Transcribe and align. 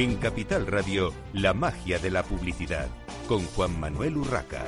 En 0.00 0.16
Capital 0.16 0.66
Radio, 0.66 1.12
la 1.34 1.52
magia 1.52 1.98
de 1.98 2.10
la 2.10 2.22
publicidad, 2.22 2.86
con 3.28 3.44
Juan 3.48 3.78
Manuel 3.78 4.16
Urraca. 4.16 4.64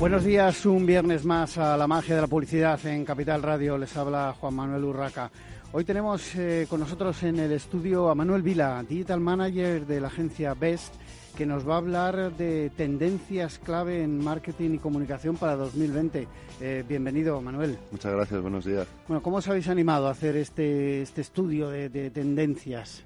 Buenos 0.00 0.24
días, 0.24 0.66
un 0.66 0.84
viernes 0.84 1.24
más 1.24 1.58
a 1.58 1.76
la 1.76 1.86
magia 1.86 2.16
de 2.16 2.22
la 2.22 2.26
publicidad 2.26 2.84
en 2.84 3.04
Capital 3.04 3.40
Radio. 3.40 3.78
Les 3.78 3.96
habla 3.96 4.34
Juan 4.40 4.54
Manuel 4.54 4.82
Urraca. 4.82 5.30
Hoy 5.70 5.84
tenemos 5.84 6.34
eh, 6.34 6.66
con 6.68 6.80
nosotros 6.80 7.22
en 7.22 7.38
el 7.38 7.52
estudio 7.52 8.10
a 8.10 8.16
Manuel 8.16 8.42
Vila, 8.42 8.84
Digital 8.88 9.20
Manager 9.20 9.86
de 9.86 10.00
la 10.00 10.08
agencia 10.08 10.54
Best, 10.54 10.96
que 11.36 11.46
nos 11.46 11.68
va 11.68 11.74
a 11.74 11.78
hablar 11.78 12.32
de 12.36 12.70
tendencias 12.76 13.58
clave 13.58 14.02
en 14.02 14.22
marketing 14.22 14.74
y 14.74 14.78
comunicación 14.78 15.36
para 15.36 15.56
2020. 15.56 16.28
Eh, 16.60 16.84
bienvenido, 16.86 17.40
Manuel. 17.40 17.78
Muchas 17.90 18.12
gracias, 18.12 18.40
buenos 18.40 18.64
días. 18.64 18.86
Bueno, 19.08 19.22
¿cómo 19.22 19.36
os 19.38 19.48
habéis 19.48 19.68
animado 19.68 20.08
a 20.08 20.10
hacer 20.10 20.36
este, 20.36 21.02
este 21.02 21.20
estudio 21.20 21.68
de, 21.70 21.88
de 21.88 22.10
tendencias? 22.10 23.04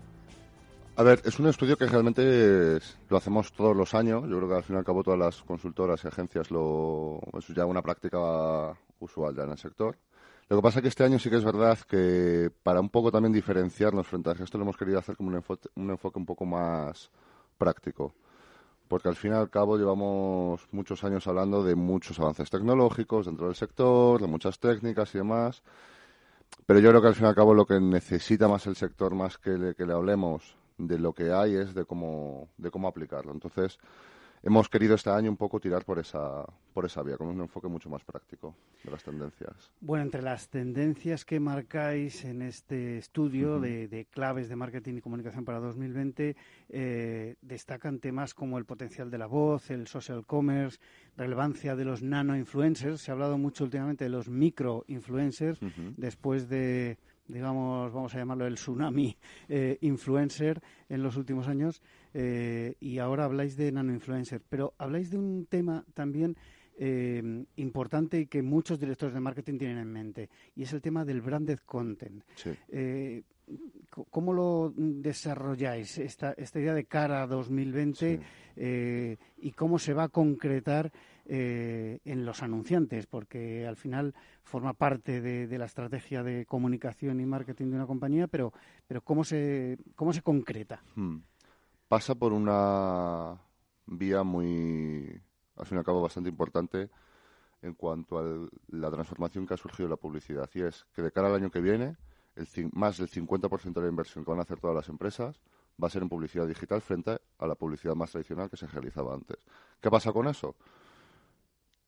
A 0.96 1.02
ver, 1.02 1.20
es 1.24 1.38
un 1.38 1.46
estudio 1.46 1.76
que 1.76 1.86
realmente 1.86 2.78
lo 3.08 3.16
hacemos 3.16 3.52
todos 3.52 3.76
los 3.76 3.94
años. 3.94 4.22
Yo 4.28 4.36
creo 4.38 4.48
que 4.48 4.54
al 4.54 4.64
fin 4.64 4.76
y 4.76 4.78
al 4.78 4.84
cabo 4.84 5.04
todas 5.04 5.18
las 5.18 5.42
consultoras 5.42 6.02
y 6.02 6.08
agencias 6.08 6.50
lo 6.50 7.20
es 7.38 7.46
ya 7.48 7.66
una 7.66 7.82
práctica 7.82 8.76
usual 9.00 9.36
ya 9.36 9.44
en 9.44 9.50
el 9.50 9.58
sector. 9.58 9.96
Lo 10.48 10.56
que 10.56 10.62
pasa 10.62 10.78
es 10.78 10.82
que 10.82 10.88
este 10.88 11.04
año 11.04 11.18
sí 11.18 11.28
que 11.28 11.36
es 11.36 11.44
verdad 11.44 11.76
que 11.88 12.50
para 12.62 12.80
un 12.80 12.88
poco 12.88 13.10
también 13.10 13.32
diferenciarnos 13.32 14.06
frente 14.06 14.30
a 14.30 14.32
esto 14.32 14.58
lo 14.58 14.64
hemos 14.64 14.76
querido 14.76 14.98
hacer 14.98 15.16
como 15.16 15.28
un 15.28 15.36
enfoque 15.36 15.68
un, 15.74 15.90
enfoque 15.90 16.18
un 16.20 16.26
poco 16.26 16.46
más 16.46 17.10
práctico. 17.56 18.14
Porque 18.88 19.08
al 19.08 19.16
fin 19.16 19.32
y 19.32 19.34
al 19.34 19.50
cabo 19.50 19.76
llevamos 19.76 20.68
muchos 20.70 21.02
años 21.02 21.26
hablando 21.26 21.64
de 21.64 21.74
muchos 21.74 22.18
avances 22.20 22.50
tecnológicos 22.50 23.26
dentro 23.26 23.46
del 23.46 23.56
sector, 23.56 24.20
de 24.20 24.28
muchas 24.28 24.60
técnicas 24.60 25.14
y 25.14 25.18
demás. 25.18 25.62
Pero 26.66 26.78
yo 26.80 26.90
creo 26.90 27.02
que 27.02 27.08
al 27.08 27.14
fin 27.14 27.24
y 27.24 27.28
al 27.28 27.34
cabo 27.34 27.54
lo 27.54 27.66
que 27.66 27.80
necesita 27.80 28.46
más 28.46 28.66
el 28.66 28.76
sector, 28.76 29.14
más 29.14 29.38
que 29.38 29.50
le, 29.50 29.74
que 29.74 29.86
le 29.86 29.92
hablemos 29.92 30.56
de 30.78 30.98
lo 30.98 31.12
que 31.12 31.32
hay 31.32 31.56
es 31.56 31.74
de 31.74 31.84
cómo, 31.84 32.48
de 32.58 32.70
cómo 32.70 32.86
aplicarlo. 32.86 33.32
Entonces, 33.32 33.78
hemos 34.46 34.68
querido 34.68 34.94
este 34.94 35.10
año 35.10 35.28
un 35.28 35.36
poco 35.36 35.58
tirar 35.58 35.84
por 35.84 35.98
esa, 35.98 36.44
por 36.72 36.86
esa 36.86 37.02
vía, 37.02 37.16
con 37.16 37.26
un 37.26 37.40
enfoque 37.40 37.66
mucho 37.66 37.90
más 37.90 38.04
práctico 38.04 38.54
de 38.84 38.92
las 38.92 39.02
tendencias. 39.02 39.72
Bueno, 39.80 40.04
entre 40.04 40.22
las 40.22 40.48
tendencias 40.48 41.24
que 41.24 41.40
marcáis 41.40 42.24
en 42.24 42.42
este 42.42 42.96
estudio 42.96 43.58
de, 43.58 43.88
de, 43.88 44.04
claves 44.04 44.48
de 44.48 44.54
marketing 44.54 44.94
y 44.94 45.00
comunicación 45.00 45.44
para 45.44 45.58
2020, 45.58 46.36
eh, 46.68 47.34
destacan 47.42 47.98
temas 47.98 48.34
como 48.34 48.58
el 48.58 48.64
potencial 48.64 49.10
de 49.10 49.18
la 49.18 49.26
voz, 49.26 49.68
el 49.72 49.88
social 49.88 50.24
commerce, 50.24 50.78
relevancia 51.16 51.74
de 51.74 51.84
los 51.84 52.02
nano 52.02 52.36
influencers. 52.36 53.00
Se 53.00 53.10
ha 53.10 53.14
hablado 53.14 53.38
mucho 53.38 53.64
últimamente 53.64 54.04
de 54.04 54.10
los 54.10 54.28
micro 54.28 54.84
influencers, 54.86 55.60
uh 55.60 55.66
-huh. 55.66 55.94
después 55.96 56.48
de 56.48 56.98
digamos, 57.28 57.92
vamos 57.92 58.14
a 58.14 58.18
llamarlo 58.18 58.46
el 58.46 58.54
tsunami 58.54 59.16
eh, 59.48 59.78
influencer 59.80 60.60
en 60.88 61.02
los 61.02 61.16
últimos 61.16 61.48
años 61.48 61.82
eh, 62.14 62.74
y 62.80 62.98
ahora 62.98 63.24
habláis 63.24 63.56
de 63.56 63.72
nano 63.72 63.92
influencer, 63.92 64.42
pero 64.48 64.74
habláis 64.78 65.10
de 65.10 65.18
un 65.18 65.46
tema 65.46 65.84
también 65.94 66.36
eh, 66.78 67.44
importante 67.56 68.20
y 68.20 68.26
que 68.26 68.42
muchos 68.42 68.78
directores 68.78 69.14
de 69.14 69.20
marketing 69.20 69.58
tienen 69.58 69.78
en 69.78 69.92
mente 69.92 70.30
y 70.54 70.62
es 70.62 70.72
el 70.72 70.80
tema 70.80 71.04
del 71.04 71.20
branded 71.20 71.58
content. 71.64 72.22
Sí. 72.34 72.50
¿Cómo 74.10 74.32
lo 74.32 74.72
desarrolláis 74.76 75.98
esta, 75.98 76.32
esta 76.32 76.58
idea 76.58 76.74
de 76.74 76.84
cara 76.84 77.22
a 77.22 77.26
2020 77.28 78.20
sí. 78.56 79.18
y 79.38 79.52
cómo 79.52 79.78
se 79.78 79.94
va 79.94 80.04
a 80.04 80.08
concretar? 80.08 80.90
Eh, 81.28 81.98
en 82.04 82.24
los 82.24 82.44
anunciantes, 82.44 83.06
porque 83.06 83.66
al 83.66 83.74
final 83.74 84.14
forma 84.44 84.74
parte 84.74 85.20
de, 85.20 85.58
la 85.58 85.64
estrategia 85.64 86.22
de 86.22 86.46
comunicación 86.46 87.18
y 87.18 87.26
marketing 87.26 87.70
de 87.70 87.76
una 87.76 87.86
compañía, 87.86 88.28
pero, 88.28 88.52
pero 88.86 89.00
¿cómo, 89.00 89.24
se, 89.24 89.76
¿cómo 89.96 90.12
se 90.12 90.22
concreta? 90.22 90.84
Hmm. 90.94 91.16
Pasa 91.88 92.14
por 92.14 92.32
una 92.32 93.40
vía 93.86 94.22
muy, 94.22 95.20
al 95.56 95.66
fin 95.66 95.76
y 95.76 95.78
al 95.80 95.84
cabo, 95.84 96.00
bastante 96.00 96.30
importante 96.30 96.90
en 97.62 97.74
cuanto 97.74 98.18
a 98.18 98.48
la 98.68 98.90
transformación 98.92 99.48
que 99.48 99.54
ha 99.54 99.56
surgido 99.56 99.86
en 99.86 99.90
la 99.90 99.96
publicidad. 99.96 100.48
Y 100.54 100.62
es 100.62 100.86
que 100.94 101.02
de 101.02 101.10
cara 101.10 101.26
al 101.26 101.34
año 101.34 101.50
que 101.50 101.60
viene, 101.60 101.96
el, 102.36 102.46
más 102.72 102.98
del 102.98 103.10
50% 103.10 103.72
de 103.72 103.80
la 103.80 103.88
inversión 103.88 104.24
que 104.24 104.30
van 104.30 104.38
a 104.38 104.42
hacer 104.42 104.60
todas 104.60 104.76
las 104.76 104.88
empresas 104.88 105.40
va 105.82 105.88
a 105.88 105.90
ser 105.90 106.02
en 106.02 106.08
publicidad 106.08 106.46
digital 106.46 106.80
frente 106.82 107.18
a 107.38 107.46
la 107.48 107.56
publicidad 107.56 107.96
más 107.96 108.12
tradicional 108.12 108.48
que 108.48 108.56
se 108.56 108.68
realizaba 108.68 109.12
antes. 109.12 109.38
¿Qué 109.80 109.90
pasa 109.90 110.12
con 110.12 110.28
eso? 110.28 110.54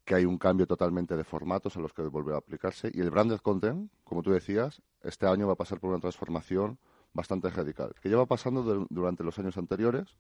Que 0.09 0.15
hay 0.15 0.25
un 0.25 0.39
cambio 0.39 0.67
totalmente 0.67 1.19
de 1.19 1.23
formatos 1.23 1.77
a 1.77 1.81
los 1.81 1.93
que 1.93 2.01
volver 2.01 2.35
a 2.35 2.39
aplicarse. 2.39 2.91
Y 2.95 3.03
el 3.03 3.11
branded 3.11 3.41
content, 3.41 3.93
como 4.05 4.23
tú 4.23 4.31
decías, 4.31 4.81
este 5.03 5.27
año 5.27 5.47
va 5.47 5.53
a 5.53 5.57
pasar 5.57 5.79
por 5.81 5.91
una 5.91 6.01
transformación 6.01 6.79
bastante 7.13 7.51
radical, 7.51 7.95
que 8.01 8.09
lleva 8.09 8.25
pasando 8.25 8.87
durante 8.89 9.23
los 9.23 9.39
años 9.39 9.59
anteriores, 9.59 10.17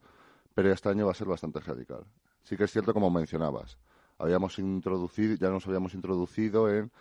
pero 0.54 0.71
este 0.71 0.91
año 0.91 1.06
va 1.06 1.12
a 1.12 1.15
ser 1.15 1.27
bastante 1.27 1.60
radical. 1.60 2.04
Sí 2.43 2.54
que 2.54 2.65
es 2.65 2.71
cierto, 2.71 2.93
como 2.93 3.09
mencionabas, 3.09 3.78
habíamos 4.19 4.59
introducido, 4.59 5.37
ya 5.37 5.48
nos 5.48 5.66
habíamos 5.66 5.94
introducido 5.94 6.69
en 6.71 6.93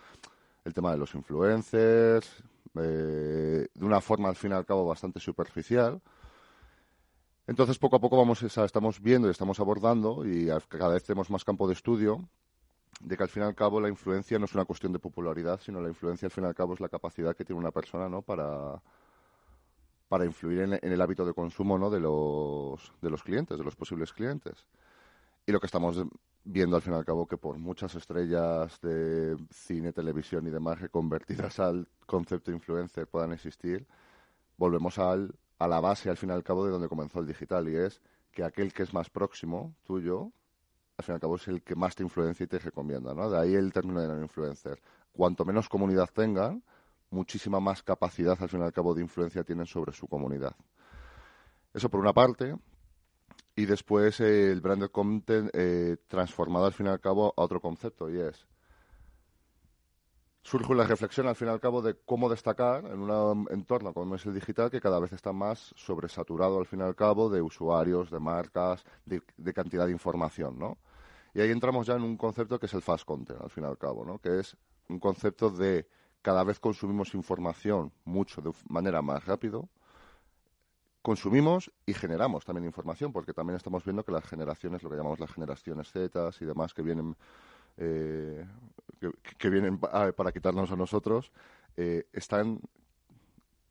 el 0.64 0.72
tema 0.72 0.90
de 0.92 0.96
los 0.96 1.14
influencers, 1.14 2.42
eh, 2.74 3.68
de 3.74 3.84
una 3.84 4.00
forma 4.00 4.30
al 4.30 4.36
fin 4.36 4.52
y 4.52 4.54
al 4.54 4.64
cabo 4.64 4.86
bastante 4.86 5.20
superficial. 5.20 6.00
Entonces, 7.46 7.78
poco 7.78 7.96
a 7.96 8.00
poco 8.00 8.16
vamos, 8.16 8.42
estamos 8.42 8.98
viendo 8.98 9.28
y 9.28 9.32
estamos 9.32 9.60
abordando, 9.60 10.24
y 10.24 10.46
cada 10.68 10.94
vez 10.94 11.04
tenemos 11.04 11.28
más 11.28 11.44
campo 11.44 11.68
de 11.68 11.74
estudio, 11.74 12.26
de 13.00 13.16
que 13.16 13.22
al 13.22 13.28
fin 13.28 13.42
y 13.42 13.46
al 13.46 13.54
cabo 13.54 13.80
la 13.80 13.88
influencia 13.88 14.38
no 14.38 14.46
es 14.46 14.54
una 14.54 14.64
cuestión 14.64 14.92
de 14.92 14.98
popularidad, 14.98 15.60
sino 15.60 15.80
la 15.80 15.88
influencia 15.88 16.26
al 16.26 16.32
fin 16.32 16.44
y 16.44 16.46
al 16.46 16.54
cabo 16.54 16.74
es 16.74 16.80
la 16.80 16.88
capacidad 16.88 17.36
que 17.36 17.44
tiene 17.44 17.60
una 17.60 17.70
persona 17.70 18.08
¿no? 18.08 18.22
para, 18.22 18.82
para 20.08 20.24
influir 20.24 20.60
en, 20.60 20.78
el 20.82 21.00
hábito 21.00 21.24
de 21.24 21.34
consumo 21.34 21.78
¿no? 21.78 21.90
de, 21.90 22.00
los, 22.00 22.92
de 23.00 23.10
los 23.10 23.22
clientes, 23.22 23.56
de 23.56 23.64
los 23.64 23.76
posibles 23.76 24.12
clientes. 24.12 24.66
Y 25.46 25.52
lo 25.52 25.60
que 25.60 25.66
estamos 25.66 26.02
viendo 26.44 26.76
al 26.76 26.82
fin 26.82 26.94
y 26.94 26.96
al 26.96 27.04
cabo 27.04 27.26
que 27.26 27.36
por 27.36 27.58
muchas 27.58 27.94
estrellas 27.94 28.80
de 28.80 29.36
cine, 29.50 29.92
televisión 29.92 30.46
y 30.46 30.50
demás 30.50 30.80
reconvertidas 30.80 31.60
al 31.60 31.88
concepto 32.06 32.50
influencer 32.50 33.06
puedan 33.06 33.32
existir, 33.32 33.86
volvemos 34.56 34.98
al, 34.98 35.34
a 35.58 35.68
la 35.68 35.80
base 35.80 36.10
al 36.10 36.16
fin 36.16 36.30
y 36.30 36.32
al 36.32 36.42
cabo 36.42 36.64
de 36.64 36.72
donde 36.72 36.88
comenzó 36.88 37.20
el 37.20 37.26
digital 37.26 37.68
y 37.68 37.76
es 37.76 38.00
que 38.32 38.44
aquel 38.44 38.72
que 38.72 38.82
es 38.82 38.92
más 38.92 39.08
próximo 39.10 39.74
tuyo 39.84 40.32
al 40.98 41.04
fin 41.04 41.12
y 41.12 41.14
al 41.14 41.20
cabo 41.20 41.36
es 41.36 41.46
el 41.46 41.62
que 41.62 41.76
más 41.76 41.94
te 41.94 42.02
influencia 42.02 42.42
y 42.42 42.48
te 42.48 42.58
recomienda, 42.58 43.14
¿no? 43.14 43.30
De 43.30 43.38
ahí 43.38 43.54
el 43.54 43.72
término 43.72 44.00
de 44.00 44.20
influencer. 44.20 44.80
Cuanto 45.12 45.44
menos 45.44 45.68
comunidad 45.68 46.10
tengan, 46.12 46.62
muchísima 47.10 47.60
más 47.60 47.84
capacidad 47.84 48.36
al 48.40 48.48
fin 48.48 48.60
y 48.60 48.64
al 48.64 48.72
cabo 48.72 48.94
de 48.94 49.02
influencia 49.02 49.44
tienen 49.44 49.66
sobre 49.66 49.92
su 49.92 50.08
comunidad. 50.08 50.56
Eso 51.72 51.88
por 51.88 52.00
una 52.00 52.12
parte. 52.12 52.56
Y 53.54 53.66
después 53.66 54.18
eh, 54.20 54.50
el 54.50 54.60
branded 54.60 54.90
content 54.90 55.50
eh, 55.52 55.98
transformado 56.08 56.66
al 56.66 56.72
fin 56.72 56.86
y 56.86 56.88
al 56.88 57.00
cabo 57.00 57.32
a 57.36 57.42
otro 57.42 57.60
concepto 57.60 58.10
y 58.10 58.18
es 58.20 58.46
surge 60.42 60.74
la 60.74 60.84
reflexión 60.84 61.26
al 61.26 61.36
fin 61.36 61.48
y 61.48 61.50
al 61.50 61.60
cabo 61.60 61.82
de 61.82 61.94
cómo 62.06 62.30
destacar 62.30 62.86
en 62.86 63.00
un 63.00 63.46
entorno 63.50 63.92
como 63.92 64.14
es 64.14 64.24
el 64.24 64.32
digital 64.32 64.70
que 64.70 64.80
cada 64.80 64.98
vez 64.98 65.12
está 65.12 65.32
más 65.32 65.74
sobresaturado 65.76 66.58
al 66.58 66.64
fin 66.66 66.80
y 66.80 66.82
al 66.84 66.94
cabo 66.94 67.28
de 67.28 67.42
usuarios, 67.42 68.10
de 68.10 68.18
marcas, 68.18 68.82
de, 69.04 69.20
de 69.36 69.52
cantidad 69.52 69.84
de 69.84 69.92
información, 69.92 70.58
¿no? 70.58 70.78
Y 71.38 71.40
ahí 71.40 71.52
entramos 71.52 71.86
ya 71.86 71.94
en 71.94 72.02
un 72.02 72.16
concepto 72.16 72.58
que 72.58 72.66
es 72.66 72.74
el 72.74 72.82
fast 72.82 73.04
content, 73.04 73.40
al 73.40 73.48
fin 73.48 73.62
y 73.62 73.66
al 73.68 73.78
cabo, 73.78 74.04
¿no? 74.04 74.18
Que 74.18 74.40
es 74.40 74.56
un 74.88 74.98
concepto 74.98 75.50
de 75.50 75.86
cada 76.20 76.42
vez 76.42 76.58
consumimos 76.58 77.14
información 77.14 77.92
mucho 78.04 78.40
de 78.40 78.50
manera 78.68 79.02
más 79.02 79.24
rápido, 79.24 79.68
consumimos 81.00 81.70
y 81.86 81.94
generamos 81.94 82.44
también 82.44 82.64
información, 82.64 83.12
porque 83.12 83.32
también 83.32 83.56
estamos 83.56 83.84
viendo 83.84 84.04
que 84.04 84.10
las 84.10 84.24
generaciones, 84.24 84.82
lo 84.82 84.90
que 84.90 84.96
llamamos 84.96 85.20
las 85.20 85.30
generaciones 85.30 85.92
Z 85.92 86.28
y 86.40 86.44
demás 86.44 86.74
que 86.74 86.82
vienen 86.82 87.16
eh, 87.76 88.44
que, 89.38 89.48
vienen 89.48 89.78
para 89.78 90.32
quitarnos 90.32 90.72
a 90.72 90.76
nosotros, 90.76 91.30
eh, 91.76 92.08
están 92.12 92.60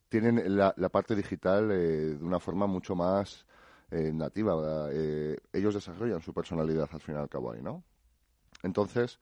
tienen 0.08 0.56
la, 0.56 0.74
la 0.78 0.88
parte 0.88 1.18
digital 1.18 1.70
eh, 1.72 2.16
de 2.16 2.24
una 2.24 2.40
forma 2.40 2.66
mucho 2.66 2.96
más 2.96 3.46
eh, 3.92 4.12
nativa. 4.14 4.90
Eh, 4.92 5.38
ellos 5.54 5.74
desarrollan 5.74 6.22
su 6.22 6.34
personalidad 6.34 6.90
al 6.92 7.02
fin 7.02 7.16
y 7.16 7.18
al 7.18 7.30
cabo 7.30 7.52
ahí, 7.52 7.62
¿no? 7.62 7.84
Entonces, 8.64 9.20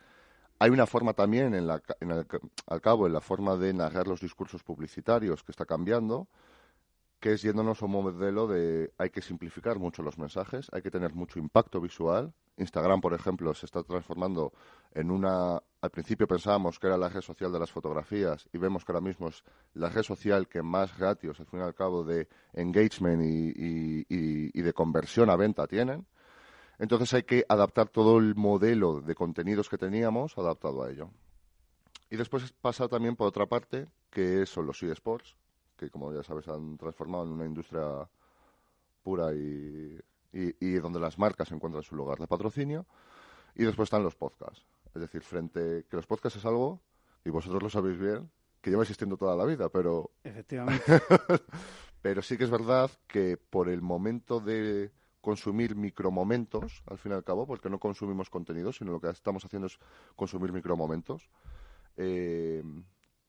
hay 0.60 0.70
una 0.70 0.86
forma 0.86 1.14
también, 1.14 1.54
en 1.54 1.68
la, 1.68 1.82
en 2.00 2.12
el, 2.12 2.26
al 2.68 2.82
cabo, 2.82 3.08
en 3.08 3.14
la 3.14 3.22
forma 3.22 3.58
de 3.58 3.74
narrar 3.74 4.08
los 4.08 4.22
discursos 4.22 4.64
publicitarios 4.64 5.44
que 5.44 5.52
está 5.52 5.66
cambiando, 5.66 6.28
que 7.20 7.34
es 7.34 7.42
yéndonos 7.42 7.82
a 7.82 7.86
un 7.86 7.92
modelo 7.92 8.48
de 8.48 8.94
hay 8.98 9.10
que 9.10 9.22
simplificar 9.22 9.80
mucho 9.80 10.04
los 10.04 10.18
mensajes, 10.18 10.68
hay 10.72 10.82
que 10.82 10.92
tener 10.92 11.14
mucho 11.14 11.40
impacto 11.40 11.82
visual. 11.82 12.34
Instagram, 12.57 13.02
por 13.02 13.13
ejemplo, 13.13 13.54
se 13.54 13.66
está 13.66 13.84
transformando 13.84 14.54
en 14.94 15.12
una... 15.12 15.62
Al 15.81 15.92
principio 15.92 16.28
pensábamos 16.28 16.80
que 16.80 16.88
era 16.88 16.98
la 16.98 17.10
red 17.10 17.22
social 17.22 17.52
de 17.52 17.60
las 17.60 17.72
fotografías 17.72 18.48
y 18.52 18.57
vemos 18.57 18.84
que 18.84 18.92
ahora 18.92 19.06
mismo 19.06 19.28
es 19.28 19.44
la 19.74 19.90
red 19.90 20.04
social 20.04 20.48
que 20.48 20.63
más 20.63 20.98
ratios, 20.98 21.40
al 21.40 21.46
fin 21.46 21.60
y 21.60 21.63
al 21.63 21.75
cabo, 21.75 22.04
de 22.04 22.28
engagement 22.54 23.22
y, 23.22 24.06
y, 24.10 24.62
de 24.62 24.74
conversión 24.74 25.30
a 25.30 25.36
venta 25.36 25.68
tienen. 25.68 26.07
Entonces 26.80 27.13
hay 27.13 27.24
que 27.24 27.46
adaptar 27.48 27.90
todo 27.90 28.18
el 28.18 28.36
modelo 28.36 29.00
de 29.02 29.13
contenidos 29.16 29.69
que 29.69 29.78
teníamos 29.78 30.38
adaptado 30.38 30.84
a 30.84 30.90
ello. 30.90 31.12
Y 32.10 32.18
después 32.18 32.52
pasa 32.54 32.88
también 32.88 33.16
por 33.16 33.28
otra 33.28 33.46
parte, 33.46 33.88
que 34.10 34.46
son 34.46 34.66
los 34.66 34.81
eSports, 34.81 35.36
que 35.78 35.90
como 35.90 36.12
ya 36.13 36.24
sabes 36.24 36.48
han 36.48 36.78
transformado 36.78 37.25
en 37.25 37.31
una 37.31 37.46
industria 37.46 38.10
pura 39.04 39.34
y, 39.34 40.00
y, 40.36 40.74
donde 40.76 41.00
las 41.00 41.18
marcas 41.18 41.52
encuentran 41.52 41.84
su 41.84 41.96
lugar 41.96 42.20
de 42.20 42.28
patrocinio. 42.28 42.86
Y 43.56 43.64
después 43.64 43.88
están 43.88 44.04
los 44.04 44.16
podcasts. 44.16 44.66
Es 44.94 45.02
decir, 45.02 45.22
frente 45.22 45.86
que 45.90 45.96
los 45.96 46.06
podcasts 46.06 46.40
es 46.40 46.46
algo, 46.46 46.82
y 47.24 47.30
vosotros 47.30 47.64
lo 47.64 47.70
sabéis 47.70 47.98
bien, 47.98 48.30
que 48.62 48.70
lleva 48.70 48.84
existiendo 48.84 49.18
toda 49.18 49.36
la 49.36 49.46
vida, 49.46 49.70
pero... 49.70 50.12
Efectivamente. 50.24 50.84
pero 52.02 52.22
sí 52.22 52.38
que 52.38 52.44
es 52.44 52.50
verdad 52.50 52.92
que 53.08 53.38
por 53.38 53.70
el 53.70 53.82
momento 53.82 54.40
de 54.40 54.92
consumir 55.22 55.76
micromomentos, 55.76 56.84
al 56.88 56.98
fin 56.98 57.14
y 57.14 57.16
al 57.16 57.24
cabo, 57.24 57.48
porque 57.48 57.70
no 57.70 57.80
consumimos 57.80 58.30
contenidos, 58.30 58.78
sino 58.78 58.92
lo 58.92 59.00
que 59.00 59.10
estamos 59.10 59.44
haciendo 59.46 59.68
es 59.68 59.80
consumir 60.16 60.52
micromomentos, 60.52 61.30
eh, 61.98 62.62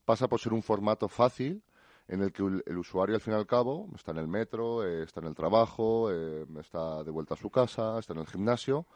pasa 0.05 0.29
por 0.29 0.41
ser 0.41 0.53
un 0.53 0.63
formato 0.63 1.09
fácil 1.09 1.63
en 2.09 2.23
el 2.23 2.33
que 2.33 2.43
el, 2.43 2.79
usuario, 2.79 3.17
al 3.17 3.21
fin 3.21 3.35
y 3.35 3.37
al 3.37 3.47
cabo, 3.47 3.89
está 3.95 4.13
en 4.13 4.19
el 4.19 4.29
metro, 4.29 4.85
eh, 4.85 5.03
está 5.03 5.21
en 5.21 5.27
el 5.27 5.35
trabajo, 5.35 6.11
eh, 6.13 6.47
está 6.61 7.03
de 7.03 7.11
vuelta 7.11 7.35
a 7.35 7.37
su 7.37 7.51
casa, 7.51 7.99
está 7.99 8.13
en 8.13 8.21
el 8.21 8.27
gimnasio. 8.27 8.87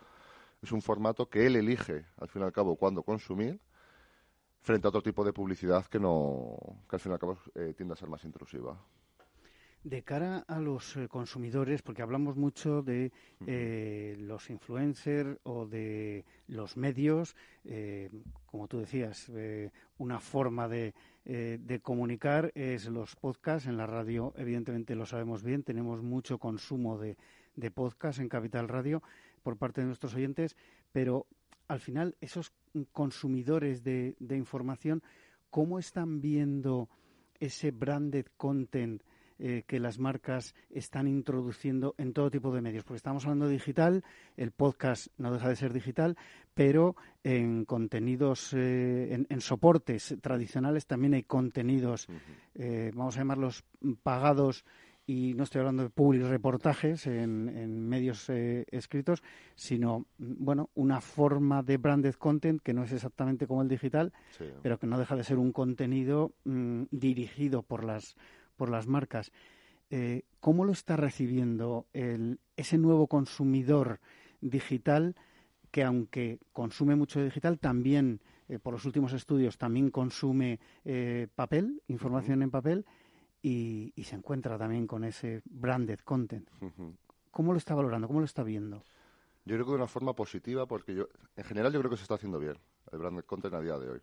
Es 0.62 0.72
un 0.72 0.82
formato 0.82 1.28
que 1.28 1.46
él 1.46 1.56
elige, 1.56 2.04
al 2.18 2.28
fin 2.28 2.42
y 2.42 2.44
al 2.44 2.52
cabo, 2.52 2.76
cuándo 2.76 3.02
consumir, 3.02 3.60
frente 4.60 4.86
a 4.86 4.90
otro 4.90 5.02
tipo 5.02 5.24
de 5.24 5.32
publicidad 5.32 5.86
que, 5.86 5.98
no, 5.98 6.56
que 6.88 6.96
al 6.96 7.00
fin 7.00 7.12
y 7.12 7.14
al 7.14 7.18
cabo 7.18 7.38
tiende 7.76 7.94
a 7.94 7.96
ser 7.96 8.08
más 8.08 8.24
intrusiva. 8.24 8.78
De 9.82 10.02
cara 10.02 10.44
a 10.46 10.60
los 10.60 10.94
eh, 10.98 11.08
consumidores, 11.08 11.80
porque 11.80 12.02
hablamos 12.02 12.36
mucho 12.36 12.82
de 12.82 13.12
eh, 13.46 14.14
los 14.18 14.50
influencers 14.50 15.38
o 15.44 15.64
de 15.64 16.26
los 16.48 16.76
medios, 16.76 17.34
eh, 17.64 18.10
como 18.44 18.68
tú 18.68 18.80
decías, 18.80 19.30
una 19.96 20.20
forma 20.20 20.68
de, 20.68 20.92
comunicar 21.82 22.52
es 22.54 22.86
los 22.88 23.16
podcasts. 23.16 23.68
En 23.68 23.78
la 23.78 23.86
radio, 23.86 24.34
evidentemente, 24.36 24.94
lo 24.94 25.06
sabemos 25.06 25.42
bien, 25.42 25.62
tenemos 25.62 26.02
mucho 26.02 26.36
consumo 26.36 26.98
de, 26.98 27.16
de 27.56 27.70
podcasts 27.70 28.20
en 28.20 28.28
Capital 28.28 28.68
Radio 28.68 29.02
por 29.42 29.56
parte 29.56 29.80
de 29.80 29.86
nuestros 29.86 30.14
oyentes, 30.14 30.56
pero 30.92 31.26
al 31.68 31.80
final 31.80 32.16
esos 32.20 32.52
consumidores 32.92 33.82
de, 33.82 34.14
de 34.18 34.36
información, 34.36 35.02
¿cómo 35.48 35.78
están 35.78 36.20
viendo 36.20 36.90
ese 37.38 37.70
branded 37.70 38.26
content? 38.36 39.02
Eh, 39.42 39.64
que 39.66 39.80
las 39.80 39.98
marcas 39.98 40.54
están 40.68 41.08
introduciendo 41.08 41.94
en 41.96 42.12
todo 42.12 42.30
tipo 42.30 42.52
de 42.52 42.60
medios. 42.60 42.84
Porque 42.84 42.98
estamos 42.98 43.24
hablando 43.24 43.46
de 43.46 43.54
digital, 43.54 44.04
el 44.36 44.50
podcast 44.50 45.06
no 45.16 45.32
deja 45.32 45.48
de 45.48 45.56
ser 45.56 45.72
digital, 45.72 46.18
pero 46.52 46.94
en 47.24 47.64
contenidos, 47.64 48.52
eh, 48.52 49.24
en, 49.26 49.40
soportes 49.40 50.14
tradicionales 50.20 50.86
también 50.86 51.14
hay 51.14 51.22
contenidos, 51.22 52.06
eh, 52.54 52.92
vamos 52.94 53.16
a 53.16 53.20
llamarlos 53.20 53.64
pagados. 54.02 54.66
Y 55.06 55.32
no 55.34 55.44
estoy 55.44 55.60
hablando 55.60 55.84
de 55.84 55.90
public 55.90 56.22
reportajes 56.22 57.06
en, 57.06 57.88
medios 57.88 58.28
escritos, 58.28 59.24
sino, 59.56 60.06
bueno, 60.18 60.70
una 60.74 61.00
forma 61.00 61.64
de 61.64 61.78
branded 61.78 62.14
content 62.14 62.60
que 62.62 62.74
no 62.74 62.84
es 62.84 62.92
exactamente 62.92 63.48
como 63.48 63.62
el 63.62 63.68
digital, 63.68 64.12
pero 64.62 64.78
que 64.78 64.86
no 64.86 64.98
deja 64.98 65.16
de 65.16 65.24
ser 65.24 65.38
un 65.38 65.50
contenido 65.50 66.32
mm, 66.44 66.84
dirigido 66.92 67.62
por 67.62 67.82
las 67.82 68.14
por 68.60 68.68
las 68.68 68.86
marcas. 68.86 69.32
Eh, 69.88 70.24
¿Cómo 70.38 70.66
lo 70.66 70.72
está 70.72 70.94
recibiendo 70.94 71.86
ese 71.94 72.76
nuevo 72.76 73.06
consumidor 73.06 74.00
digital 74.42 75.16
que 75.70 75.82
aunque 75.82 76.40
consume 76.52 76.94
mucho 76.94 77.24
digital, 77.24 77.58
también, 77.58 78.20
eh, 78.50 78.58
por 78.58 78.74
los 78.74 78.84
últimos 78.84 79.14
estudios, 79.14 79.56
también 79.56 79.90
consume 79.90 80.60
eh, 80.84 81.26
papel, 81.34 81.80
información 81.88 82.42
en 82.42 82.50
papel, 82.50 82.84
y, 83.40 83.94
se 84.04 84.16
encuentra 84.16 84.58
también 84.58 84.86
con 84.86 85.04
ese 85.04 85.40
branded 85.46 86.00
content? 86.00 86.50
¿Cómo 87.30 87.52
lo 87.52 87.58
está 87.58 87.74
valorando? 87.74 88.08
¿Cómo 88.08 88.20
lo 88.20 88.26
está 88.26 88.42
viendo? 88.42 88.84
Yo 89.46 89.54
creo 89.54 89.64
que 89.64 89.70
de 89.70 89.76
una 89.76 89.86
forma 89.86 90.12
positiva, 90.12 90.66
porque 90.66 90.94
yo, 90.94 91.08
en 91.34 91.44
general 91.44 91.72
yo 91.72 91.78
creo 91.78 91.90
que 91.90 91.96
se 91.96 92.02
está 92.02 92.16
haciendo 92.16 92.38
bien 92.38 92.58
el 92.92 92.98
branded 92.98 93.24
content 93.24 93.54
a 93.54 93.62
día 93.62 93.78
de 93.78 93.88
hoy. 93.88 94.00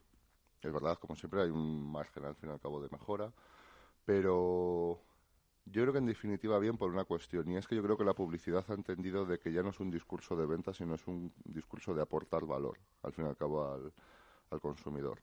Es 0.63 0.73
verdad, 0.73 0.97
como 0.97 1.15
siempre, 1.15 1.43
hay 1.43 1.51
un 1.51 1.91
margen 1.91 2.25
al 2.25 2.33
fin 2.33 2.49
y 2.49 2.53
al 2.53 2.59
cabo 2.59 2.81
de 2.81 2.89
mejora 2.89 3.31
pero 4.07 5.01
yo 5.65 5.81
creo 5.81 5.91
que 5.91 5.99
en 5.99 6.05
definitiva 6.05 6.57
bien 6.59 6.77
por 6.77 6.89
una 6.89 7.03
cuestión, 7.03 7.51
y 7.51 7.57
es 7.57 7.67
que 7.67 7.75
yo 7.75 7.83
creo 7.83 7.97
que 7.97 8.05
la 8.05 8.13
publicidad 8.13 8.63
ha 8.69 8.73
entendido 8.73 9.25
de 9.25 9.37
que 9.37 9.51
ya 9.51 9.61
no 9.61 9.71
es 9.71 9.81
un 9.81 9.91
discurso 9.91 10.37
de 10.37 10.45
venta, 10.45 10.73
sino 10.73 10.95
es 10.95 11.05
un 11.07 11.33
discurso 11.43 11.93
de 11.93 12.01
aportar 12.01 12.45
valor, 12.45 12.77
al 13.03 13.11
fin 13.11 13.25
y 13.25 13.27
al 13.27 13.35
cabo, 13.35 13.69
al, 14.49 14.61
consumidor. 14.61 15.19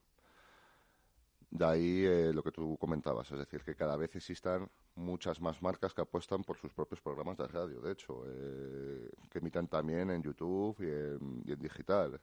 De 1.51 1.65
ahí 1.65 2.05
eh, 2.05 2.33
lo 2.35 2.43
que 2.43 2.53
tú 2.53 2.77
comentabas, 2.77 3.33
es 3.33 3.39
decir, 3.39 3.63
que 3.63 3.75
cada 3.75 3.97
vez 3.97 4.15
existan 4.17 4.69
muchas 4.97 5.41
más 5.41 5.63
marcas 5.63 5.95
que 5.95 6.03
apuestan 6.03 6.45
por 6.45 6.59
sus 6.59 6.75
propios 6.75 7.01
programas 7.01 7.39
de 7.39 7.49
radio, 7.49 7.81
de 7.81 7.93
hecho, 7.93 8.23
eh, 8.27 9.09
que 9.31 9.39
emitan 9.39 9.67
también 9.67 10.11
en 10.11 10.23
YouTube 10.23 10.77
y 10.81 11.51
en, 11.51 11.59
digital. 11.59 12.21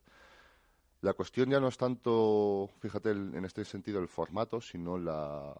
La 1.01 1.13
cuestión 1.13 1.49
ya 1.49 1.59
no 1.59 1.69
es 1.69 1.77
tanto, 1.77 2.69
fíjate, 2.77 3.09
en 3.09 3.45
este 3.45 3.65
sentido, 3.65 3.99
el 3.99 4.07
formato, 4.07 4.61
sino 4.61 4.99
la, 4.99 5.55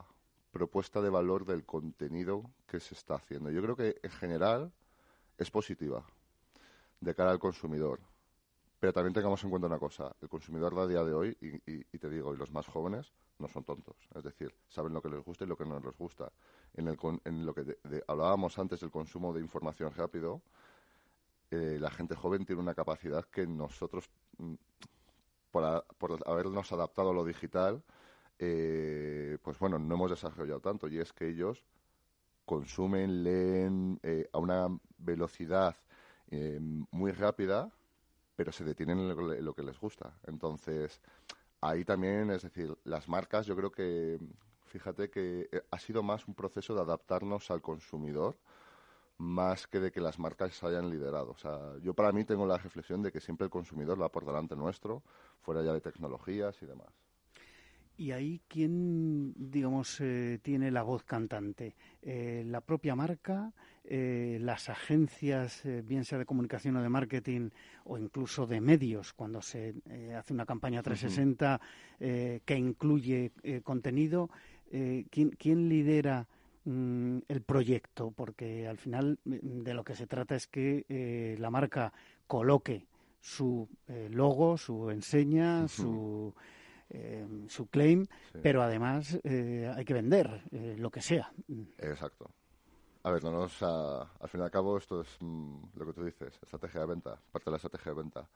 propuesta 0.52 1.02
de 1.02 1.10
valor 1.10 1.46
del 1.46 1.66
contenido 1.66 2.52
que 2.68 2.80
se 2.80 2.94
está 2.94 3.16
haciendo. 3.16 3.50
Yo 3.50 3.62
creo 3.62 3.76
que 3.76 4.00
en 4.04 4.12
general 4.12 4.72
es 5.38 5.50
positiva 5.50 6.06
de 7.00 7.16
cara 7.16 7.32
al 7.32 7.40
consumidor. 7.40 8.00
Pero 8.80 8.94
también 8.94 9.14
tengamos 9.14 9.44
en 9.44 9.50
cuenta 9.52 9.68
una 9.68 9.78
cosa, 9.78 10.16
el 10.22 10.28
consumidor 10.28 10.76
de 10.76 10.82
a 10.82 10.88
día 10.88 11.04
de 11.04 11.14
hoy, 11.14 11.38
y, 11.40 11.98
te 12.00 12.10
digo, 12.10 12.34
y 12.34 12.38
los 12.38 12.52
más 12.52 12.66
jóvenes, 12.66 13.14
no 13.38 13.48
son 13.48 13.64
tontos. 13.64 13.96
Es 14.16 14.24
decir, 14.24 14.56
saben 14.68 14.94
lo 14.94 15.02
que 15.02 15.10
les 15.10 15.24
gusta 15.24 15.44
y 15.44 15.48
lo 15.48 15.56
que 15.56 15.66
no 15.66 15.80
les 15.80 15.96
gusta. 15.96 16.32
En, 16.74 16.88
el, 16.88 16.98
en 17.26 17.46
lo 17.46 17.54
que 17.54 17.78
hablábamos 18.08 18.58
antes 18.58 18.80
del 18.80 18.90
consumo 18.90 19.34
de 19.34 19.40
información 19.40 19.94
rápido, 19.94 20.42
eh, 21.52 21.78
la 21.80 21.92
gente 21.92 22.16
joven 22.16 22.44
tiene 22.44 22.62
una 22.62 22.74
capacidad 22.74 23.26
que 23.26 23.46
nosotros, 23.46 24.10
mm, 24.40 24.54
por, 25.52 25.86
por 26.00 26.20
habernos 26.28 26.72
adaptado 26.72 27.12
a 27.12 27.14
lo 27.14 27.24
digital, 27.24 27.84
eh, 28.44 29.38
pues 29.44 29.60
bueno, 29.60 29.78
no 29.78 29.94
hemos 29.96 30.10
desarrollado 30.10 30.60
tanto 30.60 30.88
y 30.88 30.98
es 31.00 31.14
que 31.14 31.30
ellos 31.30 31.64
consumen, 32.44 33.24
leen 33.24 34.00
eh, 34.02 34.28
a 34.34 34.40
una 34.40 34.68
velocidad 34.98 35.76
eh, 36.32 36.60
muy 36.60 37.12
rápida, 37.12 37.72
pero 38.36 38.52
se 38.52 38.64
detienen 38.64 39.00
en 39.00 39.46
lo, 39.46 39.54
que 39.54 39.64
les 39.64 39.80
gusta. 39.80 40.18
Entonces, 40.26 41.02
ahí 41.62 41.86
también, 41.86 42.32
es 42.32 42.42
decir, 42.42 42.76
las 42.84 43.08
marcas, 43.08 43.46
yo 43.46 43.56
creo 43.56 43.72
que, 43.72 44.20
fíjate 44.66 45.12
que 45.12 45.48
ha 45.70 45.78
sido 45.78 46.02
más 46.02 46.28
un 46.28 46.34
proceso 46.34 46.74
de 46.74 46.82
adaptarnos 46.82 47.52
al 47.52 47.62
consumidor 47.62 48.38
más 49.20 49.68
que 49.68 49.80
de 49.80 49.92
que 49.92 50.02
las 50.02 50.18
marcas 50.18 50.56
se 50.56 50.66
hayan 50.66 50.90
liderado. 50.90 51.32
O 51.32 51.38
sea, 51.38 51.78
yo 51.84 51.94
para 51.94 52.12
mí 52.12 52.26
tengo 52.26 52.48
la 52.48 52.58
reflexión 52.58 53.04
de 53.04 53.12
que 53.12 53.22
siempre 53.22 53.46
el 53.46 53.52
consumidor 53.52 54.02
va 54.02 54.10
por 54.10 54.26
delante 54.26 54.56
nuestro, 54.56 55.04
fuera 55.42 55.62
ya 55.62 55.74
de 55.74 55.82
tecnologías 55.82 56.60
y 56.64 56.66
demás. 56.66 57.01
¿Y 57.98 58.12
ahí 58.12 58.42
quién, 58.48 59.34
digamos, 59.38 60.00
eh, 60.02 60.40
tiene 60.42 60.72
la 60.72 60.84
voz 60.84 61.04
cantante? 61.04 61.76
Eh, 62.02 62.44
¿La 62.48 62.62
propia 62.62 62.96
marca? 62.96 63.54
Eh, 63.84 64.40
¿Las 64.42 64.70
agencias, 64.70 65.64
bien 65.84 66.06
sea 66.06 66.18
de 66.18 66.26
comunicación 66.26 66.78
o 66.78 66.82
de 66.82 66.90
marketing, 66.90 67.50
o 67.84 67.98
incluso 67.98 68.48
de 68.48 68.62
medios, 68.62 69.14
cuando 69.14 69.42
se 69.42 69.76
hace 70.18 70.34
una 70.34 70.46
campaña 70.46 70.82
360 70.82 71.60
que 72.00 72.56
incluye 72.56 73.32
contenido? 73.64 74.30
¿quién, 74.70 75.32
¿quién, 75.38 75.68
lidera 75.68 76.28
mm, 76.64 77.18
el 77.28 77.42
proyecto? 77.42 78.12
Porque 78.12 78.68
al 78.68 78.78
final 78.78 79.20
mm, 79.26 79.64
de 79.64 79.74
lo 79.74 79.84
que 79.84 79.96
se 79.96 80.08
trata 80.08 80.36
es 80.36 80.48
que 80.48 81.36
la 81.38 81.50
marca 81.50 81.92
coloque 82.28 82.86
su 83.20 83.68
logo, 84.10 84.58
su 84.58 84.90
enseña, 84.90 85.68
su 85.68 86.34
eh, 86.94 87.26
su 87.48 87.68
claim, 87.68 88.06
pero 88.44 88.62
además 88.62 89.18
eh, 89.24 89.72
hay 89.74 89.86
que 89.86 89.94
vender 89.94 90.44
eh, 90.52 90.76
lo 90.78 90.92
que 90.92 91.02
sea. 91.02 91.32
Exacto. 91.78 92.30
A 93.04 93.12
ver, 93.12 93.24
no 93.24 93.32
nos, 93.32 93.64
al 93.64 94.28
fin 94.28 94.42
y 94.42 94.44
al 94.44 94.52
cabo 94.52 94.78
esto 94.78 95.00
es 95.00 95.08
mm, 95.22 95.64
lo 95.74 95.86
que 95.86 95.94
tú 95.94 96.04
dices, 96.04 96.38
estrategia 96.42 96.82
de 96.82 96.88
venta, 96.88 97.18
parte 97.32 97.46
de 97.46 97.52
la 97.52 97.56
estrategia 97.56 97.94
de 97.94 97.98
venta. 97.98 98.28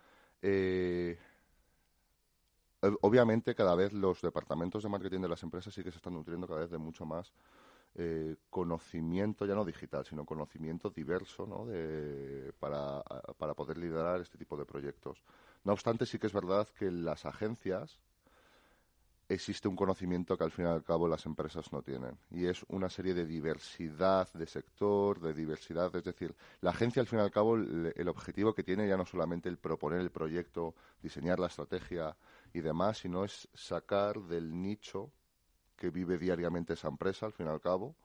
obviamente 3.01 3.53
cada 3.55 3.75
vez 3.75 3.91
los 3.91 4.21
departamentos 4.21 4.83
de 4.83 4.89
marketing 4.89 5.19
de 5.19 5.29
las 5.29 5.43
empresas 5.43 5.73
sí 5.73 5.83
que 5.83 5.91
se 5.91 5.97
están 5.97 6.13
nutriendo 6.13 6.47
cada 6.47 6.61
vez 6.61 6.71
de 6.71 6.77
mucho 6.77 7.05
más 7.05 7.33
conocimiento, 8.49 9.45
ya 9.45 9.55
no 9.55 9.65
digital, 9.65 10.05
sino 10.05 10.25
conocimiento 10.25 10.89
diverso 10.89 11.45
¿no? 11.45 11.65
de, 11.65 12.53
para, 12.59 13.01
para 13.37 13.53
poder 13.53 13.77
liderar 13.77 14.21
este 14.21 14.37
tipo 14.37 14.57
de 14.57 14.65
proyectos. 14.65 15.21
No 15.63 15.73
obstante, 15.73 16.05
sí 16.05 16.19
que 16.19 16.27
es 16.27 16.33
verdad 16.33 16.67
que 16.69 16.91
las 16.91 17.25
agencias 17.25 17.99
existe 19.27 19.67
un 19.67 19.75
conocimiento 19.75 20.37
que 20.37 20.43
al 20.43 20.51
fin 20.51 20.65
y 20.65 20.67
al 20.67 20.83
cabo 20.83 21.07
las 21.07 21.25
empresas 21.25 21.71
no 21.71 21.81
tienen. 21.81 22.17
Y 22.29 22.45
es 22.45 22.63
una 22.67 22.89
serie 22.89 23.13
de 23.13 23.25
diversidad 23.25 24.31
de 24.33 24.45
sector, 24.45 25.19
de 25.19 25.33
diversidad. 25.33 25.95
Es 25.95 26.03
decir, 26.03 26.35
la 26.61 26.71
agencia 26.71 27.01
al 27.01 27.07
fin 27.07 27.19
y 27.19 27.21
al 27.23 27.31
cabo 27.31 27.55
el, 27.55 28.07
objetivo 28.07 28.53
que 28.53 28.63
tiene 28.63 28.87
ya 28.87 28.97
no 28.97 29.05
solamente 29.05 29.49
el 29.49 29.57
proponer 29.57 30.01
el 30.01 30.11
proyecto, 30.11 30.75
diseñar 31.01 31.39
la 31.39 31.47
estrategia 31.47 32.15
y 32.53 32.61
demás, 32.61 32.99
sino 32.99 33.23
es 33.23 33.47
sacar 33.53 34.21
del 34.21 34.61
nicho 34.61 35.11
que 35.75 35.89
vive 35.89 36.17
diariamente 36.17 36.73
esa 36.73 36.87
empresa 36.87 37.25
al 37.25 37.33
fin 37.33 37.47
y 37.47 37.49
al 37.49 37.61
cabo 37.61 37.95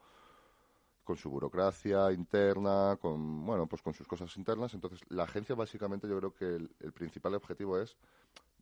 con 1.04 1.16
su 1.16 1.28
burocracia 1.28 2.12
interna, 2.12 2.96
con 3.00 3.44
bueno, 3.44 3.66
pues 3.66 3.82
con 3.82 3.92
sus 3.92 4.06
cosas 4.06 4.36
internas. 4.36 4.74
Entonces, 4.74 5.00
la 5.08 5.24
agencia 5.24 5.56
básicamente 5.56 6.08
yo 6.08 6.16
creo 6.18 6.34
que 6.34 6.44
el, 6.54 6.92
principal 6.92 7.34
objetivo 7.34 7.78
es 7.80 7.96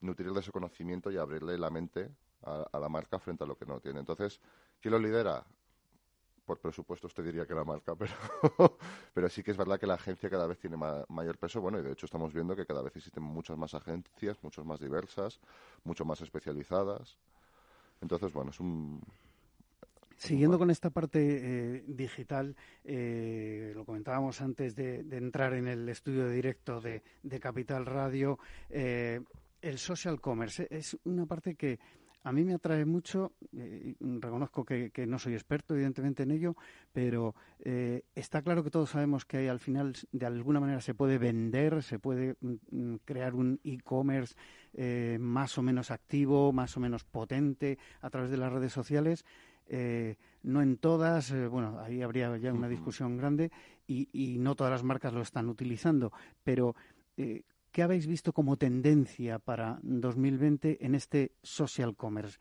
nutrirle 0.01 0.41
ese 0.41 0.53
conocimiento 0.53 1.11
y 1.11 1.17
abrirle 1.17 1.59
la 1.59 1.71
mente 1.71 2.11
a, 2.43 2.79
la 2.79 2.89
marca 2.89 3.19
frente 3.19 3.45
a 3.45 3.47
lo 3.47 3.57
que 3.57 3.67
no 3.67 3.81
tiene. 3.81 4.01
Entonces, 4.01 4.41
¿quién 4.81 4.93
lo 4.93 4.99
lidera? 4.99 5.45
Por 6.45 6.61
presupuesto 6.61 7.07
usted 7.07 7.25
diría 7.25 7.47
que 7.47 7.55
la 7.55 7.65
marca, 7.65 7.95
pero, 7.99 8.79
pero 9.13 9.29
sí 9.29 9.43
que 9.43 9.51
es 9.51 9.57
verdad 9.57 9.79
que 9.79 9.87
la 9.87 9.95
agencia 9.95 10.31
cada 10.31 10.47
vez 10.47 10.59
tiene 10.59 10.77
mayor 10.77 11.39
peso. 11.39 11.61
Bueno, 11.61 11.79
y 11.79 11.83
de 11.83 11.93
hecho 11.93 12.07
estamos 12.07 12.33
viendo 12.33 12.57
que 12.57 12.67
cada 12.67 12.83
vez 12.83 12.97
existen 12.97 13.23
muchas 13.23 13.59
más 13.59 13.75
agencias, 13.75 14.39
muchas 14.43 14.65
más 14.65 14.81
diversas, 14.81 15.41
mucho 15.85 16.05
más 16.05 16.21
especializadas. 16.21 17.19
Entonces, 18.01 18.33
bueno, 18.33 18.51
es 18.51 18.61
un, 18.61 19.03
Siguiendo 20.19 20.59
con 20.59 20.69
esta 20.69 20.91
parte 20.91 21.21
eh, 21.21 21.85
digital, 21.87 22.57
eh, 22.83 23.71
lo 23.73 23.85
comentábamos 23.85 24.41
antes 24.41 24.75
de, 24.75 24.99
entrar 25.13 25.55
en 25.55 25.69
el 25.69 25.89
estudio 25.89 26.27
de 26.27 26.35
directo 26.35 26.81
de, 26.81 27.03
Capital 27.41 27.87
Radio, 27.87 28.37
eh, 28.69 29.21
el 29.69 29.79
social 29.79 30.21
commerce 30.21 30.67
es 30.71 30.97
una 31.05 31.27
parte 31.27 31.55
que 31.55 31.79
a 32.25 32.33
mí 32.33 32.45
me 32.45 32.55
atrae 32.55 32.85
mucho, 32.85 33.33
reconozco 34.01 34.65
que, 34.65 34.91
no 35.07 35.19
soy 35.19 35.35
experto 35.35 35.75
evidentemente 35.75 36.25
en 36.25 36.33
ello, 36.33 36.57
pero 36.93 37.35
está 38.15 38.43
claro 38.43 38.65
que 38.65 38.71
todos 38.71 38.91
sabemos 38.91 39.25
que 39.25 39.49
al 39.49 39.61
final 39.61 39.95
de 40.11 40.27
alguna 40.27 40.59
manera 40.61 40.81
se 40.81 40.95
puede 40.95 41.17
vender, 41.17 41.83
se 41.83 41.99
puede 41.99 42.37
mm, 42.41 42.55
mm, 42.71 42.99
crear 43.05 43.35
un 43.35 43.61
e-commerce 43.65 44.35
más 45.19 45.57
o 45.57 45.63
menos 45.63 45.91
activo, 45.91 46.53
más 46.53 46.77
o 46.77 46.81
menos 46.81 47.05
potente 47.05 47.79
a 48.01 48.11
través 48.11 48.31
de 48.31 48.37
las 48.37 48.53
redes 48.53 48.73
sociales. 48.73 49.25
Eh, 49.69 50.17
no 50.43 50.63
en 50.63 50.79
todas, 50.79 51.31
eh, 51.31 51.47
bueno, 51.47 51.79
ahí 51.81 52.01
habría 52.01 52.35
ya 52.39 52.53
una 52.53 52.69
discusión 52.69 53.19
grande 53.19 53.51
y, 53.87 54.39
no 54.39 54.55
todas 54.55 54.71
las 54.71 54.83
marcas 54.83 55.13
lo 55.13 55.21
están 55.21 55.49
utilizando, 55.49 56.13
pero 56.43 56.75
eh, 57.17 57.43
¿qué 57.73 57.83
habéis 57.83 58.07
visto 58.07 58.33
como 58.33 58.57
tendencia 58.57 59.39
para 59.39 59.79
2020 59.83 60.85
en 60.85 60.95
este 60.95 61.33
social 61.43 61.97
commerce? 61.97 62.39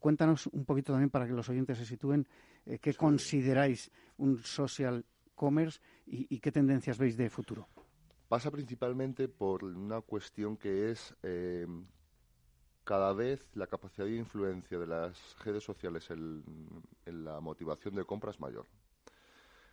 cuéntanos 0.00 0.48
un 0.48 0.64
poquito 0.64 0.92
también 0.92 1.08
para 1.08 1.26
que 1.26 1.32
los 1.32 1.48
oyentes 1.48 1.78
se 1.78 1.86
sitúen 1.86 2.26
qué 2.80 2.92
consideráis 2.94 3.90
un 4.18 4.38
social 4.38 5.04
commerce 5.34 5.80
y, 6.04 6.38
qué 6.40 6.52
tendencias 6.52 6.98
veis 6.98 7.16
de 7.16 7.30
futuro. 7.30 7.68
Pasa 8.28 8.50
principalmente 8.50 9.28
por 9.28 9.64
una 9.64 10.02
cuestión 10.02 10.58
que 10.58 10.90
es 10.90 11.14
cada 12.88 13.12
vez 13.12 13.46
la 13.54 13.66
capacidad 13.66 14.06
de 14.06 14.16
influencia 14.16 14.78
de 14.78 14.86
las 14.86 15.36
redes 15.44 15.62
sociales 15.62 16.10
en, 16.10 16.42
la 17.04 17.38
motivación 17.38 17.94
de 17.94 18.04
compra 18.06 18.30
es 18.30 18.40
mayor. 18.40 18.64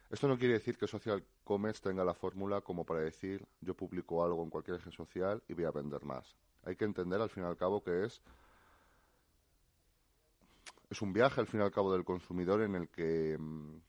Esto 0.09 0.27
no 0.27 0.38
quiere 0.38 0.53
decir 0.53 0.77
que 0.77 0.88
Social 0.88 1.24
Commerce 1.43 1.81
tenga 1.81 2.03
la 2.03 2.13
fórmula 2.13 2.62
como 2.62 2.85
para 2.85 3.01
decir 3.01 3.45
yo 3.62 3.75
publico 3.75 4.24
algo 4.24 4.43
en 4.43 4.50
cualquier 4.50 4.83
red 4.83 4.91
social 4.91 5.41
y 5.47 5.53
voy 5.53 5.65
a 5.65 5.71
vender 5.71 6.03
más. 6.03 6.35
Hay 6.63 6.75
que 6.75 6.85
entender 6.85 7.19
al 7.21 7.29
fin 7.29 7.43
y 7.43 7.47
al 7.47 7.57
cabo 7.57 7.83
que 7.83 8.05
es 8.05 8.21
es 10.89 11.01
un 11.01 11.12
viaje 11.12 11.41
al 11.41 11.47
fin 11.47 11.59
y 11.62 11.63
al 11.63 11.71
cabo 11.71 11.91
del 11.91 12.05
consumidor 12.05 12.62
en 12.62 12.75
el 12.75 12.89
que 12.89 13.33
en 13.33 13.81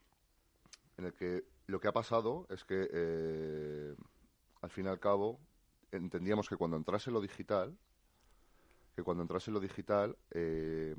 el 0.97 1.13
que 1.13 1.45
lo 1.67 1.79
que 1.81 1.89
ha 1.89 1.93
pasado 1.93 2.47
es 2.49 2.65
que 2.65 2.89
eh, 2.91 3.95
al 4.63 4.71
fin 4.71 4.87
y 4.87 4.89
al 4.89 4.99
cabo 4.99 5.39
entendíamos 5.93 6.49
que 6.49 6.57
cuando 6.57 6.77
entrase 6.77 7.11
lo 7.11 7.21
digital 7.21 7.77
que 8.95 9.03
cuando 9.03 9.23
entrase 9.23 9.51
lo 9.51 9.61
digital 9.61 10.17
eh, 10.31 10.95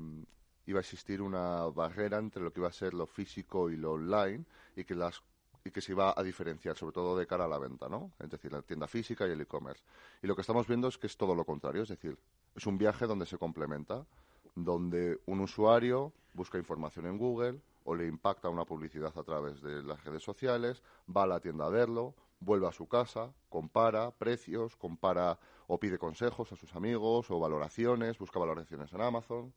iba 0.68 0.80
a 0.80 0.82
existir 0.82 1.22
una 1.22 1.64
barrera 1.68 2.18
entre 2.18 2.42
lo 2.42 2.52
que 2.52 2.60
iba 2.60 2.68
a 2.68 2.72
ser 2.72 2.92
lo 2.92 3.06
físico 3.06 3.70
y 3.70 3.76
lo 3.76 3.92
online 3.92 4.44
y 4.76 4.84
que 4.84 4.94
las 4.94 5.22
y 5.64 5.70
que 5.70 5.80
se 5.80 5.92
iba 5.92 6.14
a 6.16 6.22
diferenciar, 6.22 6.76
sobre 6.76 6.92
todo 6.92 7.16
de 7.16 7.26
cara 7.26 7.46
a 7.46 7.48
la 7.48 7.58
venta, 7.58 7.88
¿no? 7.88 8.12
Es 8.18 8.30
decir, 8.30 8.52
la 8.52 8.62
tienda 8.62 8.86
física 8.86 9.26
y 9.26 9.32
el 9.32 9.40
e-commerce. 9.40 9.82
Y 10.22 10.26
lo 10.26 10.34
que 10.34 10.42
estamos 10.42 10.66
viendo 10.66 10.88
es 10.88 10.96
que 10.96 11.06
es 11.06 11.16
todo 11.16 11.34
lo 11.34 11.44
contrario, 11.44 11.82
es 11.82 11.88
decir, 11.88 12.16
es 12.54 12.66
un 12.66 12.78
viaje 12.78 13.06
donde 13.06 13.26
se 13.26 13.38
complementa, 13.38 14.06
donde 14.54 15.20
un 15.26 15.40
usuario 15.40 16.12
busca 16.32 16.58
información 16.58 17.06
en 17.06 17.18
Google 17.18 17.60
o 17.84 17.94
le 17.94 18.06
impacta 18.06 18.48
una 18.48 18.64
publicidad 18.64 19.12
a 19.16 19.22
través 19.22 19.60
de 19.62 19.82
las 19.82 20.04
redes 20.04 20.22
sociales, 20.22 20.82
va 21.14 21.24
a 21.24 21.26
la 21.26 21.40
tienda 21.40 21.66
a 21.66 21.70
verlo, 21.70 22.14
vuelve 22.40 22.68
a 22.68 22.72
su 22.72 22.86
casa, 22.86 23.32
compara 23.48 24.10
precios, 24.10 24.76
compara 24.76 25.38
o 25.66 25.80
pide 25.80 25.98
consejos 25.98 26.52
a 26.52 26.56
sus 26.56 26.74
amigos 26.76 27.30
o 27.30 27.40
valoraciones, 27.40 28.18
busca 28.18 28.38
valoraciones 28.38 28.92
en 28.92 29.00
Amazon, 29.00 29.52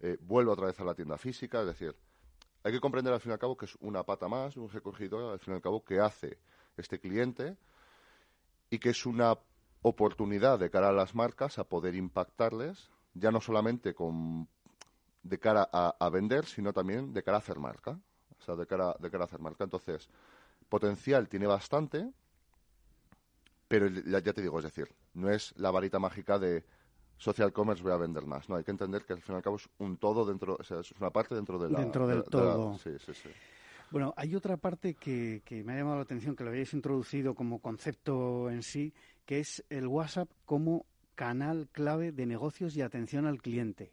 eh, 0.00 0.18
vuelve 0.20 0.50
otra 0.50 0.66
vez 0.66 0.78
a 0.80 0.84
la 0.84 0.94
tienda 0.94 1.18
física, 1.18 1.60
es 1.60 1.66
decir, 1.66 1.94
hay 2.62 2.72
que 2.72 2.80
comprender 2.80 3.12
al 3.12 3.20
fin 3.20 3.30
y 3.30 3.32
al 3.34 3.38
cabo 3.38 3.56
que 3.56 3.66
es 3.66 3.76
una 3.80 4.02
pata 4.02 4.28
más, 4.28 4.56
un 4.56 4.68
recogido 4.68 5.30
al 5.30 5.38
fin 5.38 5.54
y 5.54 5.56
al 5.56 5.62
cabo 5.62 5.84
que 5.84 6.00
hace 6.00 6.38
este 6.76 6.98
cliente 6.98 7.56
y 8.70 8.78
que 8.78 8.90
es 8.90 9.06
una 9.06 9.38
oportunidad 9.82 10.58
de 10.58 10.70
cara 10.70 10.88
a 10.88 10.92
las 10.92 11.14
marcas 11.14 11.58
a 11.58 11.64
poder 11.64 11.94
impactarles, 11.94 12.90
ya 13.14 13.30
no 13.30 13.40
solamente 13.40 13.94
con 13.94 14.48
de 15.22 15.38
cara 15.38 15.68
a, 15.72 16.08
vender, 16.10 16.44
sino 16.46 16.72
también 16.72 17.12
de 17.12 17.22
cara 17.22 17.38
a 17.38 17.40
hacer 17.40 17.58
marca. 17.58 17.98
O 18.38 18.42
sea, 18.42 18.54
de 18.54 18.66
cara, 18.66 18.94
de 18.98 19.10
cara 19.10 19.24
a 19.24 19.26
hacer 19.26 19.40
marca. 19.40 19.64
Entonces, 19.64 20.08
potencial 20.68 21.28
tiene 21.28 21.46
bastante, 21.46 22.12
pero 23.68 23.88
ya, 23.88 24.20
te 24.20 24.42
digo, 24.42 24.58
es 24.58 24.64
decir, 24.64 24.88
no 25.14 25.30
es 25.30 25.52
la 25.56 25.70
varita 25.70 25.98
mágica 25.98 26.38
de 26.38 26.64
social 27.16 27.52
commerce 27.52 27.82
voy 27.82 27.92
a 27.92 27.96
vender 27.96 28.26
más. 28.26 28.48
No, 28.48 28.56
hay 28.56 28.64
que 28.64 28.70
entender 28.70 29.04
que 29.04 29.14
al 29.14 29.20
fin 29.20 29.34
y 29.34 29.36
al 29.36 29.42
cabo 29.42 29.56
es 29.56 29.68
un 29.78 29.96
todo 29.96 30.24
dentro, 30.24 30.56
o 30.58 30.62
sea, 30.62 30.80
es 30.80 30.92
una 30.92 31.10
parte 31.10 31.34
dentro 31.34 31.58
de 31.58 31.70
la... 31.70 31.80
Dentro 31.80 32.06
del 32.06 32.22
todo. 32.24 32.76
sí, 32.78 32.90
sí, 33.04 33.12
sí. 33.14 33.28
Bueno, 33.90 34.12
hay 34.16 34.34
otra 34.34 34.56
parte 34.56 34.94
que, 34.94 35.42
que 35.44 35.62
me 35.62 35.74
ha 35.74 35.76
llamado 35.76 35.96
la 35.96 36.02
atención, 36.02 36.34
que 36.34 36.42
lo 36.42 36.50
habéis 36.50 36.74
introducido 36.74 37.34
como 37.34 37.60
concepto 37.60 38.50
en 38.50 38.62
sí, 38.62 38.92
que 39.24 39.38
es 39.38 39.64
el 39.70 39.86
WhatsApp 39.86 40.28
como 40.44 40.86
canal 41.14 41.68
clave 41.72 42.12
de 42.12 42.26
negocios 42.26 42.76
y 42.76 42.82
atención 42.82 43.26
al 43.26 43.40
cliente. 43.40 43.92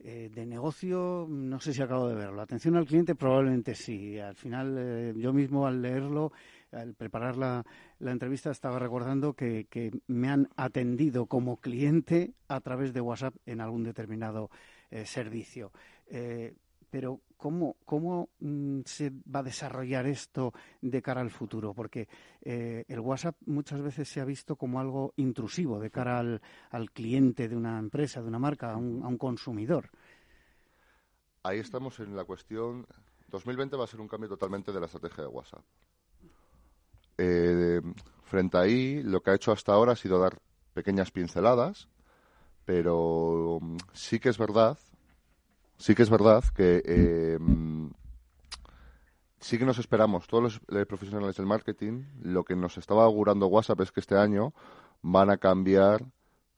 Eh, 0.00 0.28
de 0.34 0.44
negocio, 0.44 1.26
no 1.30 1.60
sé 1.60 1.72
si 1.72 1.80
acabo 1.80 2.08
de 2.08 2.14
verlo. 2.14 2.42
Atención 2.42 2.76
al 2.76 2.84
cliente, 2.84 3.14
probablemente 3.14 3.74
sí. 3.74 4.18
Al 4.18 4.34
final, 4.34 4.76
eh, 4.78 5.14
yo 5.16 5.32
mismo 5.32 5.66
al 5.66 5.80
leerlo, 5.80 6.32
al 6.74 6.94
preparar 6.94 7.36
la, 7.36 7.64
entrevista, 8.00 8.50
estaba 8.50 8.78
recordando 8.78 9.34
que, 9.34 9.66
me 10.06 10.28
han 10.28 10.48
atendido 10.56 11.26
como 11.26 11.58
cliente 11.58 12.34
a 12.48 12.60
través 12.60 12.92
de 12.92 13.00
WhatsApp 13.00 13.34
en 13.46 13.60
algún 13.60 13.84
determinado 13.84 14.50
eh, 14.90 15.06
servicio. 15.06 15.72
pero, 16.90 17.20
¿cómo, 17.36 17.76
cómo 17.84 18.28
mm, 18.40 18.80
se 18.84 19.10
va 19.10 19.40
a 19.40 19.42
desarrollar 19.42 20.06
esto 20.06 20.52
de 20.80 21.02
cara 21.02 21.20
al 21.20 21.30
futuro? 21.30 21.74
Porque 21.74 22.08
el 22.42 23.00
WhatsApp 23.00 23.36
muchas 23.46 23.80
veces 23.80 24.08
se 24.08 24.20
ha 24.20 24.24
visto 24.24 24.56
como 24.56 24.80
algo 24.80 25.12
intrusivo 25.16 25.80
de 25.80 25.90
cara 25.90 26.18
al, 26.18 26.42
al 26.70 26.90
cliente 26.90 27.48
de 27.48 27.56
una 27.56 27.78
empresa, 27.78 28.22
de 28.22 28.28
una 28.28 28.38
marca, 28.38 28.72
a 28.72 28.76
un 28.76 29.18
consumidor 29.18 29.90
ahí 31.44 31.58
estamos 31.58 32.00
en 32.00 32.16
la 32.16 32.24
cuestión. 32.24 32.86
2020 33.28 33.76
va 33.76 33.84
a 33.84 33.86
ser 33.86 34.00
un 34.00 34.08
cambio 34.08 34.28
totalmente 34.28 34.72
de 34.72 34.80
la 34.80 34.86
estrategia 34.86 35.22
de 35.22 35.28
WhatsApp. 35.28 35.64
Eh, 37.18 37.80
frente 38.24 38.58
ahí, 38.58 39.02
lo 39.02 39.22
que 39.22 39.30
ha 39.30 39.34
hecho 39.34 39.52
hasta 39.52 39.72
ahora 39.72 39.92
ha 39.92 39.96
sido 39.96 40.18
dar 40.18 40.38
pequeñas 40.72 41.10
pinceladas, 41.10 41.88
pero 42.64 43.58
mm, 43.60 43.76
sí 43.92 44.18
que 44.18 44.28
es 44.28 44.38
verdad, 44.38 44.78
sí 45.76 45.94
que 45.94 46.02
es 46.02 46.10
verdad 46.10 46.42
que 46.54 46.82
eh, 46.84 47.38
mm, 47.38 47.90
sí 49.40 49.58
que 49.58 49.66
nos 49.66 49.78
esperamos, 49.78 50.26
todos 50.26 50.60
los 50.68 50.86
profesionales 50.86 51.36
del 51.36 51.46
marketing, 51.46 52.04
lo 52.22 52.44
que 52.44 52.56
nos 52.56 52.78
estaba 52.78 53.04
augurando 53.04 53.46
WhatsApp 53.46 53.82
es 53.82 53.92
que 53.92 54.00
este 54.00 54.16
año 54.16 54.54
van 55.02 55.30
a 55.30 55.36
cambiar 55.36 56.04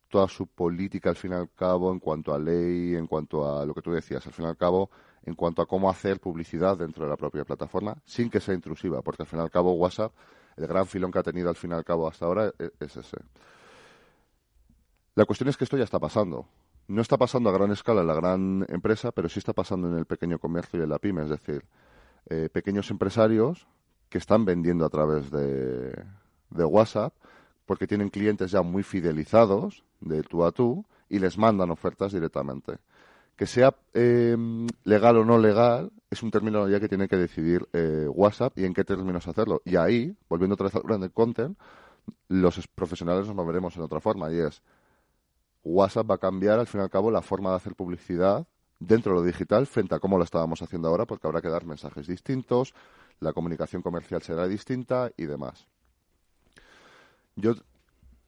toda 0.09 0.29
su 0.29 0.47
política 0.47 1.11
al 1.11 1.17
fin 1.17 1.33
y 1.33 1.35
al 1.35 1.51
cabo 1.51 1.93
en 1.93 1.99
cuanto 1.99 2.33
a 2.33 2.39
ley, 2.39 2.95
en 2.95 3.07
cuanto 3.07 3.45
a 3.45 3.67
lo 3.67 3.75
que 3.75 3.83
tú 3.83 3.93
decías, 3.93 4.27
al 4.27 4.33
fin 4.33 4.45
y 4.45 4.49
al 4.49 4.57
cabo 4.57 4.91
en 5.25 5.35
cuanto 5.35 5.61
a 5.61 5.67
cómo 5.67 5.91
hacer 5.91 6.21
publicidad 6.21 6.79
dentro 6.79 7.05
de 7.05 7.11
la 7.11 7.17
propia 7.17 7.45
plataforma 7.45 7.97
sin 8.05 8.31
que 8.31 8.41
sea 8.41 8.55
intrusiva, 8.55 9.03
porque 9.03 9.25
al 9.25 9.29
fin 9.29 9.41
y 9.41 9.43
al 9.43 9.51
cabo 9.51 9.73
WhatsApp, 9.73 10.13
el 10.57 10.67
gran 10.67 10.87
filón 10.87 11.11
que 11.11 11.19
ha 11.19 11.23
tenido 11.23 11.49
al 11.49 11.57
fin 11.57 11.71
y 11.71 11.75
al 11.75 11.85
cabo 11.85 12.09
hasta 12.09 12.27
ahora 12.27 12.53
e-, 12.59 12.71
es, 12.81 12.97
ese. 12.97 13.19
La 15.15 15.25
cuestión 15.25 15.49
es 15.49 15.57
que 15.57 15.65
esto 15.65 15.77
ya 15.77 15.85
está 15.85 15.99
pasando. 15.99 16.47
No 16.89 17.03
está 17.03 17.17
pasando 17.17 17.51
a 17.51 17.53
gran 17.53 17.73
escala 17.73 18.03
en 18.03 18.07
la 18.07 18.15
gran 18.15 18.67
empresa, 18.69 19.11
pero 19.13 19.29
sí 19.29 19.39
está 19.39 19.53
pasando 19.53 19.89
en 19.89 19.99
el 19.99 20.07
pequeño 20.07 20.39
comercio 20.39 20.79
y 20.79 20.83
en 20.83 20.89
la 20.89 20.99
pyme, 20.99 21.25
es 21.25 21.31
decir, 21.31 21.65
eh, 22.29 22.49
pequeños 22.53 22.91
empresarios 22.91 23.67
que 24.09 24.19
están 24.19 24.45
vendiendo 24.45 24.85
a 24.85 24.89
través 24.89 25.31
de, 25.31 25.91
de 26.51 26.65
WhatsApp 26.65 27.13
porque 27.67 27.89
tienen 27.89 28.09
clientes 28.09 28.53
ya 28.53 28.63
muy 28.63 28.85
fidelizados 28.85 29.85
de 30.01 30.23
tú 30.23 30.45
a 30.45 30.53
tú 30.53 30.85
y 31.09 31.19
les 31.19 31.37
mandan 31.37 31.71
ofertas 31.71 32.13
directamente. 32.13 32.79
Que 33.37 33.47
sea 33.47 33.75
em, 33.93 34.67
legal 34.85 35.19
o 35.19 35.25
no 35.25 35.39
legal 35.39 35.93
es 36.11 36.23
un 36.23 36.31
término 36.31 36.69
ya 36.69 36.81
que 36.81 36.89
tiene 36.89 37.09
que 37.09 37.17
decidir 37.17 37.69
eh, 37.73 38.07
WhatsApp 38.09 38.57
y 38.59 38.65
en 38.65 38.73
qué 38.73 38.85
términos 38.85 39.27
hacerlo. 39.29 39.61
Y 39.65 39.77
ahí, 39.77 40.17
volviendo 40.29 40.55
otra 40.55 40.65
vez 40.65 40.75
al 40.75 40.83
branded 40.83 41.11
content, 41.13 41.59
los 42.29 42.67
profesionales 42.69 43.27
nos 43.27 43.37
moveremos 43.37 43.77
en 43.77 43.83
otra 43.83 44.01
forma 44.01 44.33
y 44.33 44.39
es 44.39 44.63
WhatsApp 45.65 46.11
va 46.11 46.15
a 46.15 46.19
cambiar 46.19 46.59
al 46.61 46.67
fin 46.67 46.81
y 46.81 46.85
al 46.85 46.91
cabo 46.91 47.11
la 47.11 47.23
forma 47.23 47.51
de 47.51 47.57
hacer 47.57 47.75
publicidad 47.75 48.47
dentro 48.79 49.13
de 49.13 49.21
lo 49.21 49.27
digital 49.27 49.67
frente 49.67 49.95
a 49.95 49.99
cómo 49.99 50.19
lo 50.19 50.25
estábamos 50.25 50.63
haciendo 50.63 50.89
ahora 50.89 51.07
porque 51.07 51.27
habrá 51.27 51.41
que 51.41 51.49
dar 51.49 51.65
mensajes 51.65 52.07
distintos, 52.07 52.75
la 53.21 53.33
comunicación 53.33 53.83
comercial 53.83 54.23
será 54.23 54.47
distinta 54.47 55.11
y 55.17 55.27
demás. 55.27 55.67
Yo 57.35 57.55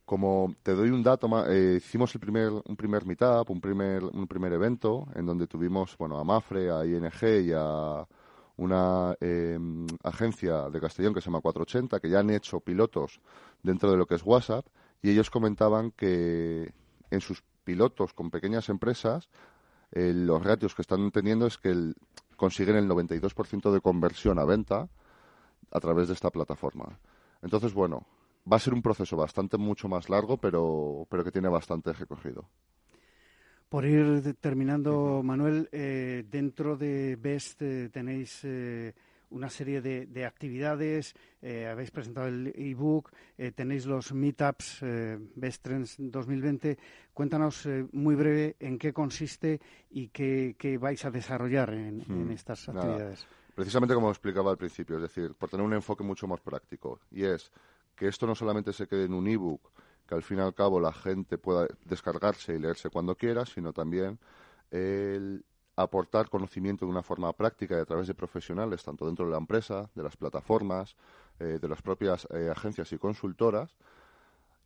como 0.08 0.54
te 0.62 0.74
doy 0.74 0.88
un 0.88 1.02
dato, 1.02 1.28
eh, 1.50 1.74
hicimos 1.76 2.14
el 2.14 2.20
primer, 2.22 2.50
un 2.50 2.76
primer 2.76 3.04
meetup, 3.04 3.50
un 3.50 3.60
primer, 3.60 4.02
un 4.02 4.26
primer 4.26 4.54
evento 4.54 5.06
en 5.14 5.26
donde 5.26 5.46
tuvimos 5.46 5.98
bueno, 5.98 6.18
a 6.18 6.24
Mafre, 6.24 6.70
a 6.70 6.86
ING 6.86 7.44
y 7.44 7.52
a 7.54 8.08
una 8.56 9.14
em, 9.20 9.86
agencia 10.02 10.70
de 10.70 10.80
Castellón 10.80 11.12
que 11.12 11.20
se 11.20 11.26
llama 11.26 11.42
480, 11.42 12.00
que 12.00 12.08
ya 12.08 12.20
han 12.20 12.30
hecho 12.30 12.58
pilotos 12.60 13.20
dentro 13.62 13.90
de 13.90 13.98
lo 13.98 14.06
que 14.06 14.14
es 14.14 14.22
WhatsApp, 14.24 14.64
y 15.02 15.10
ellos 15.10 15.28
comentaban 15.28 15.90
que 15.90 16.72
en 17.10 17.20
sus 17.20 17.44
pilotos 17.64 18.14
con 18.14 18.30
pequeñas 18.30 18.70
empresas, 18.70 19.28
eh, 19.92 20.14
los 20.14 20.42
ratios 20.42 20.74
que 20.74 20.80
están 20.80 21.10
teniendo 21.10 21.46
es 21.46 21.58
que 21.58 21.92
consiguen 22.38 22.76
el 22.76 22.88
92% 22.88 23.70
de 23.70 23.80
conversión 23.82 24.38
a 24.38 24.46
venta 24.46 24.88
a 25.70 25.80
través 25.80 26.08
de 26.08 26.14
esta 26.14 26.30
plataforma. 26.30 26.98
Entonces, 27.42 27.74
bueno, 27.74 28.06
va 28.50 28.56
a 28.56 28.60
ser 28.60 28.74
un 28.74 28.82
proceso 28.82 29.16
bastante 29.16 29.58
mucho 29.58 29.88
más 29.88 30.08
largo, 30.08 30.38
pero, 30.38 31.06
pero 31.10 31.24
que 31.24 31.32
tiene 31.32 31.48
bastante 31.48 31.92
recogido. 31.92 32.48
Por 33.68 33.84
ir 33.84 34.34
terminando, 34.40 35.22
Manuel, 35.22 35.68
eh, 35.72 36.24
dentro 36.30 36.76
de 36.78 37.16
BEST 37.16 37.62
eh, 37.62 37.88
tenéis 37.92 38.40
eh, 38.44 38.94
una 39.28 39.50
serie 39.50 39.82
de, 39.82 40.24
actividades, 40.24 41.14
habéis 41.42 41.90
presentado 41.90 42.28
el 42.28 42.50
ebook, 42.56 43.12
tenéis 43.54 43.84
los 43.84 44.14
meetups 44.14 44.80
Best 45.34 45.62
Trends 45.62 45.96
2020. 45.98 46.78
Cuéntanos 47.12 47.68
muy 47.92 48.14
breve 48.14 48.56
en 48.58 48.78
qué 48.78 48.94
consiste 48.94 49.60
y 49.90 50.08
qué, 50.08 50.78
vais 50.80 51.04
a 51.04 51.10
desarrollar 51.10 51.74
en, 51.74 51.98
hmm. 52.08 52.30
estas 52.30 52.70
actividades. 52.70 53.26
Precisamente 53.54 53.94
como 53.94 54.08
explicaba 54.08 54.50
al 54.50 54.56
principio, 54.56 54.96
es 54.96 55.02
decir, 55.02 55.34
por 55.34 55.50
tener 55.50 55.66
un 55.66 55.74
enfoque 55.74 56.02
mucho 56.02 56.26
más 56.26 56.40
práctico, 56.40 57.00
y 57.10 57.24
es 57.24 57.52
que 57.98 58.08
esto 58.08 58.26
no 58.26 58.34
solamente 58.34 58.72
se 58.72 58.86
quede 58.86 59.04
en 59.04 59.14
un 59.14 59.26
ebook, 59.26 59.60
que 60.06 60.14
al 60.14 60.22
fin 60.22 60.38
y 60.38 60.40
al 60.40 60.54
cabo 60.54 60.80
la 60.80 60.92
gente 60.92 61.36
pueda 61.36 61.66
descargarse 61.84 62.54
y 62.54 62.58
leerse 62.58 62.90
cuando 62.90 63.16
quiera, 63.16 63.44
sino 63.44 63.72
también 63.72 64.18
el 64.70 65.44
aportar 65.76 66.28
conocimiento 66.28 66.84
de 66.86 66.90
una 66.90 67.02
forma 67.02 67.32
práctica 67.32 67.76
y 67.76 67.80
a 67.80 67.84
través 67.84 68.06
de 68.06 68.14
profesionales, 68.14 68.82
tanto 68.82 69.06
dentro 69.06 69.26
de 69.26 69.32
la 69.32 69.38
empresa, 69.38 69.90
de 69.94 70.02
las 70.02 70.16
plataformas, 70.16 70.96
eh, 71.38 71.58
de 71.60 71.68
las 71.68 71.82
propias 71.82 72.26
eh, 72.32 72.50
agencias 72.50 72.92
y 72.92 72.98
consultoras, 72.98 73.76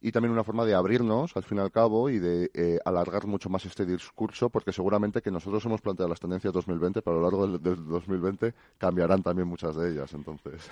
y 0.03 0.11
también 0.11 0.33
una 0.33 0.43
forma 0.43 0.65
de 0.65 0.75
abrirnos, 0.75 1.37
al 1.37 1.45
fin 1.45 1.59
y 1.59 1.61
al 1.61 1.71
cabo, 1.71 2.11
y 2.11 2.19
de 2.19 2.51
eh, 2.55 2.79
alargar 2.85 3.27
mucho 3.27 3.49
más 3.49 3.65
este 3.65 3.87
discurso, 3.87 4.51
porque 4.51 4.73
seguramente 4.73 5.23
que 5.23 5.31
nosotros 5.31 5.65
hemos 5.65 5.81
planteado 5.81 6.09
las 6.09 6.19
tendencias 6.19 6.53
2020, 6.53 7.03
pero 7.03 7.17
a 7.17 7.21
lo 7.21 7.31
largo 7.31 7.47
del, 7.47 7.87
2020 7.87 8.53
cambiarán 8.79 9.23
también 9.23 9.47
muchas 9.47 9.77
de 9.77 9.93
ellas, 9.93 10.13
entonces. 10.13 10.69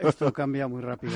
Esto, 0.00 0.32
cambia 0.32 0.66
muy 0.66 0.82
rápido, 0.82 1.12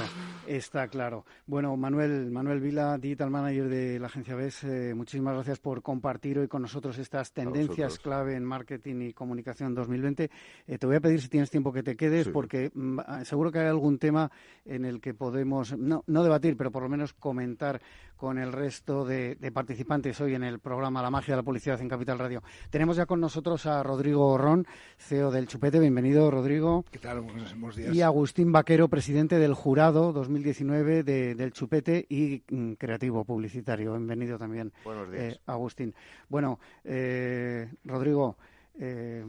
está 0.47 0.87
claro. 0.87 1.25
Bueno, 1.47 1.77
Manuel, 1.77 2.31
Manuel 2.31 2.61
Vila, 2.61 2.99
Digital 2.99 3.31
Manager 3.31 3.69
de 3.69 3.99
la 3.99 4.07
agencia 4.07 4.37
BES, 4.37 4.65
eh, 4.65 4.95
muchísimas 4.95 5.35
gracias 5.35 5.59
por 5.59 5.83
compartir 5.83 6.39
hoy 6.39 6.47
con 6.47 6.63
nosotros 6.63 6.97
estas 6.99 7.33
tendencias 7.33 7.99
clave 7.99 8.37
en 8.37 8.45
marketing 8.45 9.09
y 9.09 9.13
comunicación 9.13 9.75
2020. 9.75 10.31
Eh, 10.69 10.79
te 10.79 10.87
voy 10.87 10.97
a 10.97 11.01
pedir 11.01 11.21
si 11.21 11.29
tienes 11.29 11.51
tiempo 11.51 11.73
que 11.73 11.83
te 11.83 11.97
quedes, 11.97 12.29
porque 12.29 12.71
mm, 12.73 13.01
ah, 13.05 13.25
seguro 13.25 13.51
que 13.51 13.59
hay 13.59 13.67
algún 13.67 13.99
tema 13.99 14.31
en 14.65 14.85
el 14.85 15.01
que 15.01 15.15
podemos, 15.15 15.77
no, 15.77 16.05
no 16.07 16.23
debatir, 16.23 16.57
pero 16.57 16.71
por 16.71 16.85
lo 16.85 16.89
menos 16.89 17.13
comentar 17.13 17.56
con 18.17 18.39
el 18.39 18.53
resto 18.53 19.05
de, 19.05 19.37
participantes 19.53 20.21
hoy 20.21 20.35
en 20.35 20.43
el 20.43 20.59
programa 20.59 21.03
La 21.03 21.11
magia 21.11 21.35
de 21.35 21.39
la 21.39 21.43
publicidad 21.43 21.81
en 21.81 21.89
Capital 21.89 22.19
Radio. 22.19 22.43
Tenemos 22.71 22.97
ya 22.97 23.07
con 23.07 23.21
nosotros 23.21 23.67
a 23.67 23.83
Rodrigo 23.83 24.37
Ron, 24.37 24.67
CEO 24.99 25.31
del 25.31 25.47
Chupete. 25.47 25.79
Bienvenido, 25.79 26.31
Rodrigo. 26.31 26.85
¿Qué 26.91 26.99
tal? 26.99 27.21
Buenos, 27.21 27.77
días. 27.77 27.95
Y 27.95 28.03
Agustín 28.03 28.53
Vaquero, 28.53 28.89
presidente 28.89 29.39
del 29.39 29.55
jurado 29.55 30.13
2019 30.13 31.03
del 31.03 31.53
Chupete 31.53 32.07
y 32.09 32.43
mm, 32.51 32.73
creativo 32.73 33.25
publicitario. 33.25 33.93
Bienvenido 33.93 34.39
también, 34.39 34.73
Buenos 34.85 35.11
días. 35.11 35.35
Eh, 35.35 35.41
Agustín. 35.47 35.95
Bueno, 36.29 36.59
eh, 36.85 37.71
Rodrigo. 37.85 38.37
Eh, 38.79 39.25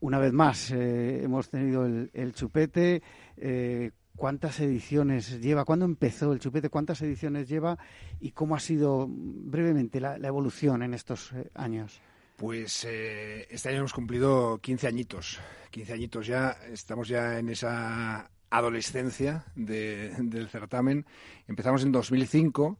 una 0.00 0.18
vez 0.18 0.32
más 0.32 0.72
hemos 0.72 1.48
tenido 1.48 1.86
el, 1.86 2.10
el 2.12 2.34
chupete 2.34 3.00
cuántas 4.16 4.60
ediciones 4.60 5.40
lleva, 5.40 5.64
cuándo 5.64 5.84
empezó 5.84 6.32
el 6.32 6.40
chupete, 6.40 6.68
cuántas 6.68 7.00
ediciones 7.02 7.48
lleva 7.48 7.78
y 8.20 8.32
cómo 8.32 8.54
ha 8.54 8.60
sido 8.60 9.06
brevemente 9.08 10.00
la, 10.00 10.16
evolución 10.16 10.82
en 10.82 10.94
estos 10.94 11.32
eh, 11.32 11.50
años. 11.54 12.00
Pues 12.36 12.84
eh, 12.88 13.46
este 13.50 13.68
año 13.68 13.78
hemos 13.78 13.92
cumplido 13.92 14.58
15 14.58 14.86
añitos, 14.86 15.38
15 15.70 15.92
añitos 15.92 16.26
ya, 16.26 16.56
estamos 16.70 17.08
ya 17.08 17.38
en 17.38 17.48
esa 17.48 18.30
adolescencia 18.50 19.44
del 19.54 20.48
certamen. 20.50 21.06
Empezamos 21.48 21.82
en 21.82 21.92
2005 21.92 22.78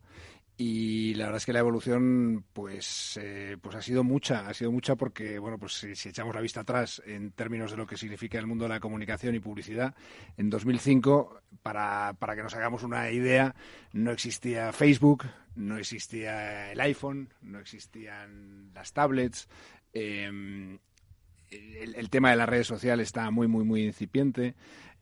y 0.57 1.15
la 1.15 1.25
verdad 1.25 1.39
es 1.39 1.47
que 1.47 1.53
la 1.53 1.61
evolución 1.61 2.45
pues 2.53 3.19
eh, 3.21 3.57
pues 3.61 3.75
ha 3.75 3.83
sido 3.83 4.05
mucha 4.05 4.47
ha 4.47 4.55
sido 4.55 4.71
mucha 4.71 4.97
porque 4.97 5.39
bueno 5.39 5.59
pues 5.59 5.73
si, 5.73 6.09
echamos 6.09 6.35
la 6.35 6.41
vista 6.41 6.61
atrás 6.61 7.03
en 7.07 7.33
términos 7.33 7.71
de 7.71 7.79
lo 7.79 7.87
que 7.87 7.97
significa 7.97 8.39
el 8.39 8.47
mundo 8.47 8.65
de 8.65 8.71
la 8.71 8.81
comunicación 8.81 9.35
y 9.35 9.41
publicidad 9.41 9.95
en 10.37 10.51
2005 10.51 11.41
para, 11.63 12.15
para 12.19 12.37
que 12.37 12.43
nos 12.43 12.55
hagamos 12.55 12.83
una 12.83 13.11
idea 13.11 13.55
no 13.93 14.11
existía 14.11 14.73
Facebook 14.73 15.25
no 15.55 15.79
existía 15.79 16.71
el 16.71 16.81
iPhone 16.81 17.33
no 17.41 17.59
existían 17.59 18.71
las 18.75 18.93
tablets 18.93 19.49
em, 19.95 20.79
el, 21.51 22.11
tema 22.11 22.31
de 22.31 22.37
las 22.37 22.49
redes 22.49 22.67
sociales 22.67 23.09
está 23.09 23.31
muy 23.31 23.49
muy 23.49 23.65
muy 23.65 23.85
incipiente 23.85 24.55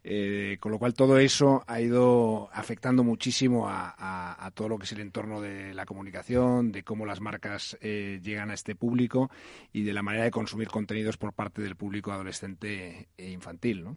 eh, 0.02 0.56
con 0.60 0.72
lo 0.72 0.78
cual 0.78 0.94
todo 0.94 1.18
eso 1.18 1.62
ha 1.66 1.80
ido 1.80 2.48
afectando 2.52 3.04
muchísimo 3.04 3.66
a, 3.68 4.50
todo 4.54 4.68
lo 4.68 4.78
que 4.78 4.84
es 4.84 4.92
el 4.92 5.00
entorno 5.00 5.40
de 5.40 5.74
la 5.74 5.86
comunicación, 5.86 6.72
de 6.72 6.82
cómo 6.82 7.06
las 7.06 7.20
marcas 7.20 7.76
eh, 7.80 8.20
llegan 8.22 8.50
a 8.50 8.54
este 8.54 8.74
público 8.74 9.30
y 9.72 9.84
de 9.84 9.92
la 9.92 10.02
manera 10.02 10.24
de 10.24 10.30
consumir 10.30 10.68
contenidos 10.68 11.16
por 11.16 11.32
parte 11.32 11.62
del 11.62 11.76
público 11.76 12.12
adolescente 12.12 13.08
e 13.16 13.30
infantil, 13.30 13.84
¿no? 13.84 13.96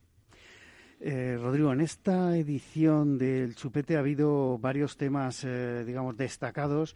Eh, 1.05 1.37
Rodrigo, 1.37 1.73
en 1.73 1.81
esta 1.81 2.37
edición 2.37 3.17
del 3.17 3.55
Chupete 3.55 3.97
ha 3.97 3.99
habido 3.99 4.57
varios 4.57 4.95
temas, 4.95 5.45
digamos, 5.85 6.15
destacados. 6.15 6.95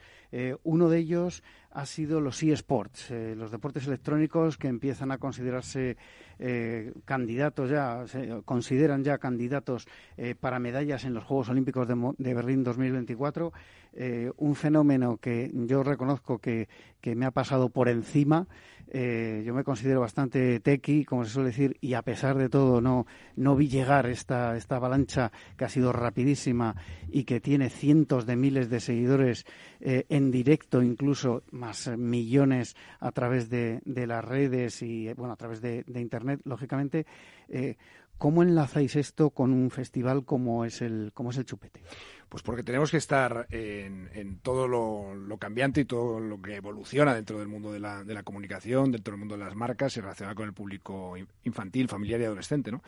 uno 0.63 0.87
de 0.87 0.99
ellos 0.99 1.43
ha 1.71 1.85
sido 1.85 2.21
los 2.21 2.41
eSports, 2.41 3.11
los 3.35 3.51
deportes 3.51 3.87
electrónicos 3.87 4.57
que 4.57 4.67
empiezan 4.67 5.11
a 5.11 5.17
considerarse 5.17 5.97
eh, 6.39 6.93
candidatos 7.05 7.69
ya, 7.69 8.05
se 8.07 8.41
consideran 8.45 9.03
ya 9.03 9.17
candidatos 9.17 9.87
eh, 10.17 10.35
para 10.39 10.59
medallas 10.59 11.03
en 11.05 11.13
los 11.13 11.23
Juegos 11.23 11.49
Olímpicos 11.49 11.87
de, 11.87 12.13
de 12.17 12.33
Berlín 12.33 12.63
2024. 12.63 13.53
Eh, 13.99 14.31
un 14.37 14.55
fenómeno 14.55 15.17
que 15.17 15.49
yo 15.53 15.81
reconozco 15.81 16.37
que, 16.37 16.67
que 17.01 17.15
me 17.15 17.25
ha 17.25 17.31
pasado 17.31 17.69
por 17.69 17.89
encima. 17.89 18.47
Eh, 18.89 19.43
yo 19.45 19.53
me 19.53 19.63
considero 19.63 19.99
bastante 20.01 20.59
tequi, 20.61 21.03
como 21.03 21.25
se 21.25 21.31
suele 21.31 21.49
decir, 21.49 21.77
y 21.81 21.93
a 21.93 22.03
pesar 22.03 22.37
de 22.37 22.47
todo 22.47 22.79
no, 22.79 23.05
no 23.35 23.55
vi 23.55 23.67
llegar 23.67 24.05
esta, 24.05 24.55
esta 24.55 24.77
avalancha 24.77 25.31
que 25.57 25.65
ha 25.65 25.69
sido 25.69 25.91
rapidísima 25.91 26.75
y 27.11 27.25
que 27.25 27.41
tiene 27.41 27.69
cientos 27.69 28.25
de 28.25 28.35
miles 28.37 28.69
de 28.69 28.79
seguidores 28.79 29.45
eh, 29.81 30.05
en 30.09 30.31
directo, 30.31 30.81
incluso 30.81 31.43
más 31.57 31.87
millones 31.97 32.75
a 32.99 33.11
través 33.11 33.49
de, 33.49 33.81
las 33.85 34.23
redes 34.23 34.81
y 34.81 35.11
bueno, 35.13 35.33
a 35.33 35.37
través 35.37 35.61
de, 35.61 35.83
Internet, 35.95 36.41
lógicamente. 36.45 37.05
¿Cómo 38.17 38.41
enlazáis 38.41 38.95
esto 38.95 39.29
con 39.29 39.53
un 39.53 39.69
festival 39.69 40.25
como 40.25 40.65
es 40.65 40.81
el, 40.81 41.11
como 41.13 41.29
es 41.29 41.37
el 41.37 41.45
Chupete? 41.45 41.83
Pues 42.29 42.41
porque 42.41 42.63
tenemos 42.63 42.89
que 42.89 42.97
estar 42.97 43.45
en, 43.51 44.39
todo 44.41 44.67
lo, 44.67 45.37
cambiante 45.37 45.81
y 45.81 45.85
todo 45.85 46.19
lo 46.19 46.41
que 46.41 46.55
evoluciona 46.55 47.13
dentro 47.13 47.37
del 47.37 47.47
mundo 47.47 47.71
de 47.71 47.79
la, 47.79 48.03
de 48.03 48.15
la 48.15 48.23
comunicación, 48.23 48.91
dentro 48.91 49.11
del 49.11 49.19
mundo 49.19 49.37
de 49.37 49.43
las 49.43 49.55
marcas 49.55 49.95
y 49.97 50.01
relacionado 50.01 50.35
con 50.35 50.47
el 50.47 50.53
público 50.53 51.13
infantil, 51.43 51.87
familiar 51.87 52.19
y 52.19 52.23
adolescente, 52.23 52.71
¿no? 52.71 52.81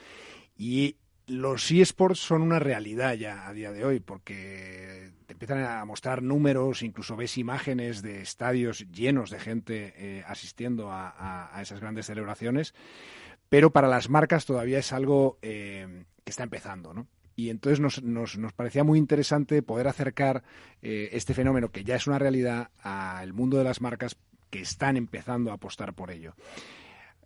Y 0.58 0.98
los 1.30 1.70
eSports 1.72 2.20
son 2.20 2.42
una 2.42 2.60
realidad 2.60 3.14
ya 3.14 3.48
a 3.48 3.54
día 3.54 3.72
de 3.72 3.86
hoy 3.86 4.00
porque 4.00 5.12
te 5.26 5.34
empiezan 5.34 5.64
a 5.64 5.86
mostrar 5.86 6.24
números, 6.24 6.82
incluso 6.82 7.16
ves 7.16 7.38
imágenes 7.38 8.02
de 8.02 8.22
estadios 8.22 8.88
llenos 8.92 9.30
de 9.30 9.40
gente 9.40 9.94
eh, 9.96 10.24
asistiendo 10.28 10.90
a, 10.92 11.58
esas 11.62 11.80
grandes 11.80 12.08
celebraciones, 12.08 12.74
pero 13.48 13.72
para 13.72 13.88
las 13.88 14.10
marcas 14.10 14.46
todavía 14.46 14.80
es 14.80 14.92
algo 14.92 15.38
eh, 15.42 16.04
que 16.24 16.32
está 16.32 16.44
empezando, 16.44 16.94
¿no? 16.94 17.08
y 17.36 17.50
entonces 17.50 17.80
nos, 17.80 18.04
nos, 18.04 18.38
nos, 18.38 18.52
parecía 18.52 18.84
muy 18.84 19.00
interesante 19.00 19.62
poder 19.62 19.88
acercar 19.88 20.44
eh, 20.82 21.10
este 21.14 21.34
fenómeno 21.34 21.72
que 21.72 21.86
ya 21.86 21.96
es 21.96 22.06
una 22.06 22.20
realidad 22.20 22.72
al 22.82 23.32
mundo 23.32 23.58
de 23.58 23.64
las 23.64 23.80
marcas 23.80 24.18
que 24.50 24.60
están 24.60 24.98
empezando 24.98 25.52
a 25.52 25.54
apostar 25.54 25.94
por 25.94 26.12
ello. 26.12 26.36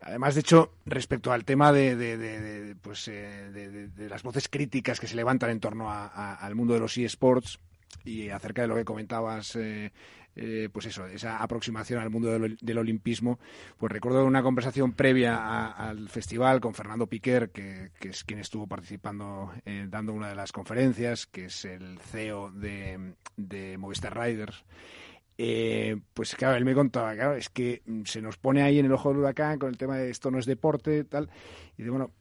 Además, 0.06 0.36
de 0.36 0.42
hecho, 0.42 0.74
respecto 0.86 1.32
al 1.32 1.46
tema 1.46 1.72
de, 1.72 1.96
de, 1.96 2.76
pues, 2.82 3.08
eh, 3.08 3.90
las 4.10 4.24
voces 4.24 4.50
críticas 4.50 5.00
que 5.00 5.08
se 5.08 5.16
levantan 5.16 5.50
en 5.50 5.60
torno 5.60 5.90
al 5.90 6.56
mundo 6.56 6.74
de 6.74 6.82
los 6.82 6.98
eSports 6.98 7.60
y 8.04 8.30
acerca 8.30 8.64
de 8.64 8.68
lo 8.68 8.76
que 8.76 8.84
comentabas, 8.84 9.56
eh, 9.56 9.94
eh, 10.36 10.68
pues 10.74 10.88
eso, 10.88 11.06
esa 11.06 11.38
aproximación 11.38 12.02
al 12.02 12.10
mundo 12.10 12.38
del, 12.38 12.78
olimpismo, 12.78 13.40
pues 13.78 13.92
recuerdo 13.92 14.26
una 14.26 14.44
conversación 14.44 14.92
previa 14.92 15.68
al 15.68 16.10
festival 16.10 16.60
con 16.60 16.74
Fernando 16.74 17.08
Piquer, 17.08 17.52
que, 17.52 17.92
es 18.02 18.26
quien 18.26 18.40
estuvo 18.40 18.68
participando, 18.68 19.54
dando 19.88 20.12
una 20.12 20.28
de 20.28 20.36
las 20.36 20.52
conferencias, 20.52 21.28
que 21.28 21.46
es 21.46 21.64
el 21.64 21.98
CEO 22.00 22.52
de, 22.52 23.14
de 23.38 23.78
Movistar 23.78 24.20
Riders. 24.20 24.66
Eh, 25.46 25.98
pues 26.14 26.36
claro, 26.36 26.56
él 26.56 26.64
me 26.64 26.74
contaba, 26.74 27.14
claro, 27.16 27.36
es 27.36 27.50
que 27.50 27.82
mm, 27.86 28.04
se 28.06 28.22
nos 28.22 28.38
pone 28.38 28.64
ahí 28.64 28.80
en 28.80 28.86
el 28.86 28.94
ojo 28.94 29.10
del 29.10 29.18
huracán 29.18 29.60
con 29.60 29.68
el 29.68 29.78
tema 29.78 29.98
de 29.98 30.10
esto 30.10 30.32
no 30.32 30.40
es 30.40 30.46
deporte, 30.46 31.04
tal. 31.04 31.30
Y 31.78 31.84
de 31.84 31.90
bueno, 31.90 32.12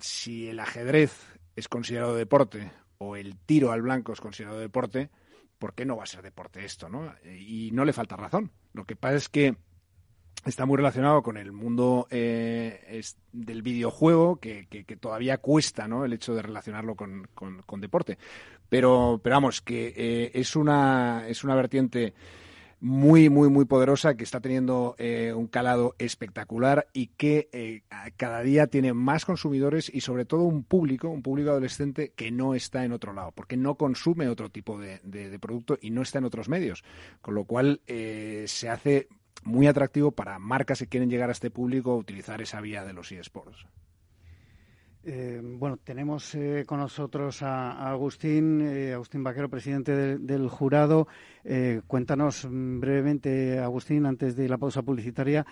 si 0.00 0.48
el 0.48 0.58
ajedrez 0.58 1.12
es 1.54 1.68
considerado 1.68 2.16
deporte 2.16 2.72
o 2.98 3.14
el 3.14 3.36
tiro 3.38 3.70
al 3.70 3.82
blanco 3.82 4.12
es 4.12 4.20
considerado 4.20 4.58
deporte, 4.58 5.10
¿por 5.60 5.74
qué 5.74 5.84
no 5.84 5.96
va 5.96 6.02
a 6.02 6.06
ser 6.06 6.22
deporte 6.22 6.64
esto, 6.64 6.88
no? 6.88 7.14
Y 7.24 7.70
no 7.72 7.84
le 7.84 7.92
falta 7.92 8.16
razón. 8.16 8.50
Lo 8.72 8.84
que 8.84 8.96
pasa 8.96 9.14
es 9.14 9.28
que 9.28 9.54
está 10.44 10.66
muy 10.66 10.76
relacionado 10.76 11.22
con 11.22 11.36
el 11.36 11.52
mundo 11.52 12.08
eh, 12.10 13.00
del 13.30 13.62
videojuego, 13.62 14.40
que, 14.40 14.66
todavía 14.98 15.38
cuesta, 15.38 15.86
¿no? 15.86 16.04
El 16.04 16.14
hecho 16.14 16.34
de 16.34 16.42
relacionarlo 16.42 16.96
con, 16.96 17.80
deporte. 17.80 18.18
Pero, 18.68 19.20
pero 19.22 19.36
vamos, 19.36 19.60
que 19.60 19.94
eh, 19.96 20.32
es 20.34 20.56
una 20.56 21.28
es 21.28 21.44
una 21.44 21.54
vertiente 21.54 22.12
muy, 22.82 23.30
muy, 23.30 23.48
muy 23.48 23.64
poderosa, 23.64 24.16
que 24.16 24.24
está 24.24 24.40
teniendo 24.40 24.96
eh, 24.98 25.32
un 25.32 25.46
calado 25.46 25.94
espectacular 25.98 26.88
y 26.92 27.06
que 27.06 27.48
eh, 27.52 27.82
cada 28.16 28.42
día 28.42 28.66
tiene 28.66 28.92
más 28.92 29.24
consumidores 29.24 29.88
y 29.94 30.00
sobre 30.00 30.24
todo 30.24 30.42
un 30.42 30.64
público, 30.64 31.08
un 31.08 31.22
público 31.22 31.50
adolescente 31.50 32.12
que 32.16 32.32
no 32.32 32.56
está 32.56 32.84
en 32.84 32.90
otro 32.90 33.12
lado, 33.12 33.30
porque 33.30 33.56
no 33.56 33.76
consume 33.76 34.28
otro 34.28 34.50
tipo 34.50 34.80
de, 34.80 34.98
producto 35.40 35.78
y 35.80 35.90
no 35.90 36.02
está 36.02 36.18
en 36.18 36.24
otros 36.24 36.48
medios. 36.48 36.82
Con 37.20 37.36
lo 37.36 37.44
cual 37.44 37.82
eh, 37.86 38.46
se 38.48 38.68
hace 38.68 39.06
muy 39.44 39.68
atractivo 39.68 40.10
para 40.10 40.40
marcas 40.40 40.80
que 40.80 40.88
quieren 40.88 41.08
llegar 41.08 41.28
a 41.28 41.32
este 41.32 41.52
público 41.52 41.96
utilizar 41.96 42.42
esa 42.42 42.60
vía 42.60 42.84
de 42.84 42.94
los 42.94 43.12
eSports. 43.12 43.64
Eh, 45.04 45.40
bueno, 45.42 45.78
tenemos 45.82 46.32
eh, 46.36 46.62
con 46.64 46.78
nosotros 46.78 47.42
a, 47.42 47.90
Agustín, 47.90 48.60
eh, 48.62 48.92
Agustín 48.92 49.24
Vaquero, 49.24 49.48
presidente 49.48 50.16
del 50.18 50.48
jurado. 50.48 51.08
cuéntanos 51.88 52.46
brevemente, 52.48 53.58
Agustín, 53.58 54.06
antes 54.06 54.36
de 54.36 54.48
la 54.48 54.58
pausa 54.58 54.82
publicitaria, 54.82 55.44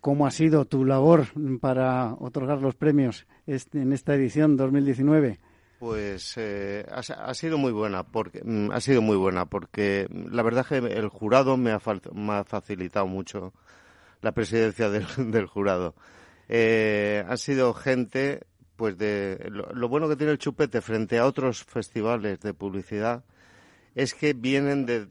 cómo 0.00 0.26
ha 0.26 0.32
sido 0.32 0.64
tu 0.64 0.84
labor 0.84 1.26
para 1.60 2.14
otorgar 2.14 2.60
los 2.60 2.74
premios 2.74 3.26
en 3.46 3.92
esta 3.92 4.14
edición 4.16 4.56
2019. 4.56 5.38
Pues 5.78 6.36
ha, 6.36 7.34
sido 7.34 7.56
muy 7.56 7.70
buena, 7.70 8.02
porque 8.02 8.42
mm, 8.44 8.72
ha 8.72 8.80
sido 8.80 9.00
muy 9.00 9.16
buena, 9.16 9.46
porque 9.46 10.08
la 10.10 10.42
verdad 10.42 10.66
es 10.68 10.80
que 10.80 10.92
el 10.98 11.08
jurado 11.08 11.56
me 11.56 11.70
ha, 11.70 11.78
facilitado 11.78 13.06
mucho 13.06 13.52
la 14.22 14.32
presidencia 14.32 14.90
del 14.90 15.46
jurado. 15.46 15.94
ha 16.48 17.36
sido 17.36 17.74
gente 17.74 18.47
pues 18.78 18.96
de 18.96 19.48
lo, 19.50 19.88
bueno 19.88 20.08
que 20.08 20.14
tiene 20.14 20.30
el 20.30 20.38
chupete 20.38 20.80
frente 20.80 21.18
a 21.18 21.26
otros 21.26 21.64
festivales 21.64 22.38
de 22.38 22.54
publicidad 22.54 23.24
es 23.96 24.14
que 24.14 24.34
vienen 24.34 24.86
de, 24.86 25.08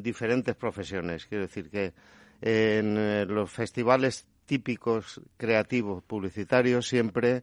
diferentes 0.00 0.56
profesiones. 0.56 1.26
Quiero 1.26 1.42
decir 1.42 1.68
que 1.68 1.92
en 2.40 2.96
eh, 2.96 3.26
los 3.28 3.50
festivales 3.50 4.26
típicos 4.46 5.20
creativos 5.36 6.02
publicitarios 6.04 6.88
siempre 6.88 7.42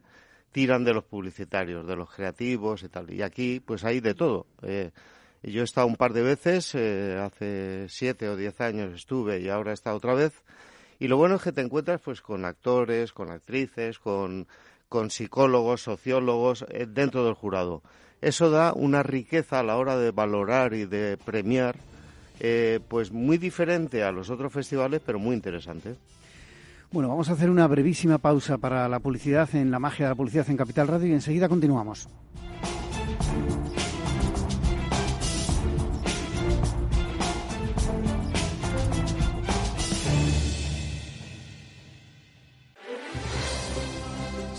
tiran 0.50 0.82
de 0.82 0.92
los 0.92 1.04
publicitarios, 1.04 1.86
de 1.86 1.94
los 1.94 2.10
creativos 2.10 2.82
y 2.82 2.88
tal. 2.88 3.12
Y 3.12 3.22
aquí 3.22 3.60
pues 3.60 3.84
hay 3.84 4.00
de 4.00 4.14
todo. 4.14 4.48
Eh, 4.62 4.90
yo 5.44 5.60
he 5.60 5.64
estado 5.64 5.86
un 5.86 5.96
par 5.96 6.14
de 6.14 6.22
veces, 6.22 6.74
eh, 6.74 7.16
hace 7.24 7.86
siete 7.88 8.28
o 8.28 8.36
diez 8.36 8.60
años 8.60 8.92
estuve 8.92 9.38
y 9.38 9.48
ahora 9.48 9.72
estado 9.72 9.98
otra 9.98 10.14
vez. 10.14 10.32
Y 10.98 11.06
lo 11.06 11.16
bueno 11.16 11.36
es 11.36 11.42
que 11.42 11.52
te 11.52 11.60
encuentras 11.60 12.00
pues 12.00 12.20
con 12.20 12.44
actores, 12.44 13.12
con 13.12 13.30
actrices, 13.30 14.00
con 14.00 14.48
con 14.92 15.08
psicólogos, 15.08 15.80
sociólogos 15.80 16.66
eh, 16.68 16.86
dentro 16.86 17.24
del 17.24 17.32
jurado. 17.32 17.80
Eso 18.20 18.50
da 18.50 18.74
una 18.74 19.02
riqueza 19.02 19.58
a 19.58 19.62
la 19.62 19.78
hora 19.78 19.96
de 19.96 20.10
valorar 20.10 20.74
y 20.74 20.84
de 20.84 21.16
premiar, 21.16 21.76
eh, 22.40 22.78
pues 22.88 23.10
muy 23.10 23.38
diferente 23.38 24.04
a 24.04 24.12
los 24.12 24.28
otros 24.28 24.52
festivales, 24.52 25.00
pero 25.04 25.18
muy 25.18 25.34
interesante. 25.34 25.94
Bueno, 26.90 27.08
vamos 27.08 27.30
a 27.30 27.32
hacer 27.32 27.48
una 27.48 27.66
brevísima 27.66 28.18
pausa 28.18 28.58
para 28.58 28.86
la 28.86 29.00
publicidad 29.00 29.48
en 29.54 29.70
la 29.70 29.78
magia 29.78 30.04
de 30.04 30.10
la 30.10 30.14
publicidad 30.14 30.50
en 30.50 30.58
Capital 30.58 30.88
Radio 30.88 31.08
y 31.08 31.12
enseguida 31.12 31.48
continuamos. 31.48 32.06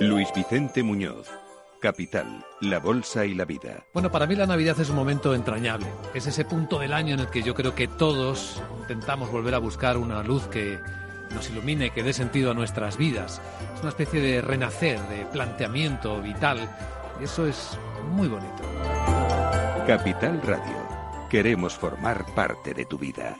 Luis 0.00 0.28
Vicente 0.32 0.84
Muñoz. 0.84 1.28
Capital, 1.80 2.44
la 2.60 2.78
bolsa 2.78 3.26
y 3.26 3.34
la 3.34 3.44
vida. 3.44 3.84
Bueno, 3.92 4.12
para 4.12 4.26
mí 4.26 4.36
la 4.36 4.46
Navidad 4.46 4.78
es 4.78 4.90
un 4.90 4.96
momento 4.96 5.34
entrañable. 5.34 5.86
Es 6.14 6.26
ese 6.28 6.44
punto 6.44 6.78
del 6.78 6.92
año 6.92 7.14
en 7.14 7.20
el 7.20 7.30
que 7.30 7.42
yo 7.42 7.54
creo 7.54 7.74
que 7.74 7.88
todos 7.88 8.62
intentamos 8.80 9.32
volver 9.32 9.54
a 9.54 9.58
buscar 9.58 9.96
una 9.96 10.22
luz 10.22 10.46
que 10.46 10.78
nos 11.34 11.50
ilumine, 11.50 11.90
que 11.90 12.04
dé 12.04 12.12
sentido 12.12 12.52
a 12.52 12.54
nuestras 12.54 12.96
vidas. 12.96 13.42
Es 13.74 13.80
una 13.80 13.88
especie 13.88 14.20
de 14.20 14.40
renacer, 14.40 15.00
de 15.08 15.26
planteamiento 15.26 16.22
vital. 16.22 16.70
Y 17.20 17.24
eso 17.24 17.46
es 17.46 17.76
muy 18.12 18.28
bonito. 18.28 18.62
Capital 19.84 20.40
Radio. 20.42 21.28
Queremos 21.28 21.74
formar 21.74 22.24
parte 22.36 22.72
de 22.72 22.84
tu 22.84 22.98
vida. 22.98 23.36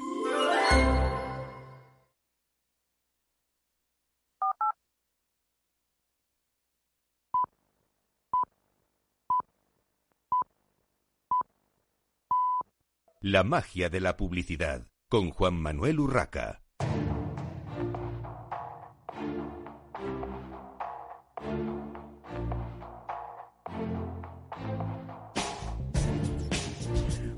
La 13.30 13.44
magia 13.44 13.90
de 13.90 14.00
la 14.00 14.16
publicidad 14.16 14.86
con 15.10 15.28
Juan 15.28 15.52
Manuel 15.52 16.00
Urraca. 16.00 16.62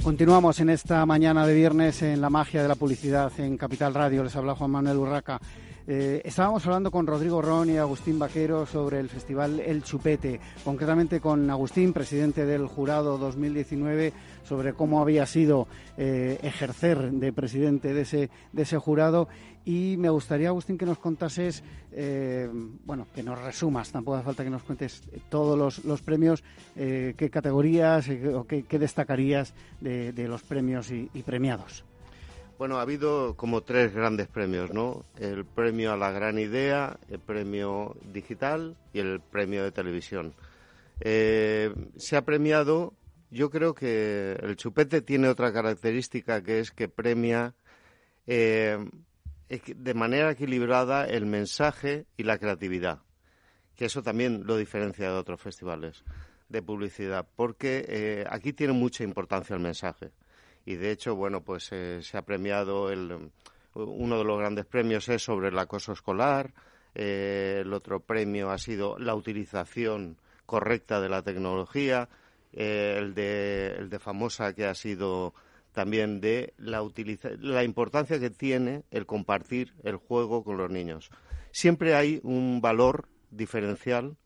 Continuamos 0.05 0.61
en 0.61 0.71
esta 0.71 1.05
mañana 1.07 1.45
de 1.45 1.55
viernes 1.55 2.03
en 2.03 2.21
La 2.21 2.31
magia 2.31 2.63
de 2.63 2.69
la 2.69 2.77
publicidad 2.77 3.33
en 3.41 3.57
Capital 3.57 3.93
Radio. 3.93 4.23
Les 4.23 4.37
habla 4.37 4.55
Juan 4.55 4.71
Manuel 4.71 4.97
Urraca. 4.97 5.41
Eh, 5.89 6.23
estábamos 6.25 6.65
hablando 6.67 6.93
con 6.93 7.05
Rodrigo 7.05 7.43
Ron 7.43 7.69
y 7.69 7.77
Agustín 7.77 8.17
Vaquero 8.17 8.65
sobre 8.65 9.01
el 9.01 9.09
festival 9.09 9.59
El 9.59 9.83
Chupete, 9.83 10.39
concretamente 10.63 11.21
con 11.21 11.51
Agustín, 11.51 11.93
presidente 11.93 12.47
del 12.47 12.69
jurado 12.69 13.19
2019 13.19 14.13
sobre 14.45 14.73
cómo 14.73 15.01
había 15.01 15.27
sido 15.27 15.67
eh, 15.97 16.39
ejercer 16.43 17.11
de 17.11 17.33
presidente 17.33 17.95
de 17.95 18.03
ese, 18.03 18.31
de 18.53 18.63
ese 18.63 18.79
jurado. 18.79 19.29
Y 19.65 19.97
me 19.99 20.09
gustaría, 20.09 20.49
Agustín, 20.49 20.79
que 20.79 20.87
nos 20.87 20.99
contases, 20.99 21.63
eh, 21.93 22.49
bueno, 22.85 23.07
que 23.15 23.23
nos 23.23 23.41
resumas, 23.43 23.93
tampoco 23.93 24.17
hace 24.17 24.25
falta 24.25 24.45
que 24.45 24.51
nos 24.51 24.63
cuentes 24.63 25.03
todos 25.29 25.85
los, 25.85 26.01
premios, 26.01 26.43
qué 26.75 27.31
categorías 27.31 28.09
o 28.35 28.47
qué, 28.47 28.65
destacarías 28.79 29.53
de, 29.81 30.27
los 30.27 30.43
premios 30.43 30.91
y 30.91 31.23
premiados. 31.25 31.85
Bueno, 32.61 32.77
ha 32.77 32.83
habido 32.83 33.37
como 33.37 33.63
tres 33.63 33.95
grandes 33.95 34.29
premios, 34.29 34.71
¿no? 34.71 35.07
El 35.19 35.47
premio 35.47 35.95
a 35.95 35.97
la 35.97 36.11
gran 36.11 36.39
idea, 36.39 36.99
el 37.09 37.19
premio 37.19 37.97
digital 38.13 38.77
y 38.93 38.99
el 38.99 39.21
premio 39.21 39.65
de 39.65 39.73
televisión. 39.73 40.35
Eh, 41.01 41.75
se 41.97 42.19
ha 42.19 42.23
premiado, 42.27 42.93
yo 43.31 43.51
creo 43.51 43.75
que 43.75 44.33
el 44.41 44.57
chupete 44.57 45.03
tiene 45.03 45.29
otra 45.29 45.53
característica 45.53 46.43
que 46.43 46.61
es 46.61 46.71
que 46.71 46.89
premia 46.89 47.55
eh, 48.27 48.79
de 49.49 49.95
manera 49.95 50.31
equilibrada 50.31 51.07
el 51.07 51.27
mensaje 51.27 52.07
y 52.17 52.23
la 52.25 52.39
creatividad, 52.39 53.01
que 53.77 53.87
eso 53.87 54.03
también 54.03 54.43
lo 54.47 54.57
diferencia 54.57 55.11
de 55.11 55.17
otros 55.17 55.41
festivales 55.41 56.05
de 56.49 56.63
publicidad, 56.63 57.27
porque 57.37 57.85
eh, 57.89 58.25
aquí 58.29 58.53
tiene 58.53 58.73
mucha 58.73 59.05
importancia 59.05 59.55
el 59.55 59.63
mensaje. 59.63 60.11
Y 60.67 60.75
de 60.75 60.91
hecho, 60.91 61.17
bueno, 61.17 61.43
pues 61.43 61.71
eh, 61.73 62.01
se 62.03 62.19
ha 62.19 62.23
premiado 62.23 62.91
el, 62.91 63.31
uno 63.75 64.19
de 64.19 64.25
los 64.25 64.39
grandes 64.39 64.67
premios 64.67 65.09
es 65.09 65.23
sobre 65.23 65.49
el 65.49 65.59
acoso 65.59 65.93
escolar, 65.93 66.53
eh, 66.95 67.59
el 67.61 67.73
otro 67.73 68.01
premio 68.01 68.51
ha 68.51 68.59
sido 68.59 68.99
la 68.99 69.15
utilización 69.15 70.19
correcta 70.45 71.01
de 71.01 71.09
la 71.09 71.23
tecnología, 71.23 72.09
eh, 72.53 72.97
el, 72.99 73.15
de, 73.15 73.75
el 73.79 73.91
de 73.91 73.99
Famosa 73.99 74.53
que 74.53 74.67
ha 74.67 74.75
sido 74.75 75.35
también 75.73 76.21
de 76.21 76.55
la, 76.59 76.83
la 77.39 77.65
importancia 77.65 78.19
que 78.19 78.31
tiene 78.31 78.83
el 78.91 79.07
compartir 79.07 79.75
el 79.85 79.97
juego 79.97 80.43
con 80.43 80.57
los 80.57 80.71
niños. 80.71 81.11
Siempre 81.53 81.95
hay 81.95 82.21
un 82.23 82.61
valor 82.61 83.09
diferencial 83.31 84.17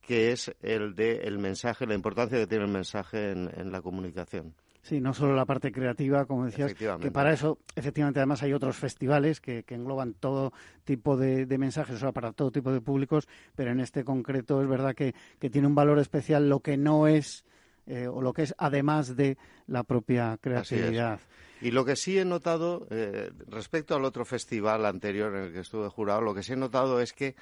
que 0.00 0.32
es 0.32 0.54
el 0.60 0.94
de 0.94 1.22
el 1.24 1.38
mensaje, 1.38 1.86
la 1.86 1.94
importancia 1.94 2.38
que 2.38 2.46
tiene 2.46 2.64
el 2.64 2.70
mensaje 2.70 3.32
en 3.32 3.72
la 3.72 3.80
comunicación. 3.80 4.54
Sí, 4.84 5.00
no 5.00 5.14
solo 5.14 5.34
la 5.34 5.46
parte 5.46 5.72
creativa, 5.72 6.26
como 6.26 6.44
decías, 6.44 6.74
que 6.74 7.10
para 7.10 7.32
eso, 7.32 7.58
efectivamente, 7.74 8.20
además 8.20 8.42
hay 8.42 8.52
otros 8.52 8.76
festivales 8.76 9.40
que, 9.40 9.64
engloban 9.66 10.12
todo 10.12 10.52
tipo 10.84 11.16
de, 11.16 11.46
mensajes, 11.56 11.96
o 11.96 11.98
sea, 11.98 12.12
para 12.12 12.32
todo 12.32 12.50
tipo 12.50 12.70
de 12.70 12.82
públicos, 12.82 13.26
pero 13.56 13.70
en 13.70 13.80
este 13.80 14.04
concreto 14.04 14.60
es 14.60 14.68
verdad 14.68 14.94
que, 14.94 15.14
tiene 15.50 15.66
un 15.66 15.74
valor 15.74 15.98
especial 15.98 16.50
lo 16.50 16.60
que 16.60 16.76
no 16.76 17.06
es, 17.06 17.46
eh, 17.86 18.06
o 18.06 18.20
lo 18.20 18.32
que 18.32 18.42
es 18.42 18.54
además 18.58 19.16
de 19.16 19.36
la 19.66 19.84
propia 19.84 20.38
creatividad. 20.40 21.20
Y 21.60 21.70
lo 21.70 21.84
que 21.84 21.96
sí 21.96 22.18
he 22.18 22.24
notado, 22.24 22.86
eh, 22.90 23.30
respecto 23.46 23.94
al 23.94 24.04
otro 24.04 24.24
festival 24.24 24.84
anterior 24.84 25.34
en 25.34 25.44
el 25.44 25.52
que 25.52 25.60
estuve 25.60 25.88
jurado, 25.88 26.20
lo 26.20 26.34
que 26.34 26.42
sí 26.42 26.52
he 26.52 26.56
notado 26.56 27.00
es 27.00 27.12
que 27.12 27.36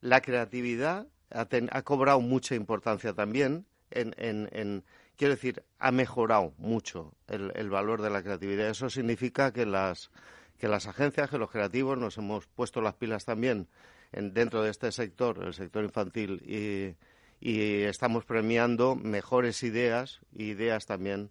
la 0.00 0.20
creatividad 0.20 1.06
ha, 1.30 1.82
cobrado 1.82 2.20
mucha 2.20 2.54
importancia 2.54 3.12
también 3.12 3.66
en, 3.90 4.14
en 4.18 4.84
quiero 5.18 5.34
decir, 5.34 5.64
ha 5.78 5.90
mejorado 5.90 6.54
mucho 6.56 7.12
el, 7.26 7.68
valor 7.68 8.00
de 8.00 8.08
la 8.08 8.22
creatividad. 8.22 8.68
Eso 8.68 8.88
significa 8.88 9.52
que 9.52 9.66
las, 9.66 10.10
que 10.58 10.68
las 10.68 10.86
agencias, 10.86 11.28
que 11.28 11.38
los 11.38 11.50
creativos 11.50 11.98
nos 11.98 12.16
hemos 12.16 12.46
puesto 12.46 12.80
las 12.80 12.94
pilas 12.94 13.24
también 13.24 13.68
en, 14.12 14.32
dentro 14.32 14.62
de 14.62 14.70
este 14.70 14.92
sector, 14.92 15.42
el 15.44 15.52
sector 15.52 15.84
infantil, 15.84 16.40
y, 16.46 16.96
estamos 17.40 18.24
premiando 18.24 18.96
mejores 18.96 19.62
ideas 19.62 20.20
y 20.32 20.44
ideas 20.44 20.86
también 20.86 21.30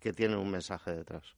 que 0.00 0.12
tienen 0.12 0.38
un 0.38 0.50
mensaje 0.50 0.92
detrás. 0.92 1.34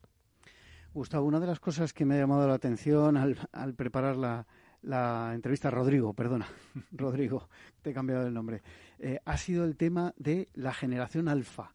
Gustavo, 0.95 1.27
una 1.27 1.41
de 1.41 1.47
las 1.47 1.61
cosas 1.61 1.93
que 1.93 2.05
me 2.05 2.15
ha 2.15 2.19
llamado 2.19 2.49
la 2.49 2.55
atención 2.55 3.17
al, 3.17 3.75
preparar 3.75 4.17
la, 4.17 4.47
la 4.83 5.33
entrevista, 5.35 5.71
Rodrigo, 5.71 6.15
perdona, 6.15 6.49
Rodrigo, 6.93 7.49
te 7.83 7.91
he 7.91 7.95
cambiado 7.95 8.27
el 8.27 8.35
nombre, 8.35 8.63
eh, 8.99 9.21
ha 9.25 9.37
sido 9.37 9.65
el 9.65 9.77
tema 9.77 10.13
de 10.17 10.49
la 10.55 10.73
generación 10.73 11.29
alfa. 11.29 11.73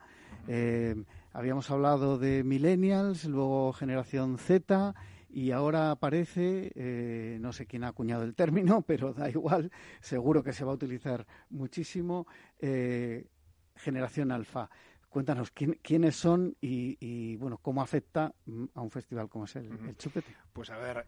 Eh, 0.47 0.95
habíamos 1.31 1.71
hablado 1.71 2.17
de 2.17 2.43
millennials, 2.43 3.25
luego 3.25 3.71
generación 3.73 4.37
Z 4.37 4.93
y 5.33 5.51
ahora 5.51 5.89
aparece, 5.89 6.71
eh, 6.75 7.37
no 7.41 7.51
sé 7.53 7.65
quién 7.65 7.83
ha 7.83 7.87
acuñado 7.87 8.23
el 8.23 8.35
término, 8.35 8.81
pero 8.87 9.13
da 9.13 9.29
igual, 9.29 9.71
seguro 9.99 10.43
que 10.43 10.53
se 10.53 10.63
va 10.63 10.71
a 10.71 10.75
utilizar 10.75 11.25
muchísimo, 11.49 12.27
eh, 12.59 13.27
generación 13.75 14.31
alfa. 14.31 14.69
Cuéntanos 15.09 15.51
quiénes 15.51 16.15
son 16.15 16.55
y, 16.59 17.35
bueno 17.35 17.59
cómo 17.59 17.83
afecta 17.83 18.33
a 18.73 18.81
un 18.81 18.89
festival 18.89 19.29
como 19.29 19.45
es 19.45 19.55
el, 19.57 19.95
Chupete. 19.95 20.35
Pues 20.51 20.71
a 20.71 20.77
ver, 20.77 21.05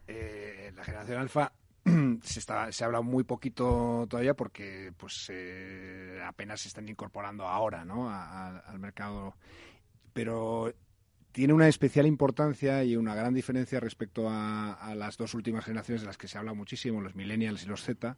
la 0.76 0.84
generación 0.84 1.18
alfa 1.18 1.52
se, 2.22 2.38
está, 2.38 2.70
se 2.70 2.84
ha 2.84 2.86
hablado 2.86 3.02
muy 3.02 3.24
poquito 3.24 4.06
todavía 4.08 4.34
porque 4.34 4.92
pues 4.96 5.28
eh, 5.30 6.20
apenas 6.24 6.60
se 6.60 6.68
están 6.68 6.88
incorporando 6.88 7.48
ahora 7.48 7.84
¿no? 7.84 8.08
al 8.08 8.78
mercado. 8.78 9.34
Pero 10.12 10.72
tiene 11.36 11.52
una 11.52 11.68
especial 11.68 12.06
importancia 12.06 12.82
y 12.82 12.96
una 12.96 13.14
gran 13.14 13.34
diferencia 13.34 13.78
respecto 13.78 14.26
a, 14.30 14.94
las 14.96 15.18
dos 15.18 15.34
últimas 15.34 15.66
generaciones 15.66 16.00
de 16.00 16.06
las 16.06 16.16
que 16.16 16.28
se 16.28 16.38
habla 16.38 16.54
muchísimo, 16.54 17.02
los 17.02 17.14
millennials 17.14 17.62
y 17.62 17.66
los 17.66 17.82
Z, 17.82 18.16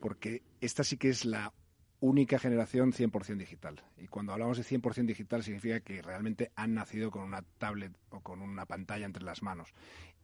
porque 0.00 0.42
esta 0.62 0.82
sí 0.82 0.96
que 0.96 1.10
es 1.10 1.26
la 1.26 1.52
única 2.00 2.38
generación 2.38 2.94
100% 2.94 3.36
digital. 3.36 3.84
Y 3.98 4.06
cuando 4.06 4.32
hablamos 4.32 4.56
de 4.56 4.64
100% 4.64 5.04
digital 5.04 5.42
significa 5.42 5.80
que 5.80 6.00
realmente 6.00 6.50
han 6.56 6.72
nacido 6.72 7.10
con 7.10 7.24
una 7.24 7.42
tablet 7.58 7.92
o 8.08 8.22
con 8.22 8.40
una 8.40 8.64
pantalla 8.64 9.04
entre 9.04 9.24
las 9.24 9.42
manos 9.42 9.74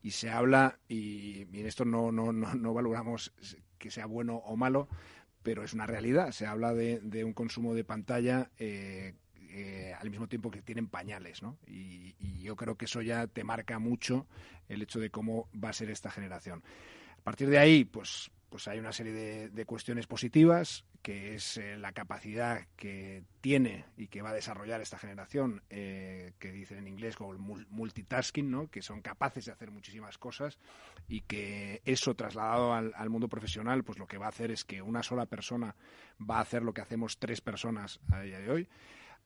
y 0.01 0.13
se 0.13 0.31
habla, 0.31 0.79
y, 0.89 1.47
esto 1.67 1.85
no, 1.85 2.11
no, 2.11 2.33
no, 2.33 2.73
valoramos 2.73 3.35
que 3.77 3.91
sea 3.91 4.07
bueno 4.07 4.37
o 4.37 4.57
malo, 4.57 4.89
pero 5.43 5.63
es 5.63 5.75
una 5.75 5.87
realidad. 5.87 6.33
Se 6.33 6.47
habla 6.47 6.73
de, 6.73 7.01
de 7.01 7.23
un 7.23 7.35
consumo 7.35 7.75
de 7.75 7.85
pantalla 7.85 8.51
eh, 8.57 9.13
eh, 9.57 9.95
al 9.97 10.11
mismo 10.11 10.27
tiempo 10.27 10.51
que 10.51 10.63
tienen 10.63 10.89
pañales, 10.89 11.43
¿no? 11.43 11.59
Y, 11.67 12.15
yo 12.43 12.57
creo 12.57 12.77
que 12.77 12.85
eso 12.85 13.01
ya 13.01 13.27
te 13.27 13.43
marca 13.43 13.79
mucho 13.79 14.27
el 14.69 14.83
hecho 14.83 15.01
de 15.01 15.09
cómo 15.09 15.49
va 15.55 15.71
a 15.71 15.73
ser 15.73 15.89
esta 15.89 16.11
generación. 16.11 16.63
A 17.17 17.23
partir 17.23 17.49
de 17.49 17.57
ahí, 17.57 17.87
pues 17.87 18.31
pues 18.55 18.69
hay 18.69 18.79
una 18.79 18.93
serie 18.93 19.49
de, 19.49 19.67
cuestiones 19.67 20.07
positivas, 20.07 20.85
que 21.03 21.35
es 21.35 21.57
eh, 21.57 21.77
la 21.77 21.91
capacidad 21.91 22.69
que 22.77 23.25
tiene 23.41 23.85
y 23.97 24.07
que 24.07 24.23
va 24.23 24.31
a 24.31 24.33
desarrollar 24.33 24.81
esta 24.81 24.97
generación, 24.97 25.61
eh, 25.71 26.35
que 26.39 26.53
dicen 26.53 26.79
en 26.79 26.87
inglés 26.87 27.17
como 27.17 27.35
multitasking, 27.35 28.49
¿no? 28.49 28.71
que 28.71 28.81
son 28.81 29.03
capaces 29.03 29.47
de 29.47 29.51
hacer 29.51 29.73
muchísimas 29.73 30.19
cosas 30.19 30.61
y 31.09 31.23
que 31.23 31.83
eso 31.85 32.15
trasladado 32.15 32.73
al, 32.75 33.11
mundo 33.11 33.27
profesional, 33.27 33.83
pues 33.83 33.99
lo 33.99 34.07
que 34.07 34.19
va 34.19 34.27
a 34.27 34.29
hacer 34.29 34.53
es 34.53 34.65
que 34.65 34.81
una 34.81 35.03
sola 35.03 35.27
persona 35.27 35.75
va 36.21 36.39
a 36.39 36.43
hacer 36.43 36.63
lo 36.63 36.73
que 36.73 36.83
hacemos 36.83 37.19
tres 37.19 37.41
personas 37.41 37.99
a 38.13 38.21
día 38.21 38.39
de 38.39 38.51
hoy. 38.53 38.69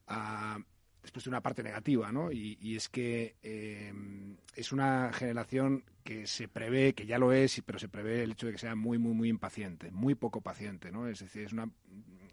Ah, 0.09 0.59
después 1.03 1.25
de 1.25 1.31
una 1.31 1.43
parte 1.43 1.63
negativa, 1.63 2.13
¿no? 2.13 2.31
Y, 2.33 2.77
es 2.77 2.89
que 2.89 3.37
eh, 3.43 3.93
es 4.55 4.73
una 4.73 5.11
generación 5.13 5.85
que 6.05 6.27
se 6.27 6.49
prevé, 6.49 6.95
que 6.95 7.07
ya 7.07 7.19
lo 7.19 7.33
es, 7.33 7.63
pero 7.65 7.79
se 7.79 7.89
prevé 7.89 8.23
el 8.23 8.33
hecho 8.33 8.47
de 8.47 8.53
que 8.53 8.59
sea 8.59 8.75
muy, 8.75 8.99
muy, 8.99 9.15
muy 9.15 9.29
impaciente, 9.29 9.91
muy 9.91 10.15
poco 10.15 10.41
paciente, 10.41 10.91
¿no? 10.91 11.09
Es 11.09 11.21
decir, 11.21 11.43
es 11.45 11.53
una 11.53 11.71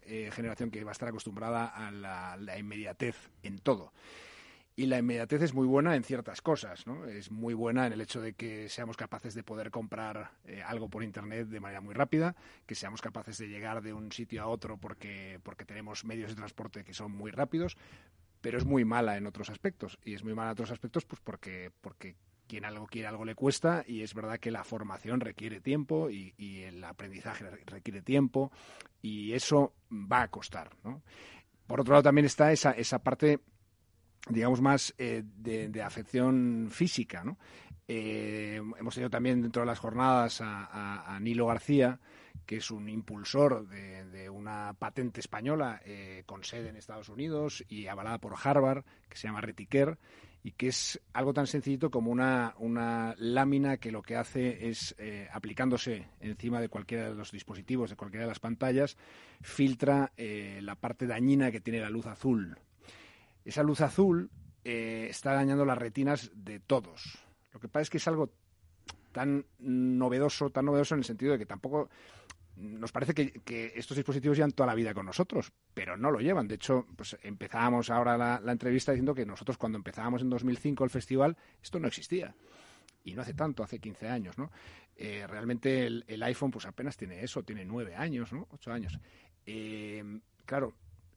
eh, 0.02 0.30
generación 0.32 0.70
que 0.70 0.84
va 0.84 0.90
a 0.90 0.92
estar 0.92 1.08
acostumbrada 1.08 1.66
a 1.66 1.90
la, 1.90 2.58
inmediatez 2.58 3.16
en 3.42 3.58
todo. 3.58 3.92
Y 4.78 4.84
la 4.86 4.98
inmediatez 4.98 5.40
es 5.40 5.54
muy 5.54 5.66
buena 5.66 5.96
en 5.96 6.04
ciertas 6.04 6.42
cosas, 6.42 6.86
¿no? 6.86 7.06
Es 7.06 7.30
muy 7.30 7.54
buena 7.54 7.86
en 7.86 7.94
el 7.94 8.02
hecho 8.02 8.20
de 8.20 8.34
que 8.34 8.68
seamos 8.68 8.98
capaces 8.98 9.34
de 9.34 9.42
poder 9.42 9.70
comprar 9.70 10.32
eh, 10.44 10.62
algo 10.62 10.90
por 10.90 11.02
Internet 11.02 11.48
de 11.48 11.60
manera 11.60 11.80
muy 11.80 11.94
rápida, 11.94 12.36
que 12.66 12.74
seamos 12.74 13.00
capaces 13.00 13.38
de 13.38 13.48
llegar 13.48 13.80
de 13.80 13.94
un 13.94 14.12
sitio 14.12 14.42
a 14.42 14.48
otro 14.48 14.76
porque, 14.76 15.40
porque 15.42 15.64
tenemos 15.64 16.04
medios 16.04 16.28
de 16.28 16.36
transporte 16.36 16.84
que 16.84 16.92
son 16.92 17.10
muy 17.10 17.30
rápidos, 17.30 17.78
pero 18.42 18.58
es 18.58 18.66
muy 18.66 18.84
mala 18.84 19.16
en 19.16 19.26
otros 19.26 19.48
aspectos. 19.48 19.98
Y 20.04 20.12
es 20.12 20.22
muy 20.22 20.34
mala 20.34 20.50
en 20.50 20.52
otros 20.52 20.70
aspectos 20.70 21.06
pues 21.06 21.22
porque, 21.24 21.72
porque 21.80 22.14
quien 22.46 22.66
algo 22.66 22.86
quiere 22.86 23.08
algo 23.08 23.24
le 23.24 23.34
cuesta 23.34 23.82
y 23.86 24.02
es 24.02 24.12
verdad 24.12 24.38
que 24.38 24.50
la 24.50 24.62
formación 24.62 25.20
requiere 25.20 25.62
tiempo 25.62 26.10
y, 26.10 26.34
el 26.36 26.84
aprendizaje 26.84 27.48
requiere 27.64 28.02
tiempo 28.02 28.52
y 29.00 29.32
eso 29.32 29.72
va 29.90 30.22
a 30.22 30.28
costar. 30.28 30.68
¿no? 30.84 31.00
Por 31.66 31.80
otro 31.80 31.92
lado 31.92 32.02
también 32.02 32.26
está 32.26 32.52
esa, 32.52 32.72
esa 32.72 32.98
parte 32.98 33.40
digamos 34.28 34.60
más 34.60 34.94
eh, 34.98 35.22
de, 35.24 35.82
afección 35.82 36.68
física. 36.70 37.24
¿no? 37.24 37.38
Eh, 37.88 38.60
hemos 38.78 38.94
tenido 38.94 39.10
también 39.10 39.42
dentro 39.42 39.62
de 39.62 39.66
las 39.66 39.78
jornadas 39.78 40.40
a 40.42 41.18
Nilo 41.20 41.46
García, 41.46 42.00
que 42.46 42.56
es 42.56 42.70
un 42.70 42.88
impulsor 42.88 43.68
de, 43.68 44.30
una 44.30 44.74
patente 44.78 45.20
española 45.20 45.80
eh, 45.84 46.22
con 46.26 46.44
sede 46.44 46.68
en 46.68 46.76
Estados 46.76 47.08
Unidos 47.08 47.64
y 47.68 47.86
avalada 47.86 48.18
por 48.18 48.34
Harvard, 48.42 48.84
que 49.08 49.16
se 49.16 49.28
llama 49.28 49.40
Retiker, 49.40 49.98
y 50.42 50.52
que 50.52 50.68
es 50.68 51.00
algo 51.12 51.32
tan 51.32 51.46
sencillito 51.46 51.90
como 51.90 52.10
una, 52.10 52.54
una 52.58 53.14
lámina 53.18 53.78
que 53.78 53.90
lo 53.90 54.02
que 54.02 54.16
hace 54.16 54.68
es, 54.68 54.94
eh, 54.98 55.28
aplicándose 55.32 56.06
encima 56.20 56.60
de 56.60 56.68
cualquiera 56.68 57.08
de 57.08 57.14
los 57.14 57.32
dispositivos, 57.32 57.90
de 57.90 57.96
cualquiera 57.96 58.24
de 58.24 58.30
las 58.30 58.40
pantallas, 58.40 58.96
filtra 59.42 60.12
eh, 60.16 60.60
la 60.62 60.76
parte 60.76 61.06
dañina 61.06 61.50
que 61.50 61.60
tiene 61.60 61.80
la 61.80 61.90
luz 61.90 62.06
azul. 62.06 62.58
Esa 63.46 63.62
luz 63.62 63.80
azul 63.80 64.28
eh, 64.64 65.06
está 65.08 65.32
dañando 65.32 65.64
las 65.64 65.78
retinas 65.78 66.32
de 66.34 66.58
todos. 66.58 67.16
Lo 67.52 67.60
que 67.60 67.68
pasa 67.68 67.82
es 67.82 67.90
que 67.90 67.98
es 67.98 68.08
algo 68.08 68.32
tan 69.12 69.46
novedoso, 69.60 70.50
tan 70.50 70.64
novedoso 70.64 70.94
en 70.94 70.98
el 70.98 71.04
sentido 71.04 71.32
de 71.32 71.38
que 71.38 71.46
tampoco 71.46 71.88
nos 72.56 72.90
parece 72.90 73.14
que, 73.14 73.72
estos 73.76 73.96
dispositivos 73.96 74.36
llevan 74.36 74.50
toda 74.50 74.66
la 74.66 74.74
vida 74.74 74.94
con 74.94 75.06
nosotros, 75.06 75.52
pero 75.72 75.96
no 75.96 76.10
lo 76.10 76.20
llevan. 76.20 76.48
De 76.48 76.56
hecho, 76.56 76.86
pues 76.96 77.16
empezábamos 77.22 77.88
ahora 77.88 78.18
la, 78.18 78.52
entrevista 78.52 78.90
diciendo 78.90 79.14
que 79.14 79.24
nosotros 79.24 79.58
cuando 79.58 79.78
empezábamos 79.78 80.22
en 80.22 80.30
2005 80.30 80.82
el 80.82 80.90
festival, 80.90 81.36
esto 81.62 81.78
no 81.78 81.86
existía. 81.86 82.34
Y 83.04 83.14
no 83.14 83.22
hace 83.22 83.34
tanto, 83.34 83.62
hace 83.62 83.78
15 83.78 84.08
años, 84.08 84.36
¿no? 84.38 84.50
Eh, 84.96 85.24
realmente 85.28 85.86
el, 85.86 86.22
iPhone 86.24 86.50
pues 86.50 86.66
apenas 86.66 86.96
tiene 86.96 87.22
eso, 87.22 87.44
tiene 87.44 87.64
9 87.64 87.94
años, 87.94 88.32
¿no? 88.32 88.48
8 88.50 88.72
años. 88.72 88.98
Eh, 89.44 90.02
claro, 90.44 90.74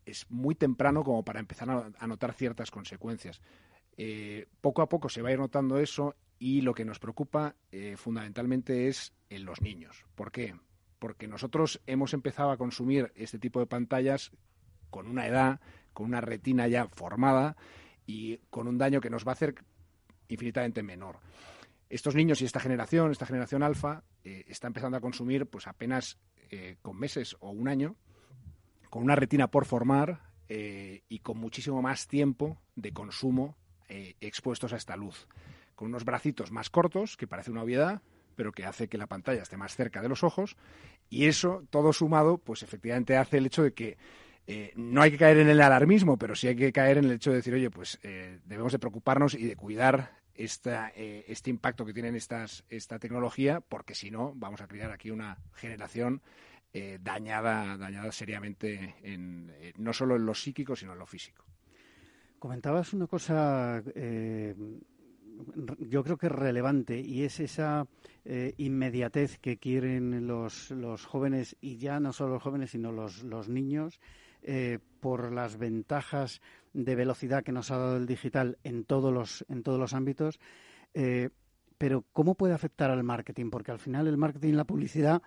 es 0.10 0.26
muy 0.30 0.56
temprano 0.56 1.04
como 1.04 1.24
para 1.24 1.40
empezar 1.40 1.70
a, 1.70 2.08
notar 2.08 2.34
ciertas 2.34 2.72
consecuencias. 2.72 3.42
Eh, 3.98 4.48
poco 4.62 4.82
a 4.82 4.90
poco 4.90 5.10
se 5.10 5.22
va 5.22 5.30
a 5.30 5.34
ir 5.34 5.40
notando 5.40 5.78
eso 5.78 6.16
y 6.38 6.62
lo 6.62 6.74
que 6.74 6.86
nos 6.86 7.00
preocupa 7.00 7.56
fundamentalmente 7.98 8.88
es 8.88 9.14
en 9.30 9.44
los 9.44 9.62
niños. 9.62 10.06
¿Por 10.16 10.32
qué? 10.32 10.56
porque 11.00 11.28
nosotros 11.28 11.82
hemos 11.88 12.14
empezado 12.14 12.52
a 12.52 12.58
consumir 12.58 13.12
este 13.16 13.40
tipo 13.40 13.60
de 13.60 13.66
pantallas 13.66 14.32
con 14.90 15.08
una 15.08 15.26
edad, 15.26 15.60
con 15.94 16.06
una 16.08 16.22
retina 16.22 16.68
ya 16.68 16.88
formada 16.88 17.56
y 18.06 18.38
con 18.50 18.68
un 18.68 18.78
daño 18.78 19.02
que 19.02 19.10
nos 19.10 19.26
va 19.26 19.32
a 19.32 19.34
hacer 19.34 19.56
infinitamente 20.28 20.84
menor. 20.84 21.20
Estos 21.90 22.16
niños 22.16 22.42
y 22.42 22.46
esta 22.46 22.60
generación, 22.60 23.12
esta 23.12 23.26
generación 23.26 23.64
alfa, 23.64 24.04
eh, 24.24 24.44
está 24.48 24.68
empezando 24.68 24.98
a 24.98 25.02
consumir 25.02 25.48
pues 25.48 25.68
apenas 25.68 26.20
eh, 26.52 26.78
con 26.82 27.00
meses 27.00 27.36
o 27.40 27.50
un 27.50 27.68
año, 27.68 27.96
con 28.90 29.04
una 29.04 29.16
retina 29.16 29.48
por 29.48 29.66
formar 29.66 30.22
eh, 30.48 31.04
y 31.10 31.20
con 31.20 31.38
muchísimo 31.38 31.82
más 31.82 32.08
tiempo 32.08 32.58
de 32.76 32.92
consumo 32.92 33.56
expuestos 34.22 34.72
a 34.72 34.78
esta 34.78 34.96
luz. 34.96 35.28
Con 35.74 35.88
unos 35.88 36.06
bracitos 36.06 36.52
más 36.52 36.70
cortos, 36.70 37.18
que 37.18 37.26
parece 37.26 37.50
una 37.50 37.64
obviedad, 37.64 38.04
pero 38.36 38.52
que 38.52 38.64
hace 38.64 38.88
que 38.88 39.00
la 39.00 39.08
pantalla 39.08 39.42
esté 39.42 39.58
más 39.58 39.76
cerca 39.76 40.02
de 40.02 40.10
los 40.10 40.24
ojos 40.24 40.56
y 41.10 41.26
eso, 41.26 41.66
todo 41.70 41.92
sumado, 41.92 42.38
pues 42.38 42.64
efectivamente 42.64 43.18
hace 43.18 43.38
el 43.38 43.48
hecho 43.48 43.64
de 43.64 43.74
que 43.74 43.98
eh, 44.48 44.72
no 44.76 45.02
hay 45.02 45.12
que 45.12 45.18
caer 45.18 45.38
en 45.40 45.50
el 45.50 45.60
alarmismo, 45.60 46.18
pero 46.18 46.36
sí 46.36 46.48
hay 46.48 46.56
que 46.56 46.72
caer 46.72 47.00
en 47.00 47.06
el 47.06 47.12
hecho 47.12 47.32
de 47.32 47.38
decir, 47.38 47.54
oye, 47.54 47.70
pues 47.70 48.00
eh, 48.02 48.40
debemos 48.46 48.72
de 48.72 48.80
preocuparnos 48.80 49.34
y 49.34 49.46
de 49.46 49.56
cuidar 49.56 50.20
esta, 50.34 50.92
eh, 50.96 51.26
este 51.28 51.50
impacto 51.50 51.86
que 51.86 51.94
tienen 51.94 52.16
estas, 52.16 52.64
esta 52.70 52.98
tecnología, 52.98 53.60
porque 53.60 53.94
si 53.94 54.10
no, 54.10 54.34
vamos 54.36 54.62
a 54.62 54.68
crear 54.68 54.92
aquí 54.92 55.12
una 55.12 55.38
generación 55.54 56.22
dañada, 57.02 57.78
dañada 57.78 58.12
seriamente, 58.12 58.96
en, 59.02 59.52
no 59.78 59.92
solo 59.92 60.16
en 60.16 60.26
lo 60.26 60.34
psíquico, 60.34 60.76
sino 60.76 60.94
en 60.94 61.00
lo 61.00 61.06
físico. 61.06 61.44
Comentabas 62.38 62.94
una 62.94 63.08
cosa 63.08 63.84
yo 65.80 66.04
creo 66.04 66.18
que 66.18 66.28
es 66.28 66.32
relevante 66.32 67.00
y 67.00 67.24
es 67.24 67.40
esa 67.40 67.88
eh, 68.26 68.54
inmediatez 68.58 69.38
que 69.40 69.58
quieren 69.58 70.28
los, 70.28 70.72
los, 70.72 71.06
jóvenes 71.06 71.56
y 71.62 71.78
ya 71.78 72.00
no 72.00 72.14
solo 72.14 72.34
los 72.34 72.44
jóvenes 72.44 72.72
sino 72.72 72.92
los, 72.92 73.24
los 73.24 73.48
niños 73.48 74.00
eh, 74.42 74.80
por 75.00 75.32
las 75.32 75.58
ventajas 75.58 76.42
de 76.74 76.96
velocidad 76.96 77.44
que 77.44 77.52
nos 77.52 77.72
ha 77.72 77.78
dado 77.78 77.98
el 77.98 78.06
digital 78.06 78.58
en 78.64 78.84
todos 78.84 79.14
los, 79.14 79.46
en 79.50 79.64
todos 79.64 79.80
los 79.80 79.94
ámbitos. 79.94 80.40
Eh, 80.94 81.30
pero 81.78 82.06
¿cómo 82.12 82.36
puede 82.36 82.54
afectar 82.54 82.92
al 82.92 83.04
marketing? 83.04 83.50
Porque 83.50 83.72
al 83.72 83.80
final 83.80 84.08
el 84.08 84.18
marketing 84.18 84.50
y 84.50 84.54
la 84.54 84.66
publicidad 84.66 85.22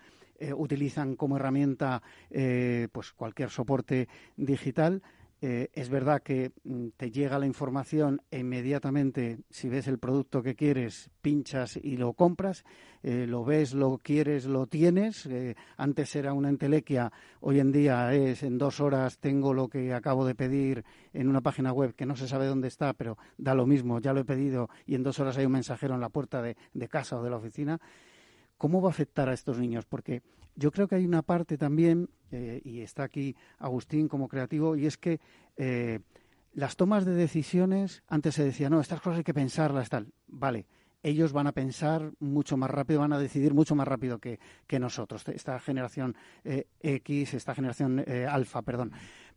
utilizan 0.56 1.16
como 1.16 1.36
herramienta 1.36 2.02
pues 2.92 3.12
cualquier 3.12 3.50
soporte 3.50 4.08
digital, 4.36 5.02
eh, 5.44 5.70
es 5.72 5.88
verdad 5.88 6.22
que 6.22 6.52
mm, 6.62 6.90
te 6.96 7.10
llega 7.10 7.36
la 7.36 7.46
información 7.46 8.22
e 8.30 8.38
inmediatamente, 8.38 9.40
si 9.50 9.68
ves 9.68 9.88
el 9.88 9.98
producto 9.98 10.40
que 10.40 10.54
quieres, 10.54 11.10
pinchas 11.20 11.76
y 11.82 11.96
lo 11.96 12.12
compras, 12.12 12.64
eh, 13.02 13.26
lo 13.26 13.44
ves, 13.44 13.74
lo 13.74 13.98
quieres, 13.98 14.44
lo 14.46 14.68
tienes. 14.68 15.26
Eh, 15.26 15.56
antes 15.76 16.14
era 16.14 16.32
una 16.32 16.48
entelequia, 16.48 17.10
hoy 17.40 17.58
en 17.58 17.72
día 17.72 18.14
es 18.14 18.44
en 18.44 18.56
dos 18.56 18.78
horas 18.78 19.18
tengo 19.18 19.52
lo 19.52 19.66
que 19.66 19.92
acabo 19.92 20.24
de 20.24 20.36
pedir 20.36 20.84
en 21.12 21.28
una 21.28 21.40
página 21.40 21.72
web 21.72 21.96
que 21.96 22.06
no 22.06 22.14
se 22.14 22.28
sabe 22.28 22.46
dónde 22.46 22.68
está, 22.68 22.92
pero 22.92 23.18
da 23.36 23.52
lo 23.56 23.66
mismo, 23.66 23.98
ya 23.98 24.12
lo 24.12 24.20
he 24.20 24.24
pedido 24.24 24.70
y 24.86 24.94
en 24.94 25.02
dos 25.02 25.18
horas 25.18 25.36
hay 25.38 25.46
un 25.46 25.52
mensajero 25.52 25.96
en 25.96 26.00
la 26.00 26.08
puerta 26.08 26.40
de 26.40 26.88
casa 26.88 27.18
o 27.18 27.22
de 27.24 27.30
la 27.30 27.38
oficina. 27.38 27.80
¿Cómo 28.62 28.80
va 28.80 28.90
a 28.90 28.92
afectar 28.92 29.28
a 29.28 29.32
estos 29.32 29.58
niños? 29.58 29.86
Porque 29.86 30.22
yo 30.54 30.70
creo 30.70 30.86
que 30.86 30.94
hay 30.94 31.04
una 31.04 31.22
parte 31.22 31.58
también, 31.58 32.08
eh, 32.30 32.60
y 32.64 32.82
está 32.82 33.02
aquí 33.02 33.34
Agustín 33.58 34.06
como 34.06 34.28
creativo, 34.28 34.76
y 34.76 34.86
es 34.86 34.96
que 34.96 35.18
eh, 35.56 35.98
las 36.52 36.76
tomas 36.76 37.04
de 37.04 37.12
decisiones, 37.12 38.04
antes 38.06 38.36
se 38.36 38.44
decía, 38.44 38.70
no, 38.70 38.80
estas 38.80 39.00
cosas 39.00 39.18
hay 39.18 39.24
que 39.24 39.34
pensarlas, 39.34 39.88
tal. 39.88 40.12
Vale, 40.28 40.68
ellos 41.02 41.32
van 41.32 41.48
a 41.48 41.52
pensar 41.52 42.12
mucho 42.20 42.56
más 42.56 42.70
rápido, 42.70 43.00
van 43.00 43.12
a 43.12 43.18
decidir 43.18 43.52
mucho 43.52 43.74
más 43.74 43.88
rápido 43.88 44.20
que, 44.20 44.38
nosotros, 44.78 45.26
esta 45.26 45.58
generación 45.58 46.14
eh, 46.44 46.68
X, 46.82 47.34
esta 47.34 47.56
generación 47.56 48.04
alfa, 48.28 48.62
perdón. 48.62 48.92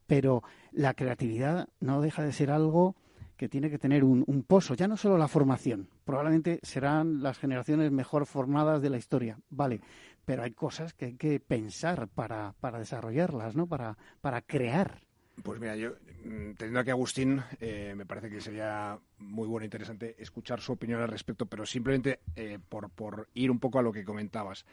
Pero 0.06 0.44
la 0.72 0.94
creatividad 0.94 1.68
no 1.80 2.00
deja 2.00 2.22
de 2.22 2.32
ser 2.32 2.52
algo 2.52 2.96
que 3.38 3.50
tiene 3.50 3.70
que 3.70 3.80
tener 3.80 4.04
un, 4.04 4.24
un, 4.28 4.44
pozo, 4.44 4.74
ya 4.76 4.88
no 4.88 4.98
solo 4.98 5.18
la 5.18 5.28
formación, 5.28 5.90
probablemente 6.04 6.60
serán 6.64 7.22
las 7.22 7.38
generaciones 7.38 7.92
mejor 7.92 8.26
formadas 8.26 8.82
de 8.82 8.90
la 8.90 8.98
historia, 8.98 9.38
vale, 9.50 9.82
pero 10.26 10.44
hay 10.44 10.52
cosas 10.52 10.94
que 10.94 11.06
hay 11.06 11.14
que 11.16 11.40
pensar 11.40 12.08
para, 12.08 12.54
para 12.60 12.80
desarrollarlas, 12.80 13.56
¿no? 13.56 13.68
Para, 13.68 13.98
para 14.22 14.42
crear. 14.42 15.02
Pues 15.44 15.60
mira, 15.60 15.76
yo, 15.76 15.92
mm, 16.24 16.54
teniendo 16.54 16.80
aquí 16.80 16.90
a 16.90 16.94
Agustín, 16.94 17.42
eh, 17.60 17.94
me 17.96 18.06
parece 18.06 18.30
que 18.30 18.42
sería 18.42 18.98
muy 19.20 19.48
bueno 19.48 19.64
e 19.64 19.68
interesante 19.68 20.16
escuchar 20.18 20.62
su 20.62 20.72
opinión 20.72 21.02
al 21.02 21.10
respecto, 21.10 21.46
pero 21.46 21.66
simplemente 21.66 22.22
eh, 22.36 22.58
por, 22.70 22.90
por 22.90 23.28
ir 23.34 23.52
un 23.52 23.60
poco 23.60 23.80
a 23.80 23.82
lo 23.82 23.92
que 23.92 24.06
comentabas 24.06 24.66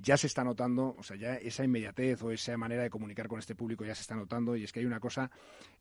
ya 0.00 0.16
se 0.16 0.26
está 0.26 0.44
notando, 0.44 0.94
o 0.98 1.02
sea, 1.02 1.16
ya 1.16 1.36
esa 1.36 1.64
inmediatez 1.64 2.22
o 2.22 2.30
esa 2.30 2.56
manera 2.56 2.82
de 2.82 2.90
comunicar 2.90 3.28
con 3.28 3.38
este 3.38 3.54
público 3.54 3.84
ya 3.84 3.94
se 3.94 4.02
está 4.02 4.14
notando 4.14 4.56
y 4.56 4.64
es 4.64 4.72
que 4.72 4.80
hay 4.80 4.86
una 4.86 5.00
cosa 5.00 5.30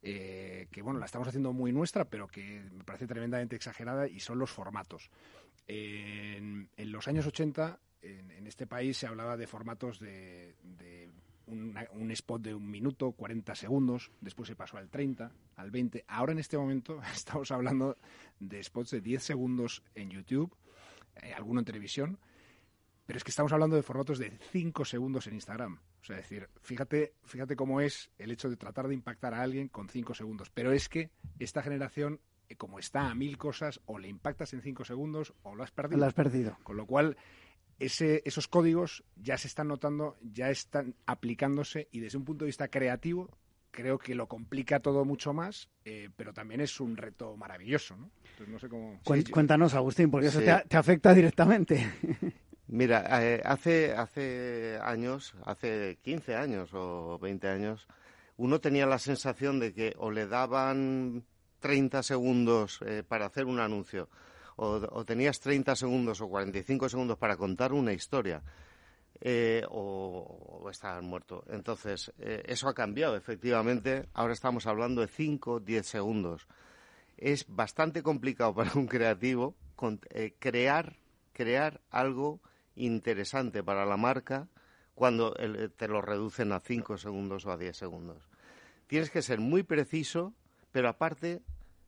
eh, 0.02 0.68
que, 0.72 0.82
bueno, 0.82 1.00
la 1.00 1.06
estamos 1.06 1.28
haciendo 1.28 1.54
muy 1.54 1.72
nuestra, 1.72 2.06
pero 2.06 2.28
que 2.28 2.64
me 2.72 2.84
parece 2.84 3.08
tremendamente 3.08 3.56
exagerada 3.56 4.08
y 4.08 4.20
son 4.20 4.40
los 4.40 4.50
formatos. 4.50 5.10
en, 5.68 6.70
los 6.78 7.08
años 7.08 7.26
80 7.26 7.80
en, 8.02 8.48
este 8.48 8.68
país 8.68 8.98
se 8.98 9.08
hablaba 9.08 9.38
de 9.38 9.48
formatos 9.48 10.00
de, 10.00 10.56
un 11.48 12.12
spot 12.12 12.42
de 12.42 12.54
un 12.54 12.70
minuto, 12.70 13.12
40 13.12 13.56
segundos, 13.56 14.12
después 14.22 14.48
se 14.48 14.56
pasó 14.56 14.78
al 14.78 14.90
30, 14.90 15.32
al 15.56 15.72
20. 15.72 16.06
Ahora 16.08 16.32
en 16.32 16.40
este 16.40 16.58
momento 16.58 17.02
estamos 17.14 17.52
hablando 17.52 17.98
de 18.40 18.64
spots 18.64 18.92
de 18.92 19.02
10 19.02 19.24
segundos 19.24 19.84
en 19.96 20.10
YouTube, 20.10 20.56
eh, 21.22 21.34
alguno 21.34 21.60
en 21.60 21.66
televisión, 21.66 22.20
pero 23.10 23.18
es 23.18 23.24
que 23.24 23.32
estamos 23.32 23.52
hablando 23.52 23.76
de 23.76 23.82
formatos 23.82 24.20
de 24.20 24.38
5 24.52 24.86
segundos 24.86 25.26
en 25.26 25.34
Instagram. 25.34 25.80
O 26.00 26.06
sea, 26.06 26.18
decir, 26.18 26.48
fíjate, 26.62 27.16
fíjate 27.24 27.56
cómo 27.56 27.82
es 27.82 28.12
el 28.20 28.30
hecho 28.30 28.52
de 28.52 28.56
tratar 28.56 28.88
de 28.88 28.94
impactar 28.94 29.34
a 29.34 29.42
alguien 29.42 29.68
con 29.68 29.90
5 29.90 30.14
segundos. 30.14 30.52
Pero 30.52 30.72
es 30.72 30.90
que 30.90 31.10
esta 31.40 31.64
generación, 31.64 32.20
eh, 32.50 32.56
como 32.56 32.78
está 32.78 33.10
a 33.10 33.16
mil 33.16 33.40
cosas, 33.40 33.82
o 33.88 33.98
le 33.98 34.10
impactas 34.10 34.54
en 34.54 34.62
5 34.62 34.86
segundos 34.86 35.34
o 35.42 35.56
lo 35.56 35.64
has 35.64 35.72
perdido. 35.72 36.02
Lo 36.02 36.06
has 36.06 36.14
perdido. 36.14 36.60
Con 36.62 36.78
lo 36.78 36.86
cual, 36.86 37.18
ese, 37.80 38.22
esos 38.26 38.48
códigos 38.48 39.04
ya 39.16 39.40
se 39.40 39.48
están 39.48 39.70
notando, 39.70 40.16
ya 40.22 40.52
están 40.52 40.94
aplicándose 41.08 41.88
y 41.92 42.02
desde 42.02 42.20
un 42.20 42.26
punto 42.26 42.46
de 42.46 42.50
vista 42.50 42.68
creativo 42.68 43.40
creo 43.72 43.98
que 43.98 44.14
lo 44.14 44.28
complica 44.28 44.82
todo 44.82 45.04
mucho 45.04 45.34
más, 45.34 45.68
eh, 45.84 46.10
pero 46.16 46.32
también 46.32 46.62
es 46.62 46.80
un 46.80 46.96
reto 46.96 47.36
maravilloso. 47.38 47.96
¿no? 47.98 48.12
no 48.48 48.60
sé 48.60 48.70
cómo... 48.70 49.00
Cuéntanos, 49.04 49.74
Agustín, 49.74 50.12
porque 50.12 50.28
eso 50.28 50.42
te, 50.42 50.78
afecta 50.78 51.12
directamente. 51.12 51.90
Mira, 52.72 53.04
eh, 53.24 53.42
hace, 53.44 53.94
hace 53.94 54.80
años, 54.84 55.34
hace 55.44 55.98
15 56.04 56.36
años 56.36 56.70
o 56.74 57.18
20 57.18 57.48
años, 57.48 57.88
uno 58.38 58.62
tenía 58.62 58.86
la 58.86 59.00
sensación 59.00 59.60
de 59.60 59.74
que 59.74 59.96
o 59.98 60.12
le 60.12 60.28
daban 60.28 61.26
30 61.62 62.04
segundos 62.04 62.80
eh, 62.86 63.04
para 63.08 63.26
hacer 63.26 63.46
un 63.46 63.60
anuncio 63.60 64.08
o, 64.56 65.04
tenías 65.04 65.40
30 65.40 65.76
segundos 65.76 66.22
o 66.22 66.28
45 66.28 66.90
segundos 66.90 67.18
para 67.18 67.38
contar 67.38 67.74
una 67.74 67.94
historia. 67.94 68.44
Eh, 69.22 69.64
o, 69.70 70.62
o, 70.64 70.70
estar 70.70 71.02
muerto. 71.02 71.44
Entonces, 71.50 72.14
eso 72.20 72.70
ha 72.70 72.74
cambiado, 72.74 73.18
efectivamente. 73.18 74.08
Ahora 74.14 74.32
estamos 74.32 74.66
hablando 74.66 75.02
de 75.02 75.08
5, 75.08 75.60
10 75.60 75.86
segundos. 75.86 76.48
Es 77.18 77.46
bastante 77.50 78.02
complicado 78.02 78.54
para 78.56 78.72
un 78.76 78.88
creativo 78.88 79.56
eh, 80.12 80.36
crear, 80.40 80.98
crear 81.34 81.82
algo 81.90 82.40
interesante 82.86 83.64
para 83.64 83.86
la 83.86 83.98
marca 83.98 84.48
cuando 84.96 85.34
te 85.34 85.88
lo 85.88 86.02
reducen 86.02 86.52
a 86.52 86.60
5 86.60 86.98
segundos 86.98 87.46
o 87.46 87.52
a 87.52 87.58
10 87.58 87.76
segundos. 87.76 88.30
Tienes 88.88 89.10
que 89.10 89.22
ser 89.22 89.40
muy 89.40 89.64
preciso, 89.64 90.34
pero 90.72 90.90
aparte 90.90 91.42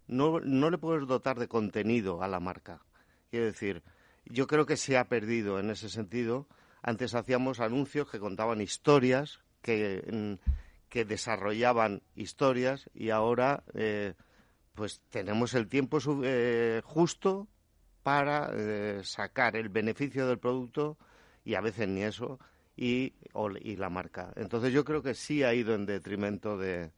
no, 0.07 0.39
no 0.39 0.69
le 0.69 0.77
puedes 0.77 1.07
dotar 1.07 1.39
de 1.39 1.47
contenido 1.47 2.23
a 2.23 2.27
la 2.27 2.39
marca. 2.39 2.81
Quiero 3.29 3.47
decir, 3.47 3.83
yo 4.25 4.47
creo 4.47 4.65
que 4.65 4.77
se 4.77 4.97
ha 4.97 5.09
perdido 5.09 5.59
en 5.59 5.69
ese 5.69 5.89
sentido. 5.89 6.47
Antes 6.81 7.15
hacíamos 7.15 7.59
anuncios 7.59 8.09
que 8.09 8.19
contaban 8.19 8.61
historias, 8.61 9.39
que, 9.61 10.03
mm, 10.11 10.51
que 10.89 11.05
desarrollaban 11.05 12.01
historias 12.15 12.89
y 12.93 13.09
ahora 13.11 13.63
eh, 13.73 14.13
pues 14.73 15.01
tenemos 15.09 15.53
el 15.53 15.67
tiempo 15.67 15.99
eh, 16.23 16.81
justo 16.83 17.47
para 18.03 18.51
eh, 18.53 19.01
sacar 19.03 19.55
el 19.55 19.69
beneficio 19.69 20.27
del 20.27 20.39
producto 20.39 20.97
y 21.43 21.55
a 21.55 21.61
veces 21.61 21.87
ni 21.87 22.03
eso 22.03 22.39
y, 22.75 23.13
la 23.77 23.89
marca. 23.89 24.33
Entonces 24.35 24.73
yo 24.73 24.83
creo 24.83 25.01
que 25.01 25.13
sí 25.13 25.43
ha 25.43 25.53
ido 25.53 25.75
en 25.75 25.85
detrimento 25.85 26.57
de, 26.57 26.91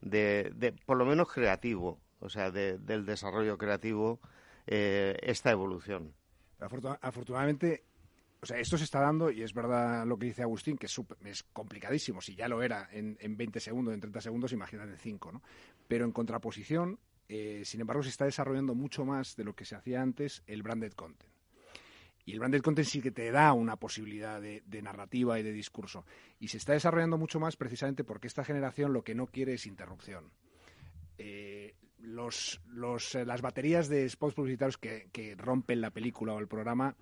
de, 0.00 0.74
por 0.86 0.96
lo 0.96 1.04
menos 1.04 1.32
creativo, 1.32 2.00
o 2.20 2.28
sea, 2.28 2.50
del 2.50 3.04
desarrollo 3.04 3.58
creativo 3.58 4.20
eh, 4.66 5.16
esta 5.22 5.50
evolución. 5.50 6.14
afortunadamente, 6.58 7.84
o 8.40 8.46
sea, 8.46 8.58
esto 8.58 8.78
se 8.78 8.84
está 8.84 9.00
dando 9.00 9.30
y 9.30 9.42
es 9.42 9.54
verdad 9.54 10.06
lo 10.06 10.18
que 10.18 10.26
dice 10.26 10.42
Agustín, 10.42 10.76
que 10.76 10.86
es, 10.86 11.00
es 11.24 11.42
complicadísimo. 11.42 12.20
Si 12.20 12.34
ya 12.34 12.48
lo 12.48 12.62
era 12.62 12.88
en, 12.92 13.16
en 13.20 13.36
20 13.36 13.58
segundos, 13.60 13.94
en 13.94 14.00
30 14.00 14.20
segundos, 14.20 14.52
imagínate 14.52 14.92
en 14.92 14.98
5, 14.98 15.32
¿no? 15.32 15.42
Pero 15.88 16.04
en 16.04 16.12
contraposición, 16.12 16.98
eh, 17.28 17.62
sin 17.64 17.80
embargo, 17.80 18.02
se 18.02 18.10
está 18.10 18.24
desarrollando 18.24 18.74
mucho 18.74 19.04
más 19.04 19.36
de 19.36 19.44
lo 19.44 19.54
que 19.54 19.64
se 19.64 19.74
hacía 19.74 20.02
antes 20.02 20.42
el 20.46 20.62
branded 20.62 20.92
content. 20.92 21.32
Y 22.26 22.32
el 22.32 22.38
branded 22.38 22.62
content 22.62 22.88
sí 22.88 23.02
que 23.02 23.10
te 23.10 23.30
da 23.30 23.52
una 23.52 23.76
posibilidad 23.76 24.40
de, 24.40 24.82
narrativa 24.82 25.38
y 25.38 25.42
de 25.42 25.52
discurso. 25.52 26.04
Y 26.40 26.48
se 26.48 26.56
está 26.56 26.72
desarrollando 26.72 27.18
mucho 27.18 27.38
más 27.38 27.56
precisamente 27.56 28.02
porque 28.02 28.28
esta 28.28 28.44
generación 28.44 28.92
lo 28.92 29.04
que 29.04 29.14
no 29.14 29.26
quiere 29.26 29.54
es 29.54 29.66
interrupción. 29.66 30.30
Eh, 31.18 31.74
los, 31.98 32.60
eh, 33.14 33.24
las 33.26 33.42
baterías 33.42 33.88
de 33.88 34.08
spots 34.08 34.34
publicitarios 34.34 34.78
que, 34.78 35.10
que 35.12 35.34
rompen 35.34 35.80
la 35.82 35.90
película 35.90 36.32
o 36.32 36.38
el 36.38 36.48
programa 36.48 36.96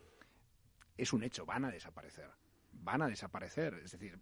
es 0.97 1.13
un 1.13 1.23
hecho, 1.23 1.47
van 1.47 1.65
a 1.65 1.71
desaparecer. 1.71 2.29
Van 2.73 3.03
a 3.03 3.09
desaparecer. 3.09 3.75
Es 3.85 3.93
decir, 3.93 4.19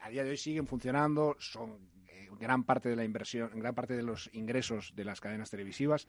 a 0.00 0.08
día 0.08 0.24
de 0.24 0.30
hoy 0.30 0.36
siguen 0.36 0.66
funcionando, 0.66 1.36
son 1.38 1.94
gran 2.38 2.64
parte 2.64 2.88
de 2.88 2.96
la 2.96 3.04
inversión, 3.04 3.50
gran 3.54 3.74
parte 3.74 3.96
de 3.96 4.02
los 4.02 4.30
ingresos 4.32 4.92
de 4.94 5.04
las 5.04 5.20
cadenas 5.20 5.50
televisivas 5.50 6.06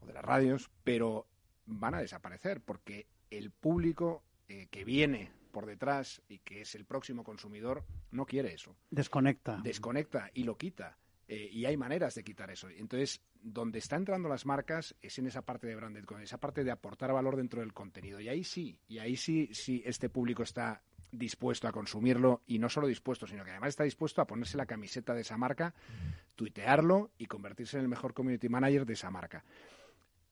o 0.00 0.06
de 0.06 0.12
las 0.12 0.24
radios, 0.24 0.70
pero 0.84 1.26
van 1.66 1.94
a 1.94 2.00
desaparecer 2.00 2.60
porque 2.60 3.06
el 3.30 3.50
público 3.50 4.24
eh, 4.48 4.68
que 4.70 4.84
viene 4.84 5.30
por 5.52 5.66
detrás 5.66 6.22
y 6.28 6.38
que 6.38 6.62
es 6.62 6.74
el 6.74 6.84
próximo 6.84 7.24
consumidor 7.24 7.84
no 8.10 8.26
quiere 8.26 8.54
eso. 8.54 8.76
Desconecta. 8.90 9.60
Desconecta 9.62 10.30
y 10.34 10.44
lo 10.44 10.56
quita. 10.56 10.98
Eh, 11.26 11.48
y 11.52 11.66
hay 11.66 11.76
maneras 11.76 12.14
de 12.14 12.24
quitar 12.24 12.50
eso. 12.50 12.70
Entonces, 12.70 13.20
donde 13.34 13.78
están 13.78 14.00
entrando 14.00 14.30
las 14.30 14.46
marcas 14.46 14.94
es 15.02 15.18
en 15.18 15.26
esa 15.26 15.42
parte 15.42 15.66
de 15.66 15.74
branded, 15.74 16.04
con 16.04 16.22
esa 16.22 16.38
parte 16.38 16.64
de 16.64 16.70
aportar 16.70 17.12
valor 17.12 17.36
dentro 17.36 17.60
del 17.60 17.74
contenido. 17.74 18.18
Y 18.20 18.28
ahí 18.28 18.44
sí, 18.44 18.78
y 18.88 18.98
ahí 18.98 19.16
sí, 19.16 19.50
sí 19.52 19.82
este 19.84 20.08
público 20.08 20.42
está 20.42 20.82
dispuesto 21.10 21.68
a 21.68 21.72
consumirlo 21.72 22.42
y 22.46 22.58
no 22.58 22.68
solo 22.68 22.86
dispuesto, 22.86 23.26
sino 23.26 23.44
que 23.44 23.50
además 23.50 23.70
está 23.70 23.84
dispuesto 23.84 24.20
a 24.20 24.26
ponerse 24.26 24.56
la 24.56 24.66
camiseta 24.66 25.14
de 25.14 25.22
esa 25.22 25.36
marca, 25.36 25.74
tuitearlo 26.34 27.10
y 27.18 27.26
convertirse 27.26 27.76
en 27.76 27.82
el 27.82 27.88
mejor 27.88 28.14
community 28.14 28.48
manager 28.48 28.86
de 28.86 28.92
esa 28.92 29.10
marca. 29.10 29.44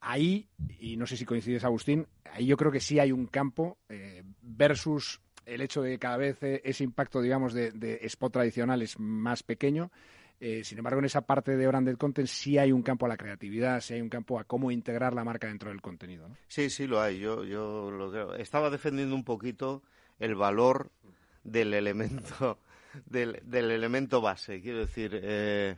Ahí, 0.01 0.49
y 0.79 0.97
no 0.97 1.07
sé 1.07 1.17
si 1.17 1.25
coincides 1.25 1.65
Agustín, 1.65 2.07
ahí 2.33 2.47
yo 2.47 2.57
creo 2.57 2.71
que 2.71 2.81
sí 2.81 2.99
hay 2.99 3.13
un 3.13 3.27
campo 3.27 3.79
eh, 3.89 4.23
versus 4.41 5.21
el 5.47 5.61
hecho 5.61 5.83
de 5.83 5.93
que 5.93 5.99
cada 5.99 6.17
vez 6.17 6.43
eh, 6.43 6.61
ese 6.65 6.85
impacto, 6.85 7.23
digamos, 7.23 7.55
de, 7.55 7.99
spot 8.03 8.33
tradicional 8.33 8.83
es 8.83 8.99
más 8.99 9.43
pequeño. 9.43 9.91
Eh, 10.39 10.65
sin 10.65 10.77
embargo, 10.77 10.99
en 10.99 11.07
esa 11.07 11.23
parte 11.23 11.57
de 11.57 11.67
branded 11.67 11.97
content 11.97 12.29
sí 12.29 12.59
hay 12.59 12.73
un 12.73 12.83
campo 12.83 13.07
a 13.07 13.09
la 13.09 13.17
creatividad, 13.17 13.81
sí 13.81 13.95
hay 13.95 14.03
un 14.03 14.11
campo 14.11 14.39
a 14.39 14.45
cómo 14.45 14.71
integrar 14.71 15.15
la 15.15 15.25
marca 15.25 15.47
dentro 15.47 15.71
del 15.71 15.81
contenido. 15.81 16.29
Sí, 16.47 16.69
sí 16.69 16.87
lo 16.87 17.01
hay. 17.01 17.19
Yo, 17.19 17.45
yo 17.45 17.91
lo 17.91 18.11
creo. 18.11 18.35
Estaba 18.35 18.69
defendiendo 18.69 19.15
un 19.15 19.25
poquito 19.25 19.83
el 20.19 20.35
valor 20.35 20.91
del 21.45 21.75
elemento 21.75 22.59
del, 23.07 23.41
del 23.45 23.71
elemento 23.71 24.21
base. 24.21 24.61
Quiero 24.61 24.79
decir, 24.81 25.19
eh, 25.23 25.77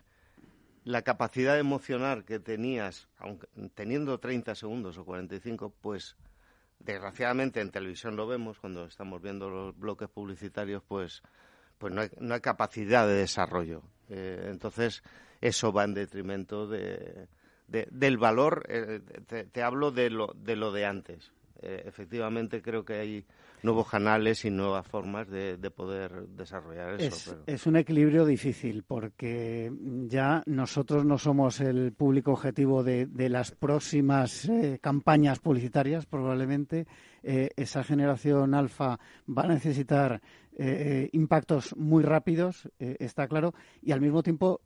la 0.84 1.02
capacidad 1.02 1.58
emocional 1.58 2.24
que 2.24 2.38
tenías, 2.38 3.08
aunque 3.18 3.46
teniendo 3.74 4.18
30 4.18 4.54
segundos 4.54 4.98
o 4.98 5.04
45, 5.04 5.74
pues 5.80 6.16
desgraciadamente 6.78 7.60
en 7.60 7.70
televisión 7.70 8.16
lo 8.16 8.26
vemos 8.26 8.58
cuando 8.58 8.86
estamos 8.86 9.20
viendo 9.20 9.50
los 9.50 9.78
bloques 9.78 10.08
publicitarios, 10.08 10.82
pues 10.86 11.22
pues 11.78 11.92
no 11.92 12.02
hay, 12.02 12.10
no 12.18 12.34
hay 12.34 12.40
capacidad 12.40 13.06
de 13.06 13.14
desarrollo. 13.14 13.82
Eh, 14.08 14.48
entonces, 14.50 15.02
eso 15.40 15.72
va 15.72 15.84
en 15.84 15.94
detrimento 15.94 16.66
de, 16.66 17.28
del 17.68 18.18
valor, 18.18 18.64
eh, 18.68 19.00
te, 19.52 19.62
hablo 19.62 19.90
de 19.90 20.10
lo, 20.10 20.32
de 20.34 20.56
lo 20.56 20.72
de 20.72 20.86
antes. 20.86 21.32
Efectivamente, 21.60 22.62
creo 22.62 22.84
que 22.84 22.94
hay 22.94 23.24
nuevos 23.62 23.88
canales 23.88 24.44
y 24.44 24.50
nuevas 24.50 24.86
formas 24.86 25.28
de, 25.28 25.56
poder 25.70 26.26
desarrollar 26.28 27.00
eso. 27.00 27.42
Es, 27.46 27.66
un 27.66 27.76
equilibrio 27.76 28.24
difícil 28.24 28.82
porque 28.82 29.70
ya 30.06 30.42
nosotros 30.46 31.04
no 31.04 31.18
somos 31.18 31.60
el 31.60 31.92
público 31.92 32.32
objetivo 32.32 32.82
de, 32.82 33.08
las 33.28 33.50
próximas 33.52 34.48
eh, 34.48 34.78
campañas 34.80 35.40
publicitarias, 35.40 36.06
probablemente. 36.06 36.86
Eh, 37.22 37.50
esa 37.56 37.82
generación 37.82 38.54
alfa 38.54 38.98
va 39.28 39.42
a 39.42 39.48
necesitar 39.48 40.20
eh, 40.56 41.08
impactos 41.12 41.76
muy 41.76 42.02
rápidos, 42.02 42.68
está 42.78 43.28
claro, 43.28 43.54
y 43.82 43.92
al 43.92 44.00
mismo 44.00 44.22
tiempo. 44.22 44.60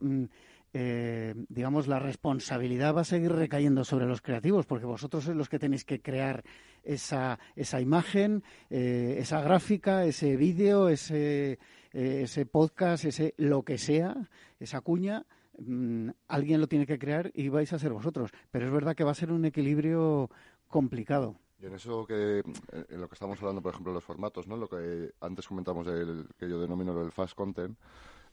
Eh, 0.75 1.35
digamos, 1.49 1.87
la 1.87 1.99
responsabilidad 1.99 2.95
va 2.95 3.03
a 3.03 3.05
seguir 3.05 3.33
recayendo 3.33 3.85
sobre 3.85 4.07
los 4.07 4.23
creativos, 4.23 4.65
porque 4.65 4.87
vosotros 4.87 5.25
sois 5.25 5.37
los 5.37 5.49
que 5.49 5.59
tenéis 5.59 5.85
que 5.85 6.01
crear 6.01 6.45
esa, 6.83 7.39
esa 7.57 7.81
imagen, 7.81 8.43
eh, 8.71 9.17
esa 9.19 9.43
gráfica, 9.43 10.07
ese 10.07 10.37
vídeo, 10.37 10.89
ese, 10.89 11.59
eh, 11.93 12.23
ese 12.23 12.47
podcast, 12.47 13.05
ese 13.05 13.35
lo 13.37 13.63
que 13.65 13.77
sea, 13.77 14.31
esa 14.59 14.81
cuña. 14.81 15.27
Mm, 15.59 16.11
alguien 16.29 16.61
lo 16.61 16.67
tiene 16.67 16.87
que 16.87 16.99
crear 16.99 17.31
y 17.35 17.51
vais 17.51 17.73
a 17.73 17.79
ser 17.79 17.93
vosotros. 17.93 18.31
Pero 18.51 18.67
es 18.67 18.73
verdad 18.73 18.97
que 18.97 19.05
va 19.05 19.11
a 19.11 19.15
ser 19.15 19.31
un 19.31 19.45
equilibrio 19.45 20.31
complicado. 20.69 21.37
Y 21.61 21.67
en 21.67 21.75
eso 21.75 22.07
que, 22.07 22.43
en 22.89 23.01
lo 23.01 23.09
que 23.09 23.15
estamos 23.15 23.39
hablando, 23.41 23.63
por 23.63 23.73
ejemplo, 23.73 23.93
de 23.93 23.97
los 23.97 24.05
formatos, 24.05 24.49
¿no? 24.49 24.57
Lo 24.57 24.69
que 24.69 25.13
antes 25.21 25.47
comentamos 25.47 25.87
del 25.87 26.27
que 26.37 26.49
yo 26.49 26.61
denomino 26.61 27.01
el 27.01 27.13
fast 27.13 27.37
content, 27.37 27.79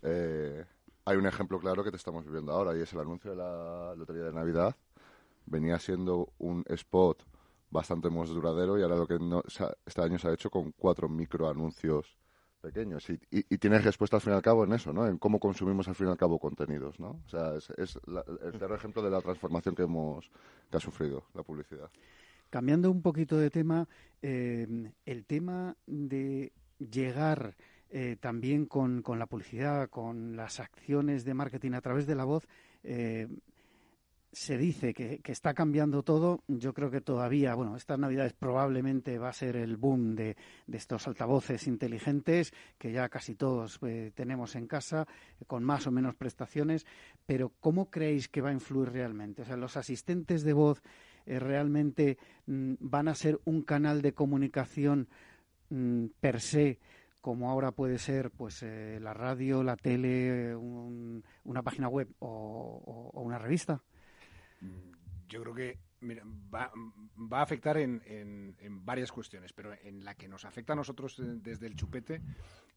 eh, 0.01 0.65
hay 1.09 1.17
un 1.17 1.25
ejemplo 1.25 1.59
claro 1.59 1.83
que 1.83 1.89
te 1.89 1.97
estamos 1.97 2.23
viviendo 2.23 2.51
ahora 2.51 2.77
y 2.77 2.81
es 2.81 2.93
el 2.93 2.99
anuncio 2.99 3.31
de 3.31 3.37
la 3.37 3.95
Lotería 3.95 4.25
de 4.25 4.33
Navidad. 4.33 4.75
Venía 5.47 5.79
siendo 5.79 6.33
un 6.37 6.63
spot 6.67 7.25
bastante 7.71 8.11
más 8.11 8.29
duradero 8.29 8.77
y 8.77 8.83
ahora 8.83 8.95
lo 8.95 9.07
que 9.07 9.17
no, 9.17 9.43
este 9.85 10.01
año 10.01 10.19
se 10.19 10.27
ha 10.27 10.33
hecho 10.33 10.51
con 10.51 10.71
cuatro 10.71 11.09
microanuncios 11.09 12.15
pequeños 12.61 13.09
y, 13.09 13.19
y, 13.31 13.57
tienes 13.57 13.83
respuesta 13.85 14.17
al 14.17 14.21
fin 14.21 14.33
y 14.33 14.35
al 14.35 14.41
cabo 14.41 14.65
en 14.65 14.73
eso, 14.73 14.91
¿no? 14.91 15.07
En 15.07 15.17
cómo 15.17 15.39
consumimos 15.39 15.87
al 15.87 15.95
fin 15.95 16.07
y 16.07 16.09
al 16.11 16.17
cabo 16.17 16.37
contenidos, 16.37 16.99
¿no? 16.99 17.21
O 17.25 17.29
sea, 17.29 17.55
es, 17.55 17.99
el 18.05 18.51
claro 18.59 18.75
ejemplo 18.75 19.01
de 19.01 19.09
la 19.09 19.21
transformación 19.21 19.73
que 19.73 19.83
hemos 19.83 20.29
que 20.69 20.77
ha 20.77 20.79
sufrido 20.79 21.23
la 21.33 21.41
publicidad. 21.41 21.89
Cambiando 22.49 22.91
un 22.91 23.01
poquito 23.01 23.37
de 23.37 23.49
tema, 23.49 23.87
eh, 24.21 24.91
el 25.05 25.25
tema 25.25 25.75
de 25.87 26.51
llegar 26.77 27.55
eh, 27.91 28.17
también 28.19 28.67
con, 28.67 29.01
con, 29.01 29.17
la 29.17 29.25
publicidad, 29.25 29.89
con 29.89 30.35
las 30.35 30.59
acciones 30.59 31.25
de 31.25 31.33
marketing 31.33 31.71
a 31.71 31.81
través 31.81 32.05
de 32.05 32.13
la 32.13 32.23
voz, 32.23 32.47
eh, 32.83 33.27
se 34.31 34.59
dice 34.59 34.93
que, 34.93 35.19
está 35.25 35.55
cambiando 35.55 36.03
todo. 36.03 36.43
Yo 36.47 36.75
creo 36.75 36.91
que 36.91 37.01
todavía, 37.01 37.55
bueno, 37.55 37.75
estas 37.75 37.97
navidades 37.97 38.33
probablemente 38.33 39.17
va 39.17 39.29
a 39.29 39.33
ser 39.33 39.55
el 39.55 39.75
boom 39.75 40.15
de, 40.15 40.37
estos 40.71 41.07
altavoces 41.07 41.65
inteligentes 41.65 42.53
que 42.77 42.91
ya 42.91 43.09
casi 43.09 43.33
todos 43.33 43.79
eh, 43.81 44.11
tenemos 44.13 44.55
en 44.55 44.67
casa, 44.67 45.07
con 45.47 45.63
más 45.63 45.87
o 45.87 45.91
menos 45.91 46.13
prestaciones. 46.13 46.85
Pero, 47.25 47.53
¿cómo 47.59 47.89
creéis 47.89 48.27
que 48.27 48.41
va 48.41 48.49
a 48.49 48.53
influir 48.53 48.91
realmente? 48.91 49.41
O 49.41 49.45
sea, 49.45 49.57
los 49.57 49.77
asistentes 49.77 50.43
de 50.43 50.53
voz 50.53 50.83
realmente 51.25 52.19
mm, 52.45 52.73
van 52.81 53.07
a 53.07 53.15
ser 53.15 53.39
un 53.45 53.63
canal 53.63 54.03
de 54.03 54.13
comunicación 54.13 55.07
mm, 55.71 56.05
per 56.21 56.39
se 56.39 56.77
como 57.21 57.49
ahora 57.49 57.71
puede 57.71 57.99
ser 57.99 58.31
pues 58.31 58.63
eh, 58.63 58.99
la 59.01 59.13
radio, 59.13 59.63
la 59.63 59.75
tele, 59.75 60.55
una 60.55 61.63
página 61.63 61.87
web 61.87 62.07
o, 62.19 63.11
una 63.13 63.37
revista? 63.37 63.83
Yo 65.27 65.41
creo 65.41 65.53
que 65.53 65.79
va, 66.53 66.71
a 67.31 67.41
afectar 67.41 67.77
en, 67.77 68.01
en, 68.05 68.85
varias 68.85 69.11
cuestiones, 69.11 69.53
pero 69.53 69.73
en 69.83 70.03
la 70.03 70.15
que 70.15 70.27
nos 70.27 70.45
afecta 70.45 70.73
a 70.73 70.75
nosotros 70.75 71.15
desde 71.19 71.67
el 71.67 71.75
chupete 71.75 72.21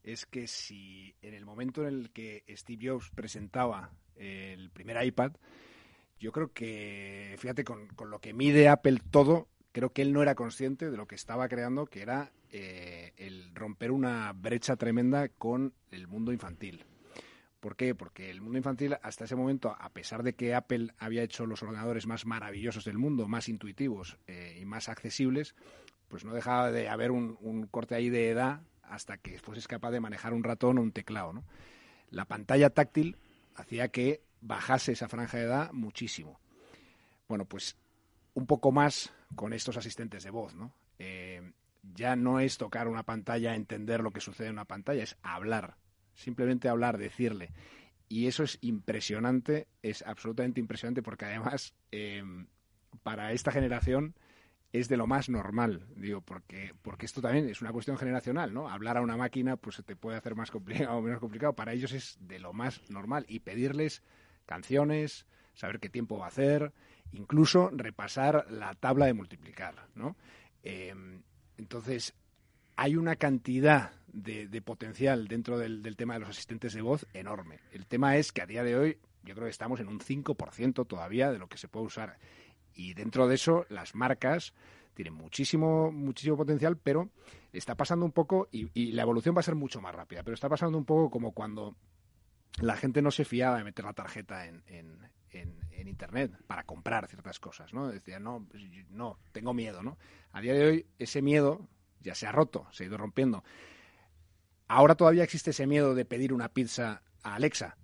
es 0.03 0.25
que 0.25 0.47
si 0.47 1.15
en 1.21 1.33
el 1.33 1.45
momento 1.45 1.81
en 1.81 1.87
el 1.87 2.11
que 2.11 2.43
Steve 2.49 2.89
Jobs 2.89 3.09
presentaba 3.11 3.91
el 4.15 4.69
primer 4.71 5.03
iPad, 5.05 5.33
yo 6.19 6.31
creo 6.31 6.53
que, 6.53 7.35
fíjate, 7.39 7.63
con, 7.63 7.87
con 7.87 8.09
lo 8.09 8.19
que 8.19 8.33
mide 8.33 8.69
Apple 8.69 8.99
todo, 9.09 9.47
creo 9.71 9.91
que 9.91 10.01
él 10.01 10.13
no 10.13 10.21
era 10.21 10.35
consciente 10.35 10.91
de 10.91 10.97
lo 10.97 11.07
que 11.07 11.15
estaba 11.15 11.47
creando, 11.47 11.85
que 11.85 12.01
era 12.01 12.31
eh, 12.55 13.13
el 13.17 13.55
romper 13.55 13.89
una 13.89 14.31
brecha 14.31 14.75
tremenda 14.75 15.27
con 15.27 15.73
el 15.89 16.07
mundo 16.07 16.31
infantil. 16.31 16.85
¿Por 17.59 17.75
qué? 17.75 17.95
Porque 17.95 18.29
el 18.29 18.41
mundo 18.41 18.59
infantil 18.59 18.95
hasta 19.01 19.25
ese 19.25 19.35
momento, 19.35 19.75
a 19.79 19.89
pesar 19.89 20.21
de 20.21 20.35
que 20.35 20.53
Apple 20.53 20.93
había 20.99 21.23
hecho 21.23 21.47
los 21.47 21.63
ordenadores 21.63 22.05
más 22.05 22.27
maravillosos 22.27 22.85
del 22.85 22.99
mundo, 22.99 23.27
más 23.27 23.49
intuitivos 23.49 24.19
eh, 24.27 24.59
y 24.61 24.65
más 24.65 24.87
accesibles, 24.87 25.55
pues 26.09 26.25
no 26.25 26.33
dejaba 26.35 26.69
de 26.69 26.89
haber 26.89 27.09
un, 27.09 27.67
corte 27.71 27.95
ahí 27.95 28.11
de 28.11 28.29
edad 28.29 28.61
hasta 28.83 29.17
que 29.17 29.39
fueses 29.39 29.67
capaz 29.67 29.89
de 29.89 29.99
manejar 29.99 30.33
un 30.33 30.43
ratón 30.43 30.77
o 30.77 30.83
un 30.83 30.91
teclado. 30.91 31.43
La 32.11 32.25
pantalla 32.25 32.69
táctil 32.69 33.17
hacía 33.55 33.87
que 33.87 34.21
bajase 34.41 34.91
esa 34.91 35.09
franja 35.09 35.39
de 35.39 35.45
edad 35.45 35.71
muchísimo. 35.71 36.39
Bueno, 37.27 37.45
pues 37.45 37.77
un 38.35 38.45
poco 38.45 38.71
más 38.71 39.11
con 39.33 39.53
estos 39.53 39.75
asistentes 39.75 40.23
de 40.23 40.29
voz, 40.29 40.53
¿no? 40.53 40.71
Eh, 40.99 41.41
ya 41.83 42.15
no 42.15 42.39
es 42.39 42.57
tocar 42.57 42.87
una 42.87 43.03
pantalla, 43.03 43.55
entender 43.55 44.01
lo 44.01 44.11
que 44.11 44.21
sucede 44.21 44.47
en 44.47 44.53
una 44.53 44.65
pantalla, 44.65 45.03
es 45.03 45.17
hablar 45.21 45.77
simplemente 46.15 46.69
hablar, 46.69 46.97
decirle. 46.97 47.51
Y 48.09 48.27
eso 48.27 48.43
es 48.43 48.57
impresionante, 48.61 49.67
es 49.81 50.03
absolutamente 50.03 50.59
impresionante 50.59 51.01
porque 51.01 51.25
además 51.25 51.73
em, 51.91 52.47
para 53.01 53.31
esta 53.31 53.51
generación 53.51 54.15
es 54.71 54.89
de 54.89 54.97
lo 54.97 55.05
más 55.05 55.29
normal, 55.29 55.87
digo, 55.95 56.21
porque, 56.21 56.73
porque 56.81 57.05
esto 57.05 57.21
también 57.21 57.47
es 57.47 57.61
una 57.61 57.71
cuestión 57.71 57.97
generacional, 57.97 58.53
¿no? 58.53 58.69
Hablar 58.69 58.97
a 58.97 59.01
una 59.01 59.17
máquina 59.17 59.55
pues 59.55 59.75
se 59.75 59.83
te 59.83 59.95
puede 59.95 60.17
hacer 60.17 60.35
más 60.35 60.49
complicado 60.51 60.97
o 60.97 61.01
menos 61.01 61.19
complicado, 61.19 61.53
para 61.53 61.73
ellos 61.73 61.91
es 61.93 62.17
de 62.19 62.39
lo 62.39 62.53
más 62.53 62.81
normal 62.89 63.25
y 63.27 63.39
pedirles 63.39 64.03
canciones, 64.47 65.27
saber 65.53 65.79
qué 65.79 65.89
tiempo 65.89 66.17
va 66.17 66.25
a 66.25 66.29
hacer, 66.29 66.73
incluso 67.11 67.69
repasar 67.71 68.47
la 68.49 68.73
tabla 68.73 69.05
de 69.05 69.13
multiplicar, 69.13 69.75
¿no? 69.93 70.17
Em, 70.63 71.21
entonces, 71.57 72.13
hay 72.75 72.95
una 72.95 73.15
cantidad 73.15 73.91
de, 74.07 74.61
potencial 74.61 75.27
dentro 75.27 75.57
del, 75.57 75.95
tema 75.95 76.13
de 76.13 76.21
los 76.21 76.29
asistentes 76.29 76.73
de 76.73 76.81
voz 76.81 77.05
enorme. 77.13 77.59
El 77.71 77.85
tema 77.85 78.17
es 78.17 78.31
que 78.31 78.41
a 78.41 78.45
día 78.45 78.63
de 78.63 78.75
hoy 78.75 78.97
yo 79.23 79.33
creo 79.35 79.45
que 79.45 79.51
estamos 79.51 79.79
en 79.79 79.87
un 79.87 79.99
5% 79.99 80.87
todavía 80.87 81.31
de 81.31 81.39
lo 81.39 81.47
que 81.47 81.57
se 81.57 81.67
puede 81.67 81.85
usar. 81.85 82.17
Y 82.75 82.93
dentro 82.93 83.27
de 83.27 83.35
eso, 83.35 83.65
las 83.69 83.95
marcas 83.95 84.53
tienen 84.93 85.13
muchísimo, 85.13 85.91
muchísimo 85.91 86.37
potencial, 86.37 86.77
pero 86.77 87.09
está 87.51 87.75
pasando 87.75 88.05
un 88.05 88.11
poco, 88.11 88.47
y, 88.51 88.91
la 88.91 89.01
evolución 89.03 89.35
va 89.35 89.39
a 89.39 89.43
ser 89.43 89.55
mucho 89.55 89.81
más 89.81 89.95
rápida, 89.95 90.23
pero 90.23 90.35
está 90.35 90.49
pasando 90.49 90.77
un 90.77 90.85
poco 90.85 91.09
como 91.09 91.31
cuando 91.31 91.75
la 92.61 92.75
gente 92.75 93.01
no 93.01 93.09
se 93.09 93.25
fiaba 93.25 93.57
de 93.57 93.63
meter 93.63 93.85
la 93.85 93.93
tarjeta 93.93 94.45
en, 94.45 94.63
en, 94.67 94.99
Internet 95.33 96.31
para 96.47 96.63
comprar 96.63 97.07
ciertas 97.07 97.39
cosas, 97.39 97.73
¿no? 97.73 97.89
Decía, 97.89 98.19
no, 98.19 98.47
no, 98.89 99.19
tengo 99.31 99.53
miedo, 99.53 99.83
¿no? 99.83 99.97
A 100.31 100.41
día 100.41 100.53
de 100.53 100.65
hoy, 100.65 100.85
ese 100.99 101.21
miedo 101.21 101.67
ya 101.99 102.15
se 102.15 102.27
ha 102.27 102.31
roto, 102.31 102.67
se 102.71 102.83
ha 102.83 102.87
ido 102.87 102.97
rompiendo. 102.97 103.43
Ahora 104.67 104.95
todavía 104.95 105.23
existe 105.23 105.51
ese 105.51 105.67
miedo 105.67 105.93
de 105.93 106.05
pedir 106.05 106.33
una 106.33 106.49
pizza 106.49 107.03
a 107.21 107.35
Alexa, 107.35 107.77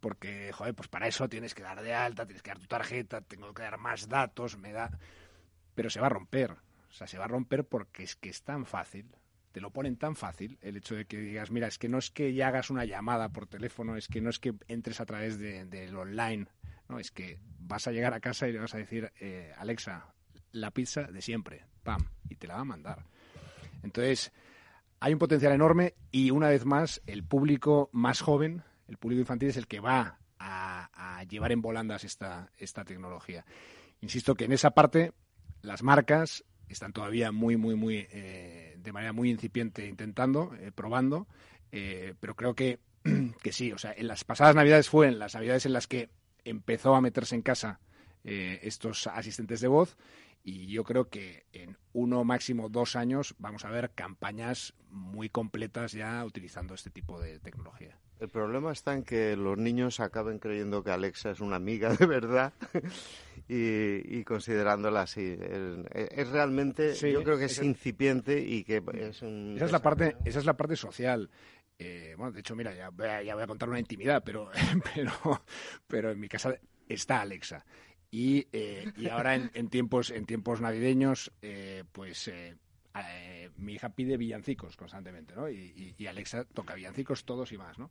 porque, 0.00 0.52
joder, 0.52 0.74
pues 0.74 0.88
para 0.88 1.08
eso 1.08 1.28
tienes 1.28 1.54
que 1.54 1.62
dar 1.62 1.82
de 1.82 1.94
alta, 1.94 2.26
tienes 2.26 2.42
que 2.42 2.50
dar 2.50 2.58
tu 2.58 2.66
tarjeta, 2.66 3.22
tengo 3.22 3.54
que 3.54 3.62
dar 3.62 3.78
más 3.78 4.08
datos, 4.08 4.58
me 4.58 4.72
da... 4.72 4.98
Pero 5.74 5.90
se 5.90 6.00
va 6.00 6.06
a 6.06 6.10
romper, 6.10 6.52
o 6.52 6.92
sea, 6.92 7.06
se 7.06 7.18
va 7.18 7.24
a 7.24 7.28
romper 7.28 7.64
porque 7.66 8.02
es 8.02 8.16
que 8.16 8.28
es 8.28 8.42
tan 8.42 8.66
fácil, 8.66 9.10
te 9.56 9.62
lo 9.62 9.70
ponen 9.70 9.96
tan 9.96 10.16
fácil 10.16 10.58
el 10.60 10.76
hecho 10.76 10.94
de 10.94 11.06
que 11.06 11.18
digas, 11.18 11.50
mira, 11.50 11.66
es 11.66 11.78
que 11.78 11.88
no 11.88 11.96
es 11.96 12.10
que 12.10 12.34
ya 12.34 12.48
hagas 12.48 12.68
una 12.68 12.84
llamada 12.84 13.30
por 13.30 13.46
teléfono, 13.46 13.96
es 13.96 14.06
que 14.06 14.20
no 14.20 14.28
es 14.28 14.38
que 14.38 14.54
entres 14.68 15.00
a 15.00 15.06
través 15.06 15.38
del 15.38 15.70
de, 15.70 15.94
online, 15.96 16.46
no, 16.88 16.98
es 16.98 17.10
que 17.10 17.38
vas 17.58 17.86
a 17.86 17.92
llegar 17.92 18.14
a 18.14 18.20
casa 18.20 18.48
y 18.48 18.52
le 18.52 18.60
vas 18.60 18.74
a 18.74 18.78
decir, 18.78 19.12
eh, 19.20 19.52
Alexa, 19.58 20.14
la 20.52 20.70
pizza 20.70 21.02
de 21.02 21.20
siempre, 21.20 21.64
pam, 21.82 22.08
y 22.28 22.36
te 22.36 22.46
la 22.46 22.54
va 22.54 22.60
a 22.60 22.64
mandar. 22.64 23.04
Entonces, 23.82 24.32
hay 25.00 25.12
un 25.12 25.18
potencial 25.18 25.52
enorme 25.52 25.94
y 26.10 26.30
una 26.30 26.48
vez 26.48 26.64
más, 26.64 27.02
el 27.06 27.24
público 27.24 27.90
más 27.92 28.20
joven, 28.20 28.62
el 28.88 28.96
público 28.98 29.20
infantil, 29.20 29.48
es 29.48 29.56
el 29.56 29.66
que 29.66 29.80
va 29.80 30.18
a, 30.38 31.24
llevar 31.28 31.50
en 31.50 31.62
volandas 31.62 32.04
esta, 32.04 32.52
esta 32.56 32.84
tecnología. 32.84 33.44
Insisto 34.00 34.34
que 34.36 34.44
en 34.44 34.52
esa 34.52 34.72
parte 34.72 35.12
las 35.62 35.82
marcas 35.82 36.44
están 36.68 36.92
todavía 36.92 37.32
muy, 37.32 37.56
muy, 37.56 37.74
muy, 37.74 38.06
eh, 38.12 38.76
de 38.78 38.92
manera 38.92 39.12
muy 39.12 39.30
incipiente 39.30 39.86
intentando, 39.86 40.54
eh, 40.60 40.70
probando, 40.72 41.26
pero 41.70 42.36
creo 42.36 42.54
que, 42.54 42.78
que 43.42 43.52
sí, 43.52 43.72
o 43.72 43.78
sea, 43.78 43.92
en 43.92 44.06
las 44.06 44.24
pasadas 44.24 44.54
navidades 44.54 44.88
fue 44.88 45.08
en 45.08 45.18
las 45.18 45.34
navidades 45.34 45.66
en 45.66 45.72
las 45.72 45.86
que 45.86 46.10
empezó 46.48 46.94
a 46.94 47.00
meterse 47.00 47.34
en 47.34 47.42
casa 47.42 47.80
estos 48.24 49.06
asistentes 49.06 49.60
de 49.60 49.68
voz 49.68 49.96
y 50.46 50.68
yo 50.68 50.84
creo 50.84 51.08
que 51.08 51.44
en 51.52 51.76
uno, 51.92 52.22
máximo 52.22 52.68
dos 52.68 52.94
años, 52.94 53.34
vamos 53.38 53.64
a 53.64 53.70
ver 53.70 53.90
campañas 53.96 54.74
muy 54.90 55.28
completas 55.28 55.90
ya 55.90 56.24
utilizando 56.24 56.72
este 56.74 56.88
tipo 56.88 57.20
de 57.20 57.40
tecnología. 57.40 57.98
El 58.20 58.28
problema 58.28 58.70
está 58.70 58.94
en 58.94 59.02
que 59.02 59.36
los 59.36 59.58
niños 59.58 59.98
acaben 59.98 60.38
creyendo 60.38 60.84
que 60.84 60.92
Alexa 60.92 61.32
es 61.32 61.40
una 61.40 61.56
amiga 61.56 61.92
de 61.94 62.06
verdad 62.06 62.52
y, 63.48 64.22
considerándola 64.22 65.02
así. 65.02 65.36
Es, 65.92 66.28
realmente, 66.28 66.94
yo 66.94 67.24
creo 67.24 67.38
que 67.38 67.46
es, 67.46 67.60
incipiente 67.60 68.40
y 68.40 68.62
que 68.62 68.82
es 69.00 69.22
un... 69.22 69.54
Esa 69.56 69.64
es 69.64 69.72
la 69.72 69.82
parte, 69.82 70.16
esa 70.24 70.38
es 70.38 70.44
la 70.44 70.56
parte 70.56 70.76
social. 70.76 71.28
Eh, 71.78 72.14
bueno, 72.16 72.32
de 72.32 72.40
hecho, 72.40 72.56
mira, 72.56 72.74
ya, 72.74 72.90
ya 73.22 73.34
voy 73.34 73.44
a 73.44 73.46
contar 73.46 73.68
una 73.68 73.78
intimidad, 73.78 74.22
pero, 74.24 74.50
pero, 74.94 75.44
pero 75.86 76.10
en 76.10 76.20
mi 76.20 76.28
casa 76.28 76.58
está 76.88 77.20
Alexa. 77.20 77.64
Y, 78.10 78.46
eh, 78.52 78.92
y 78.96 79.08
ahora 79.08 79.34
en, 79.34 79.68
tiempos 79.68 80.10
en 80.10 80.26
tiempos 80.26 80.60
navideños, 80.60 81.32
eh, 81.42 81.84
pues 81.92 82.28
eh, 82.28 82.56
mi 83.58 83.74
hija 83.74 83.90
pide 83.90 84.16
villancicos 84.16 84.76
constantemente, 84.76 85.34
¿no? 85.34 85.50
Y, 85.50 85.94
Alexa 86.06 86.44
toca 86.44 86.74
villancicos 86.74 87.24
todos 87.24 87.52
y 87.52 87.58
más, 87.58 87.78
¿no? 87.78 87.90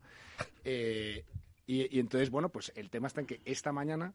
Y, 0.63 1.99
entonces, 1.99 2.29
bueno, 2.29 2.49
pues 2.49 2.71
el 2.75 2.89
tema 2.89 3.07
está 3.07 3.21
en 3.21 3.27
que 3.27 3.41
esta 3.45 3.71
mañana 3.71 4.13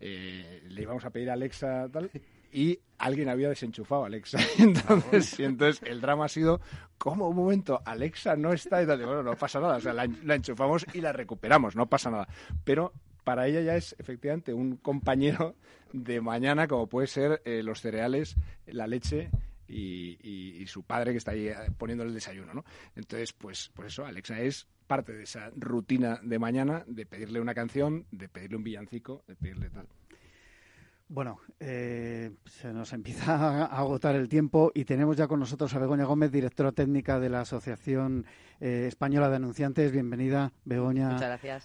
le 0.00 0.82
íbamos 0.82 1.04
a 1.04 1.10
pedir 1.10 1.30
a 1.30 1.32
Alexa 1.32 1.88
tal 1.88 2.10
y 2.52 2.80
alguien 2.98 3.28
había 3.28 3.48
desenchufado 3.48 4.04
a 4.04 4.06
Alexa. 4.06 4.38
Entonces, 4.58 5.38
y 5.38 5.44
entonces 5.44 5.82
el 5.88 6.00
drama 6.00 6.24
ha 6.24 6.28
sido, 6.28 6.60
como 6.98 7.28
un 7.28 7.36
momento, 7.36 7.80
Alexa 7.84 8.36
no 8.36 8.52
está 8.52 8.82
y 8.82 8.86
tal. 8.86 9.04
Bueno, 9.04 9.22
no 9.22 9.36
pasa 9.36 9.60
nada, 9.60 9.76
o 9.76 9.80
sea, 9.80 9.92
la, 9.92 10.08
la 10.24 10.34
enchufamos 10.34 10.84
y 10.92 11.00
la 11.00 11.12
recuperamos, 11.12 11.76
no 11.76 11.86
pasa 11.86 12.10
nada. 12.10 12.28
Pero 12.64 12.92
para 13.28 13.46
ella 13.46 13.60
ya 13.60 13.76
es 13.76 13.94
efectivamente 13.98 14.54
un 14.54 14.76
compañero 14.76 15.54
de 15.92 16.20
mañana, 16.20 16.66
como 16.66 16.86
puede 16.86 17.06
ser 17.06 17.42
eh, 17.44 17.62
los 17.62 17.80
cereales, 17.80 18.36
la 18.66 18.86
leche 18.86 19.30
y, 19.68 20.64
su 20.66 20.82
padre 20.82 21.12
que 21.12 21.18
está 21.18 21.32
ahí 21.32 21.48
eh, 21.48 21.54
poniendo 21.76 22.04
el 22.04 22.14
desayuno, 22.14 22.52
¿no? 22.54 22.64
Entonces, 22.96 23.32
pues, 23.32 23.70
pues 23.74 23.88
eso, 23.88 24.04
Alexa 24.04 24.40
es 24.40 24.66
parte 24.86 25.12
de 25.12 25.24
esa 25.24 25.50
rutina 25.56 26.20
de 26.22 26.38
mañana 26.38 26.84
de 26.86 27.04
pedirle 27.04 27.40
una 27.40 27.54
canción, 27.54 28.06
de 28.10 28.28
pedirle 28.28 28.56
un 28.56 28.64
villancico, 28.64 29.22
de 29.26 29.36
pedirle 29.36 29.70
tal. 29.70 29.88
Bueno, 31.10 31.40
eh, 31.58 32.32
se 32.44 32.70
nos 32.74 32.92
empieza 32.92 33.34
a 33.64 33.78
agotar 33.78 34.14
el 34.14 34.28
tiempo 34.28 34.70
y 34.74 34.84
tenemos 34.84 35.16
ya 35.16 35.26
con 35.26 35.40
nosotros 35.40 35.74
a 35.74 35.78
Begoña 35.78 36.04
Gómez, 36.04 36.30
directora 36.30 36.70
técnica 36.70 37.18
de 37.18 37.30
la 37.30 37.40
Asociación 37.40 38.26
eh, 38.60 38.84
Española 38.86 39.30
de 39.30 39.36
Anunciantes. 39.36 39.90
Bienvenida, 39.90 40.52
Begoña, 40.66 41.16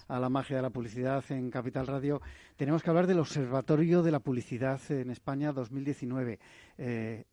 a 0.08 0.18
la 0.18 0.28
magia 0.30 0.56
de 0.56 0.62
la 0.62 0.70
publicidad 0.70 1.22
en 1.28 1.50
Capital 1.50 1.86
Radio. 1.86 2.22
Tenemos 2.56 2.82
que 2.82 2.88
hablar 2.88 3.06
del 3.06 3.18
Observatorio 3.18 4.02
de 4.02 4.12
la 4.12 4.20
Publicidad 4.20 4.80
en 4.88 5.10
España 5.10 5.52
2019. 5.52 6.38
Eh, 6.78 7.24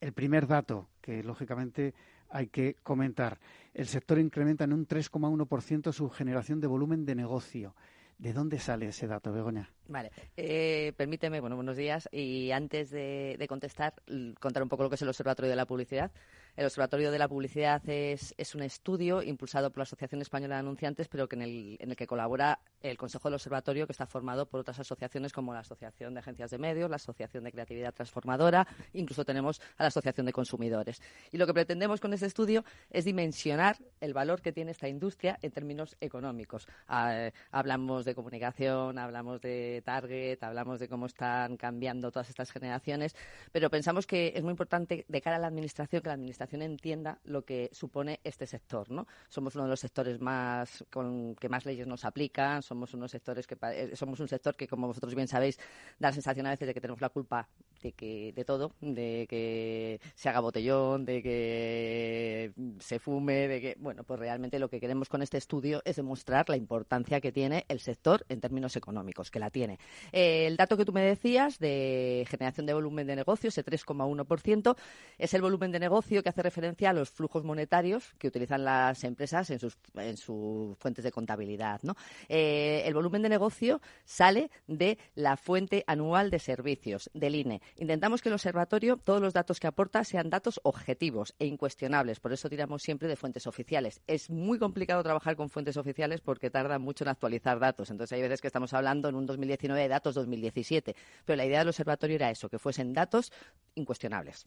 el 0.00 0.12
primer 0.14 0.48
dato 0.48 0.88
que, 1.00 1.22
lógicamente, 1.22 1.94
hay 2.28 2.48
que 2.48 2.74
comentar. 2.82 3.38
El 3.72 3.86
sector 3.86 4.18
incrementa 4.18 4.64
en 4.64 4.72
un 4.72 4.88
3,1% 4.88 5.92
su 5.92 6.10
generación 6.10 6.60
de 6.60 6.66
volumen 6.66 7.04
de 7.04 7.14
negocio. 7.14 7.76
¿De 8.18 8.32
dónde 8.32 8.58
sale 8.58 8.86
ese 8.86 9.06
dato, 9.06 9.32
Begoña? 9.32 9.70
Vale, 9.88 10.10
eh, 10.36 10.92
permíteme, 10.96 11.40
bueno, 11.40 11.56
buenos 11.56 11.76
días. 11.76 12.08
Y 12.12 12.50
antes 12.52 12.90
de, 12.90 13.36
de, 13.38 13.48
contestar, 13.48 13.94
contar 14.40 14.62
un 14.62 14.68
poco 14.68 14.84
lo 14.84 14.88
que 14.88 14.94
es 14.94 15.02
el 15.02 15.08
Observatorio 15.08 15.50
de 15.50 15.56
la 15.56 15.66
Publicidad. 15.66 16.10
El 16.56 16.66
Observatorio 16.66 17.10
de 17.10 17.18
la 17.18 17.26
Publicidad 17.26 17.82
es, 17.88 18.32
un 18.54 18.62
estudio 18.62 19.22
impulsado 19.22 19.70
por 19.70 19.78
la 19.78 19.82
Asociación 19.82 20.22
Española 20.22 20.54
de 20.54 20.60
Anunciantes, 20.60 21.08
pero 21.08 21.28
que 21.28 21.34
en, 21.34 21.42
el, 21.42 21.76
en 21.80 21.90
el 21.90 21.96
que 21.96 22.06
colabora 22.06 22.60
el 22.80 22.96
Consejo 22.96 23.28
del 23.28 23.34
Observatorio, 23.34 23.86
que 23.86 23.92
está 23.92 24.06
formado 24.06 24.46
por 24.46 24.60
otras 24.60 24.78
asociaciones 24.78 25.32
como 25.32 25.52
la 25.52 25.60
Asociación 25.60 26.14
de 26.14 26.20
Agencias 26.20 26.52
de 26.52 26.58
Medios, 26.58 26.88
la 26.88 26.96
Asociación 26.96 27.42
de 27.42 27.50
Creatividad 27.50 27.92
Transformadora, 27.92 28.68
incluso 28.92 29.24
tenemos 29.24 29.60
a 29.78 29.82
la 29.82 29.88
Asociación 29.88 30.26
de 30.26 30.32
Consumidores. 30.32 31.02
Y 31.32 31.38
lo 31.38 31.46
que 31.48 31.54
pretendemos 31.54 32.00
con 32.00 32.14
este 32.14 32.26
estudio 32.26 32.64
es 32.88 33.04
dimensionar 33.04 33.76
el 34.00 34.14
valor 34.14 34.40
que 34.40 34.52
tiene 34.52 34.70
esta 34.70 34.86
industria 34.86 35.40
en 35.42 35.50
términos 35.50 35.96
económicos. 36.00 36.68
Ah, 36.86 37.30
hablamos 37.50 38.04
de 38.04 38.14
comunicación, 38.14 38.96
hablamos 39.00 39.40
de 39.40 39.82
target, 39.84 40.40
hablamos 40.40 40.78
de 40.78 40.88
cómo 40.88 41.06
están 41.06 41.56
cambiando 41.56 42.12
todas 42.12 42.28
estas 42.28 42.52
generaciones, 42.52 43.16
pero 43.50 43.70
pensamos 43.70 44.06
que 44.06 44.34
es 44.36 44.42
muy 44.44 44.52
importante 44.52 45.04
de 45.08 45.20
cara 45.20 45.34
a 45.34 45.40
la 45.40 45.48
Administración 45.48 46.00
que 46.00 46.08
la 46.08 46.14
Administración 46.14 46.43
administración 46.44 46.62
entienda 46.62 47.18
lo 47.24 47.44
que 47.44 47.70
supone 47.72 48.20
este 48.24 48.46
sector, 48.46 48.90
¿no? 48.90 49.06
Somos 49.28 49.54
uno 49.54 49.64
de 49.64 49.70
los 49.70 49.80
sectores 49.80 50.20
más 50.20 50.84
con 50.90 51.34
que 51.34 51.48
más 51.48 51.66
leyes 51.66 51.86
nos 51.86 52.04
aplican, 52.04 52.62
somos 52.62 52.94
unos 52.94 53.10
sectores 53.10 53.46
que 53.46 53.56
eh, 53.72 53.96
somos 53.96 54.20
un 54.20 54.28
sector 54.28 54.56
que 54.56 54.68
como 54.68 54.86
vosotros 54.86 55.14
bien 55.14 55.28
sabéis 55.28 55.58
da 55.98 56.08
la 56.08 56.12
sensación 56.12 56.46
a 56.46 56.50
veces 56.50 56.66
de 56.66 56.74
que 56.74 56.80
tenemos 56.80 57.00
la 57.00 57.08
culpa 57.08 57.48
de 57.82 57.92
que 57.92 58.32
de 58.32 58.44
todo, 58.44 58.72
de 58.80 59.26
que 59.28 60.00
se 60.14 60.28
haga 60.28 60.40
botellón, 60.40 61.04
de 61.04 61.22
que 61.22 62.52
se 62.78 62.98
fume, 62.98 63.48
de 63.48 63.60
que 63.60 63.76
bueno, 63.78 64.04
pues 64.04 64.20
realmente 64.20 64.58
lo 64.58 64.68
que 64.68 64.80
queremos 64.80 65.08
con 65.08 65.22
este 65.22 65.38
estudio 65.38 65.82
es 65.84 65.96
demostrar 65.96 66.48
la 66.48 66.56
importancia 66.56 67.20
que 67.20 67.32
tiene 67.32 67.64
el 67.68 67.80
sector 67.80 68.24
en 68.28 68.40
términos 68.40 68.76
económicos, 68.76 69.30
que 69.30 69.38
la 69.38 69.50
tiene. 69.50 69.78
Eh, 70.12 70.46
el 70.46 70.56
dato 70.56 70.76
que 70.76 70.84
tú 70.84 70.92
me 70.92 71.02
decías 71.02 71.58
de 71.58 72.26
generación 72.28 72.66
de 72.66 72.74
volumen 72.74 73.06
de 73.06 73.16
negocio, 73.16 73.48
ese 73.48 73.64
3,1%, 73.64 74.76
es 75.18 75.34
el 75.34 75.42
volumen 75.42 75.72
de 75.72 75.78
negocio 75.78 76.22
que 76.22 76.28
hace 76.34 76.42
referencia 76.42 76.90
a 76.90 76.92
los 76.92 77.10
flujos 77.10 77.44
monetarios 77.44 78.14
que 78.18 78.26
utilizan 78.26 78.64
las 78.64 79.04
empresas 79.04 79.48
en 79.50 79.60
sus, 79.60 79.78
en 79.94 80.16
sus 80.16 80.76
fuentes 80.78 81.04
de 81.04 81.12
contabilidad. 81.12 81.80
¿no? 81.82 81.94
Eh, 82.28 82.82
el 82.84 82.92
volumen 82.92 83.22
de 83.22 83.28
negocio 83.28 83.80
sale 84.04 84.50
de 84.66 84.98
la 85.14 85.36
fuente 85.36 85.84
anual 85.86 86.30
de 86.30 86.40
servicios, 86.40 87.08
del 87.14 87.36
INE. 87.36 87.62
Intentamos 87.76 88.20
que 88.20 88.30
el 88.30 88.34
observatorio, 88.34 88.96
todos 88.96 89.20
los 89.20 89.32
datos 89.32 89.60
que 89.60 89.68
aporta, 89.68 90.02
sean 90.02 90.28
datos 90.28 90.60
objetivos 90.64 91.34
e 91.38 91.46
incuestionables. 91.46 92.18
Por 92.18 92.32
eso 92.32 92.48
tiramos 92.48 92.82
siempre 92.82 93.06
de 93.06 93.16
fuentes 93.16 93.46
oficiales. 93.46 94.00
Es 94.08 94.28
muy 94.28 94.58
complicado 94.58 95.02
trabajar 95.02 95.36
con 95.36 95.48
fuentes 95.48 95.76
oficiales 95.76 96.20
porque 96.20 96.50
tarda 96.50 96.80
mucho 96.80 97.04
en 97.04 97.10
actualizar 97.10 97.60
datos. 97.60 97.90
Entonces 97.90 98.16
hay 98.16 98.22
veces 98.22 98.40
que 98.40 98.48
estamos 98.48 98.72
hablando 98.74 99.08
en 99.08 99.14
un 99.14 99.26
2019 99.26 99.80
de 99.80 99.88
datos 99.88 100.16
2017. 100.16 100.96
Pero 101.24 101.36
la 101.36 101.46
idea 101.46 101.60
del 101.60 101.68
observatorio 101.68 102.16
era 102.16 102.30
eso, 102.30 102.48
que 102.48 102.58
fuesen 102.58 102.92
datos 102.92 103.32
incuestionables. 103.76 104.46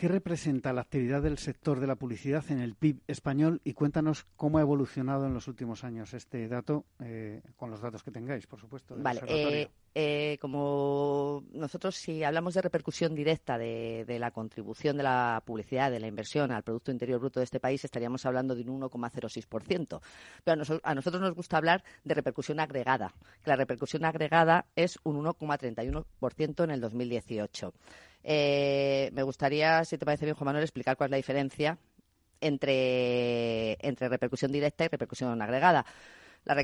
¿Qué 0.00 0.08
representa 0.08 0.72
la 0.72 0.80
actividad 0.80 1.20
del 1.20 1.36
sector 1.36 1.78
de 1.78 1.86
la 1.86 1.94
publicidad 1.94 2.42
en 2.50 2.58
el 2.58 2.74
PIB 2.74 3.02
español? 3.06 3.60
Y 3.64 3.74
cuéntanos 3.74 4.24
cómo 4.34 4.56
ha 4.56 4.62
evolucionado 4.62 5.26
en 5.26 5.34
los 5.34 5.46
últimos 5.46 5.84
años 5.84 6.14
este 6.14 6.48
dato, 6.48 6.86
eh, 7.00 7.42
con 7.58 7.70
los 7.70 7.82
datos 7.82 8.02
que 8.02 8.10
tengáis, 8.10 8.46
por 8.46 8.58
supuesto. 8.58 8.96
Vale, 8.96 9.20
eh, 9.26 9.68
eh, 9.94 10.38
como 10.40 11.44
nosotros 11.52 11.96
si 11.96 12.24
hablamos 12.24 12.54
de 12.54 12.62
repercusión 12.62 13.14
directa 13.14 13.58
de, 13.58 14.16
la 14.18 14.30
contribución 14.30 14.96
de 14.96 15.02
la 15.02 15.42
publicidad, 15.44 15.90
de 15.90 16.00
la 16.00 16.06
inversión 16.06 16.50
al 16.50 16.62
Producto 16.62 16.90
Interior 16.90 17.20
Bruto 17.20 17.40
de 17.40 17.44
este 17.44 17.60
país, 17.60 17.84
estaríamos 17.84 18.24
hablando 18.24 18.54
de 18.54 18.62
un 18.62 18.80
1,06%. 18.80 20.00
Pero 20.42 20.80
a, 20.82 20.94
nosotros 20.94 21.20
nos 21.20 21.34
gusta 21.34 21.58
hablar 21.58 21.84
de 22.04 22.14
repercusión 22.14 22.58
agregada, 22.58 23.12
que 23.44 23.50
la 23.50 23.56
repercusión 23.56 24.06
agregada 24.06 24.64
es 24.76 24.98
un 25.02 25.22
1,31% 25.22 26.64
en 26.64 26.70
el 26.70 26.80
2018. 26.80 27.74
Eh, 28.22 29.10
me 29.12 29.22
gustaría, 29.22 29.84
si 29.84 29.98
te 29.98 30.04
parece 30.04 30.26
bien, 30.26 30.36
Juan 30.36 30.46
Manuel, 30.46 30.64
explicar 30.64 30.96
cuál 30.96 31.08
es 31.08 31.10
la 31.12 31.16
diferencia 31.16 31.78
entre, 32.40 33.76
entre 33.86 34.08
repercusión 34.08 34.52
directa 34.52 34.84
y 34.84 34.88
repercusión 34.88 35.40
agregada. 35.42 35.84
La, 36.44 36.54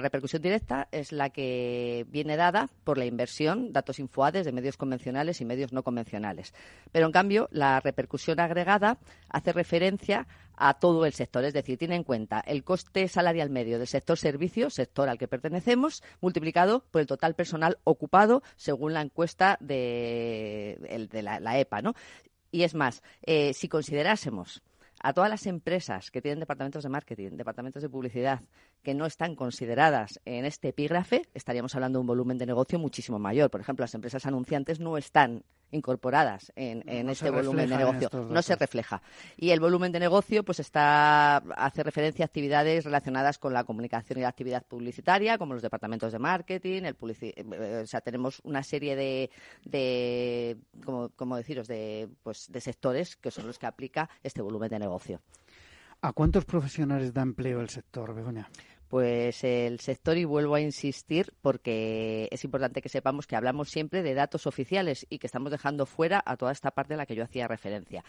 repercusión 0.00 0.42
directa 0.42 0.86
es 0.92 1.10
la 1.10 1.30
que 1.30 2.06
viene 2.08 2.36
dada 2.36 2.68
por 2.84 2.98
la 2.98 3.04
inversión, 3.04 3.72
datos 3.72 3.98
infoades 3.98 4.46
de 4.46 4.52
medios 4.52 4.76
convencionales 4.76 5.40
y 5.40 5.44
medios 5.44 5.72
no 5.72 5.82
convencionales. 5.82 6.54
Pero, 6.92 7.06
en 7.06 7.12
cambio, 7.12 7.48
la 7.50 7.80
repercusión 7.80 8.38
agregada 8.38 8.98
hace 9.28 9.52
referencia 9.52 10.28
a 10.58 10.74
todo 10.74 11.06
el 11.06 11.12
sector, 11.12 11.44
es 11.44 11.54
decir, 11.54 11.78
tiene 11.78 11.96
en 11.96 12.04
cuenta 12.04 12.40
el 12.40 12.64
coste 12.64 13.08
salarial 13.08 13.50
medio 13.50 13.78
del 13.78 13.86
sector 13.86 14.18
servicios, 14.18 14.74
sector 14.74 15.08
al 15.08 15.18
que 15.18 15.28
pertenecemos, 15.28 16.02
multiplicado 16.20 16.84
por 16.90 17.00
el 17.00 17.06
total 17.06 17.34
personal 17.34 17.78
ocupado 17.84 18.42
según 18.56 18.92
la 18.92 19.02
encuesta 19.02 19.56
de, 19.60 20.78
la, 21.22 21.58
EPA. 21.58 21.82
¿no? 21.82 21.94
Y 22.50 22.64
es 22.64 22.74
más, 22.74 23.02
eh, 23.22 23.52
si 23.54 23.68
considerásemos 23.68 24.62
a 25.00 25.12
todas 25.12 25.30
las 25.30 25.46
empresas 25.46 26.10
que 26.10 26.20
tienen 26.20 26.40
departamentos 26.40 26.82
de 26.82 26.88
marketing, 26.88 27.30
departamentos 27.36 27.82
de 27.82 27.88
publicidad, 27.88 28.42
que 28.82 28.94
no 28.94 29.06
están 29.06 29.34
consideradas 29.34 30.20
en 30.24 30.44
este 30.44 30.68
epígrafe, 30.68 31.22
estaríamos 31.34 31.74
hablando 31.74 31.98
de 31.98 32.00
un 32.00 32.06
volumen 32.06 32.38
de 32.38 32.46
negocio 32.46 32.78
muchísimo 32.78 33.18
mayor. 33.18 33.50
Por 33.50 33.60
ejemplo, 33.60 33.82
las 33.82 33.94
empresas 33.94 34.26
anunciantes 34.26 34.80
no 34.80 34.96
están 34.96 35.44
incorporadas 35.70 36.52
en, 36.56 37.08
este 37.08 37.30
volumen 37.30 37.68
de 37.68 37.76
negocio. 37.76 38.08
No 38.30 38.42
se 38.42 38.56
refleja. 38.56 39.02
Y 39.36 39.50
el 39.50 39.60
volumen 39.60 39.92
de 39.92 40.00
negocio 40.00 40.44
pues 40.44 40.60
está 40.60 41.36
hace 41.36 41.82
referencia 41.82 42.24
a 42.24 42.26
actividades 42.26 42.84
relacionadas 42.84 43.38
con 43.38 43.52
la 43.52 43.64
comunicación 43.64 44.18
y 44.18 44.22
la 44.22 44.28
actividad 44.28 44.64
publicitaria, 44.64 45.36
como 45.38 45.54
los 45.54 45.62
departamentos 45.62 46.12
de 46.12 46.18
marketing, 46.18 46.82
el 46.84 46.96
eh, 47.20 47.80
o 47.82 47.86
sea, 47.86 48.00
tenemos 48.00 48.40
una 48.44 48.62
serie 48.62 48.96
de, 48.96 49.30
de 49.64 50.56
como, 51.16 51.36
deciros, 51.36 51.68
de, 51.68 52.08
pues, 52.22 52.50
de 52.50 52.60
sectores 52.60 53.16
que 53.16 53.30
son 53.30 53.46
los 53.46 53.58
que 53.58 53.66
aplica 53.66 54.08
este 54.22 54.42
volumen 54.42 54.70
de 54.70 54.78
negocio. 54.78 55.20
¿A 56.00 56.12
cuántos 56.12 56.44
profesionales 56.44 57.12
da 57.12 57.22
empleo 57.22 57.60
el 57.60 57.70
sector, 57.70 58.14
Begoña? 58.14 58.48
Pues 58.88 59.42
el 59.42 59.80
sector, 59.80 60.16
y 60.16 60.24
vuelvo 60.24 60.54
a 60.54 60.60
insistir, 60.60 61.34
porque 61.42 62.28
es 62.30 62.44
importante 62.44 62.80
que 62.80 62.88
sepamos 62.88 63.26
que 63.26 63.34
hablamos 63.34 63.68
siempre 63.68 64.04
de 64.04 64.14
datos 64.14 64.46
oficiales 64.46 65.06
y 65.10 65.18
que 65.18 65.26
estamos 65.26 65.50
dejando 65.50 65.86
fuera 65.86 66.22
a 66.24 66.36
toda 66.36 66.52
esta 66.52 66.70
parte 66.70 66.94
a 66.94 66.96
la 66.96 67.04
que 67.04 67.16
yo 67.16 67.24
hacía 67.24 67.48
referencia 67.48 68.04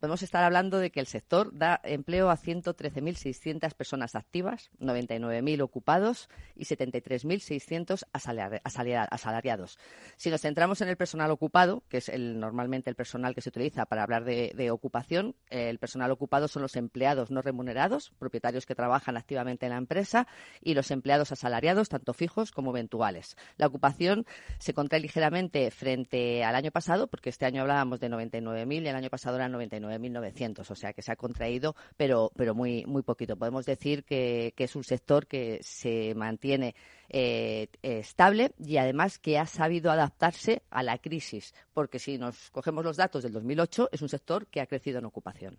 podemos 0.00 0.22
estar 0.22 0.44
hablando 0.44 0.78
de 0.78 0.90
que 0.90 1.00
el 1.00 1.06
sector 1.06 1.50
da 1.56 1.80
empleo 1.84 2.30
a 2.30 2.36
113.600 2.36 3.74
personas 3.74 4.14
activas, 4.14 4.70
99.000 4.80 5.62
ocupados 5.62 6.28
y 6.54 6.64
73.600 6.64 8.04
asalariados. 8.12 9.78
Si 10.16 10.30
nos 10.30 10.40
centramos 10.40 10.80
en 10.80 10.88
el 10.88 10.96
personal 10.96 11.30
ocupado, 11.30 11.82
que 11.88 11.98
es 11.98 12.08
el, 12.08 12.38
normalmente 12.40 12.90
el 12.90 12.96
personal 12.96 13.34
que 13.34 13.40
se 13.40 13.48
utiliza 13.48 13.86
para 13.86 14.02
hablar 14.02 14.24
de, 14.24 14.70
ocupación, 14.70 15.36
el 15.48 15.78
personal 15.78 16.10
ocupado 16.10 16.48
son 16.48 16.62
los 16.62 16.76
empleados 16.76 17.30
no 17.30 17.40
remunerados, 17.40 18.12
propietarios 18.18 18.66
que 18.66 18.74
trabajan 18.74 19.16
activamente 19.16 19.66
en 19.66 19.72
la 19.72 19.78
empresa, 19.78 20.26
y 20.60 20.74
los 20.74 20.90
empleados 20.90 21.32
asalariados, 21.32 21.88
tanto 21.88 22.12
fijos 22.12 22.50
como 22.50 22.70
eventuales. 22.70 23.36
La 23.56 23.66
ocupación 23.66 24.26
se 24.58 24.74
contrae 24.74 25.00
ligeramente 25.00 25.70
frente 25.70 26.44
al 26.44 26.54
año 26.54 26.70
pasado, 26.70 27.06
porque 27.06 27.30
este 27.30 27.46
año 27.46 27.62
hablábamos 27.62 28.00
de 28.00 28.10
99.000 28.10 28.82
y 28.82 28.88
el 28.88 28.96
año 28.96 29.10
pasado 29.10 29.36
eran 29.36 29.52
99 29.52 29.85
9.900, 29.86 30.70
o 30.70 30.74
sea 30.74 30.92
que 30.92 31.02
se 31.02 31.12
ha 31.12 31.16
contraído, 31.16 31.74
pero, 31.96 32.30
pero 32.36 32.54
muy, 32.54 32.84
muy 32.86 33.02
poquito. 33.02 33.36
Podemos 33.36 33.64
decir 33.66 34.04
que, 34.04 34.52
es 34.56 34.76
un 34.76 34.84
sector 34.84 35.26
que 35.26 35.60
se 35.62 36.14
mantiene 36.14 36.74
eh, 37.08 37.68
estable 37.82 38.52
y 38.58 38.78
además 38.78 39.18
que 39.18 39.38
ha 39.38 39.46
sabido 39.46 39.90
adaptarse 39.90 40.62
a 40.70 40.82
la 40.82 40.98
crisis, 40.98 41.54
porque 41.72 41.98
si 41.98 42.18
nos 42.18 42.50
cogemos 42.50 42.84
los 42.84 42.96
datos 42.96 43.22
del 43.22 43.32
2008, 43.32 43.90
es 43.92 44.02
un 44.02 44.08
sector 44.08 44.46
que 44.48 44.60
ha 44.60 44.66
crecido 44.66 44.98
en 44.98 45.04
ocupación. 45.04 45.58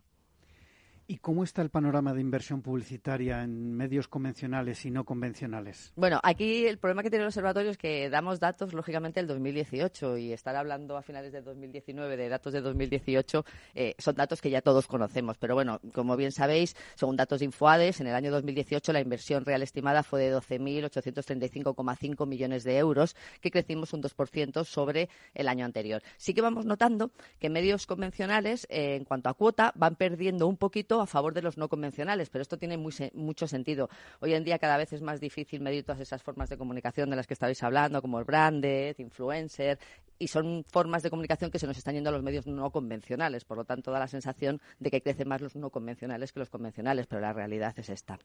¿Y 1.10 1.20
cómo 1.20 1.46
está 1.46 1.62
el 1.62 1.70
panorama 1.70 2.14
de 2.14 2.20
inversión 2.20 2.62
publicitaria 2.62 3.42
en 3.42 3.74
medios 3.74 4.10
convencionales 4.10 4.84
y 4.86 4.92
no 4.92 5.06
convencionales? 5.06 5.94
Bueno, 5.96 6.20
aquí 6.22 6.66
el 6.66 6.80
problema 6.80 7.02
que 7.02 7.10
tiene 7.10 7.24
el 7.24 7.28
observatorio 7.28 7.72
es 7.72 7.78
que 7.78 8.10
damos 8.10 8.42
datos, 8.42 8.74
lógicamente, 8.74 9.22
del 9.22 9.28
2018 9.28 10.18
y 10.18 10.34
estar 10.34 10.58
hablando 10.58 10.98
a 10.98 11.02
finales 11.02 11.32
de 11.32 11.42
2019 11.42 12.18
de 12.18 12.28
datos 12.28 12.52
de 12.52 12.60
2018 12.60 13.46
eh, 13.76 13.96
son 13.98 14.16
datos 14.16 14.42
que 14.42 14.50
ya 14.50 14.62
todos 14.62 14.86
conocemos. 14.86 15.38
Pero 15.38 15.56
bueno, 15.56 15.80
como 15.94 16.18
bien 16.18 16.34
sabéis, 16.34 16.76
según 16.96 17.16
datos 17.16 17.40
de 17.40 17.46
Infoades, 17.46 18.02
en 18.02 18.08
el 18.08 18.14
año 18.16 18.30
2018 18.30 18.92
la 18.92 19.00
inversión 19.00 19.46
real 19.46 19.62
estimada 19.62 20.04
fue 20.04 20.20
de 20.20 20.36
12.835,5 20.36 22.28
millones 22.28 22.66
de 22.66 22.80
euros, 22.80 23.16
que 23.40 23.50
crecimos 23.50 23.94
un 23.94 24.04
2% 24.04 24.66
sobre 24.66 25.08
el 25.34 25.48
año 25.48 25.64
anterior. 25.64 26.02
Sí 26.18 26.34
que 26.34 26.42
vamos 26.42 26.66
notando 26.66 27.12
que 27.40 27.50
medios 27.50 27.88
convencionales, 27.88 28.68
eh, 28.70 28.96
en 28.96 29.06
cuanto 29.06 29.30
a 29.30 29.34
cuota, 29.36 29.72
van 29.76 29.96
perdiendo 29.96 30.48
un 30.48 30.58
poquito 30.58 30.97
a 31.02 31.08
favor 31.08 31.34
de 31.34 31.42
los 31.42 31.58
no 31.58 31.70
convencionales, 31.70 32.30
pero 32.30 32.42
esto 32.42 32.58
tiene 32.58 32.78
mucho 32.78 33.48
sentido. 33.48 33.90
Hoy 34.20 34.34
en 34.34 34.44
día 34.44 34.60
cada 34.60 34.78
vez 34.78 34.94
es 34.94 35.02
más 35.02 35.20
difícil 35.20 35.62
medir 35.62 35.84
todas 35.84 36.02
esas 36.02 36.24
formas 36.24 36.50
de 36.50 36.58
comunicación 36.58 37.10
de 37.10 37.16
las 37.16 37.28
que 37.28 37.34
estabais 37.34 37.62
hablando, 37.64 38.02
como 38.02 38.20
el 38.20 38.26
branded, 38.26 38.96
influencer, 39.00 39.80
y 40.20 40.28
son 40.28 40.64
formas 40.64 41.04
de 41.04 41.10
comunicación 41.10 41.52
que 41.52 41.60
se 41.60 41.68
nos 41.68 41.78
están 41.78 41.96
yendo 41.96 42.10
a 42.10 42.14
los 42.14 42.24
medios 42.24 42.48
no 42.48 42.72
convencionales. 42.72 43.46
Por 43.46 43.58
lo 43.58 43.66
tanto, 43.66 43.92
da 43.92 44.00
la 44.00 44.08
sensación 44.08 44.60
de 44.80 44.92
que 44.92 45.02
crecen 45.02 45.28
más 45.28 45.42
los 45.42 45.56
no 45.56 45.70
convencionales 45.70 46.32
que 46.32 46.40
los 46.40 46.50
convencionales, 46.50 47.08
pero 47.08 47.22
la 47.22 47.34
realidad 47.34 47.78
es 47.78 47.90
esta. 47.90 48.20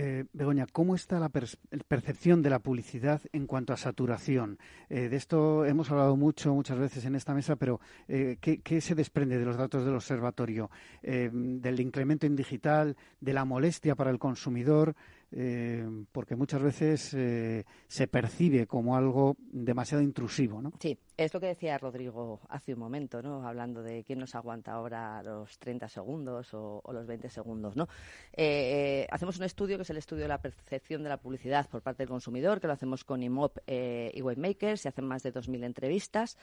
Eh, 0.00 0.26
Begoña, 0.32 0.68
¿cómo 0.70 0.94
está 0.94 1.18
la 1.18 1.28
percepción 1.28 2.40
de 2.40 2.50
la 2.50 2.60
publicidad 2.60 3.20
en 3.32 3.48
cuanto 3.48 3.72
a 3.72 3.76
saturación? 3.76 4.56
Eh, 4.88 5.08
de 5.08 5.16
esto 5.16 5.64
hemos 5.64 5.90
hablado 5.90 6.16
mucho, 6.16 6.54
muchas 6.54 6.78
veces 6.78 7.04
en 7.04 7.16
esta 7.16 7.34
mesa, 7.34 7.56
pero 7.56 7.80
eh, 8.06 8.38
¿qué, 8.40 8.80
se 8.80 8.94
desprende 8.94 9.40
de 9.40 9.44
los 9.44 9.56
datos 9.56 9.84
del 9.84 9.96
observatorio? 9.96 10.70
¿Del 11.02 11.80
incremento 11.80 12.26
en 12.26 12.36
digital, 12.36 12.96
de 13.20 13.32
la 13.32 13.44
molestia 13.44 13.96
para 13.96 14.10
el 14.10 14.20
consumidor? 14.20 14.94
Eh, 15.30 15.86
porque 16.10 16.36
muchas 16.36 16.62
veces 16.62 17.12
eh, 17.12 17.64
se 17.86 18.08
percibe 18.08 18.66
como 18.66 18.96
algo 18.96 19.36
demasiado 19.38 20.02
intrusivo, 20.02 20.62
¿no? 20.62 20.72
Sí, 20.80 20.98
es 21.18 21.34
lo 21.34 21.40
que 21.40 21.48
decía 21.48 21.76
Rodrigo 21.76 22.40
hace 22.48 22.72
un 22.72 22.80
momento, 22.80 23.20
¿no? 23.20 23.46
Hablando 23.46 23.82
de 23.82 24.04
quién 24.04 24.20
nos 24.20 24.34
aguanta 24.34 24.72
ahora 24.72 25.22
los 25.22 25.58
30 25.58 25.88
segundos 25.88 26.54
o, 26.54 26.82
los 26.92 27.06
20 27.06 27.28
segundos, 27.28 27.76
¿no? 27.76 27.88
Eh, 28.32 29.06
hacemos 29.10 29.36
un 29.36 29.44
estudio 29.44 29.76
que 29.76 29.82
es 29.82 29.90
el 29.90 29.98
estudio 29.98 30.22
de 30.22 30.28
la 30.28 30.40
percepción 30.40 31.02
de 31.02 31.10
la 31.10 31.18
publicidad 31.18 31.68
por 31.68 31.82
parte 31.82 32.04
del 32.04 32.08
consumidor, 32.08 32.58
que 32.58 32.66
lo 32.66 32.72
hacemos 32.72 33.04
con 33.04 33.22
IMOP 33.22 33.58
y 33.66 34.22
Webmaker, 34.22 34.78
se 34.78 34.88
hacen 34.88 35.04
más 35.04 35.22
de 35.22 35.34
2.000 35.34 35.64
entrevistas 35.64 36.38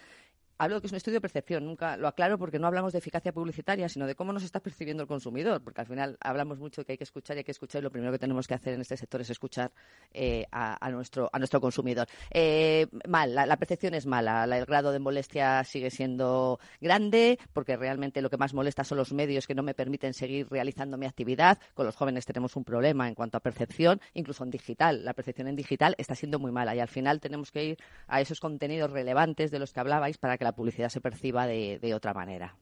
hablo 0.58 0.76
de 0.76 0.82
que 0.82 0.88
es 0.88 0.94
un 0.94 0.98
estudio 0.98 1.18
de 1.18 1.22
percepción, 1.22 1.66
nunca 1.66 1.98
lo 1.98 2.08
aclaro 2.08 2.38
porque 2.38 2.60
no 2.60 2.68
hablamos 2.68 2.94
de 2.94 3.00
eficacia 3.00 3.34
publicitaria, 3.34 3.90
sino 3.90 4.08
de 4.08 4.16
cómo 4.16 4.34
nos 4.34 4.44
está 4.44 4.60
percibiendo 4.60 5.04
el 5.04 5.08
consumidor, 5.08 5.62
porque 5.62 5.82
al 5.82 5.88
final 5.88 6.18
hablamos 6.22 6.60
mucho 6.60 6.82
de 6.82 6.86
que 6.86 6.92
hay 6.94 6.98
que 6.98 7.04
escuchar 7.04 7.38
y 7.38 7.40
hay 7.40 7.44
que 7.44 7.52
escuchar 7.52 7.82
y 7.82 7.84
lo 7.84 7.92
primero 7.92 8.12
que 8.12 8.20
tenemos 8.20 8.48
que 8.48 8.54
hacer 8.54 8.74
en 8.74 8.82
este 8.82 8.98
sector 8.98 9.22
es 9.22 9.30
escuchar 9.30 9.72
eh, 10.14 10.46
a, 10.52 10.90
nuestro, 10.92 11.30
a 11.32 11.40
nuestro 11.40 11.60
consumidor. 11.60 12.08
Eh, 12.32 12.88
mal, 13.08 13.34
la, 13.34 13.58
percepción 13.58 13.94
es 13.94 14.06
mala, 14.06 14.44
el 14.46 14.66
grado 14.66 14.92
de 14.92 15.00
molestia 15.00 15.64
sigue 15.64 15.90
siendo 15.90 16.60
grande 16.80 17.40
porque 17.54 17.76
realmente 17.76 18.22
lo 18.22 18.30
que 18.30 18.38
más 18.38 18.54
molesta 18.54 18.84
son 18.84 18.98
los 18.98 19.14
medios 19.14 19.48
que 19.48 19.56
no 19.56 19.64
me 19.64 19.74
permiten 19.74 20.14
seguir 20.14 20.48
realizando 20.50 20.98
mi 20.98 21.06
actividad. 21.06 21.60
Con 21.74 21.86
los 21.86 21.96
jóvenes 21.96 22.26
tenemos 22.26 22.56
un 22.56 22.64
problema 22.64 23.08
en 23.08 23.16
cuanto 23.16 23.38
a 23.38 23.42
percepción, 23.42 24.00
incluso 24.14 24.44
en 24.44 24.52
digital. 24.52 25.04
La 25.04 25.14
percepción 25.14 25.48
en 25.48 25.56
digital 25.56 25.96
está 25.98 26.16
siendo 26.16 26.40
muy 26.40 26.52
mala 26.52 26.76
y 26.76 26.80
al 26.80 26.88
final 26.88 27.20
tenemos 27.20 27.52
que 27.52 27.66
ir 27.66 27.78
a 28.08 28.22
esos 28.22 28.40
contenidos 28.40 28.92
relevantes 28.92 29.52
de 29.52 29.60
los 29.60 29.74
que 29.74 29.80
hablabais 29.80 30.18
para 30.18 30.38
que 30.38 30.45
la 30.46 30.56
publicidad 30.56 30.90
se 30.90 31.02
perciba 31.02 31.48
de, 31.48 31.80
de 31.80 31.94
otra 31.94 32.14
manera. 32.14 32.56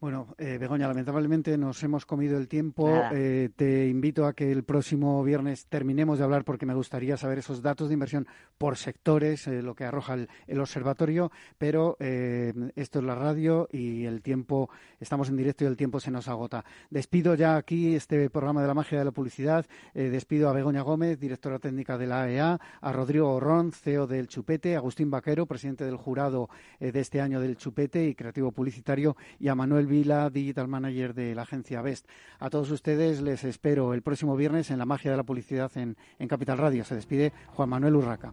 Bueno, 0.00 0.34
eh, 0.38 0.56
Begoña, 0.56 0.88
lamentablemente 0.88 1.58
nos 1.58 1.82
hemos 1.82 2.06
comido 2.06 2.38
el 2.38 2.48
tiempo. 2.48 2.90
Eh, 3.12 3.50
te 3.54 3.86
invito 3.86 4.24
a 4.24 4.32
que 4.32 4.50
el 4.50 4.64
próximo 4.64 5.22
viernes 5.22 5.66
terminemos 5.66 6.16
de 6.16 6.24
hablar 6.24 6.42
porque 6.42 6.64
me 6.64 6.72
gustaría 6.72 7.18
saber 7.18 7.40
esos 7.40 7.60
datos 7.60 7.88
de 7.88 7.94
inversión 7.94 8.26
por 8.56 8.78
sectores, 8.78 9.46
eh, 9.46 9.60
lo 9.60 9.74
que 9.74 9.84
arroja 9.84 10.14
el, 10.14 10.58
observatorio, 10.58 11.30
pero 11.58 11.98
esto 12.00 12.98
es 12.98 13.04
la 13.04 13.14
radio 13.14 13.68
y 13.72 14.04
el 14.04 14.22
tiempo, 14.22 14.70
estamos 15.00 15.28
en 15.28 15.36
directo 15.36 15.64
y 15.64 15.66
el 15.66 15.76
tiempo 15.76 16.00
se 16.00 16.10
nos 16.10 16.28
agota. 16.28 16.64
Despido 16.88 17.34
ya 17.34 17.56
aquí 17.56 17.94
este 17.94 18.30
programa 18.30 18.62
de 18.62 18.68
la 18.68 18.74
magia 18.74 18.98
de 18.98 19.04
la 19.04 19.10
publicidad. 19.10 19.66
despido 19.92 20.48
a 20.48 20.52
Begoña 20.52 20.80
Gómez, 20.80 21.18
directora 21.18 21.58
técnica 21.58 21.98
de 21.98 22.06
la 22.06 22.22
AEA, 22.22 22.60
a 22.80 22.92
Rodrigo 22.92 23.32
Orrón, 23.34 23.72
CEO 23.72 24.06
del 24.06 24.28
Chupete, 24.28 24.74
a 24.74 24.78
Agustín 24.78 25.10
Vaquero, 25.10 25.46
presidente 25.46 25.84
del 25.84 25.96
jurado 25.96 26.48
de 26.78 27.00
este 27.00 27.20
año 27.20 27.40
del 27.40 27.56
Chupete 27.56 28.06
y 28.06 28.14
creativo 28.14 28.52
publicitario, 28.52 29.16
y 29.38 29.48
a 29.48 29.54
Manuel 29.54 29.89
Vila, 29.90 30.30
Digital 30.30 30.68
Manager 30.68 31.12
de 31.12 31.34
la 31.34 31.42
agencia 31.42 31.82
Best. 31.82 32.08
A 32.38 32.48
todos 32.48 32.70
ustedes 32.70 33.20
les 33.20 33.44
espero 33.44 33.92
el 33.92 34.00
próximo 34.00 34.36
viernes 34.36 34.70
en 34.70 34.78
La 34.78 34.86
Magia 34.86 35.10
de 35.10 35.18
la 35.18 35.24
Publicidad 35.24 35.70
en, 35.76 35.96
en 36.18 36.28
Capital 36.28 36.56
Radio. 36.56 36.84
Se 36.84 36.94
despide 36.94 37.34
Juan 37.48 37.68
Manuel 37.68 37.96
Urraca. 37.96 38.32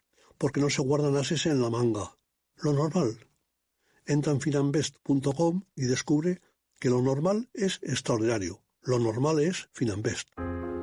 porque 0.41 0.59
no 0.59 0.71
se 0.71 0.81
guardan 0.81 1.17
ases 1.17 1.45
en 1.45 1.61
la 1.61 1.69
manga. 1.69 2.17
Lo 2.63 2.73
normal. 2.73 3.27
Entra 4.07 4.33
en 4.33 4.41
finambest.com 4.41 5.65
y 5.75 5.83
descubre 5.83 6.41
que 6.79 6.89
lo 6.89 6.99
normal 6.99 7.47
es 7.53 7.79
extraordinario. 7.83 8.63
Lo 8.81 8.97
normal 8.97 9.39
es 9.39 9.69
Finambest. 9.71 10.29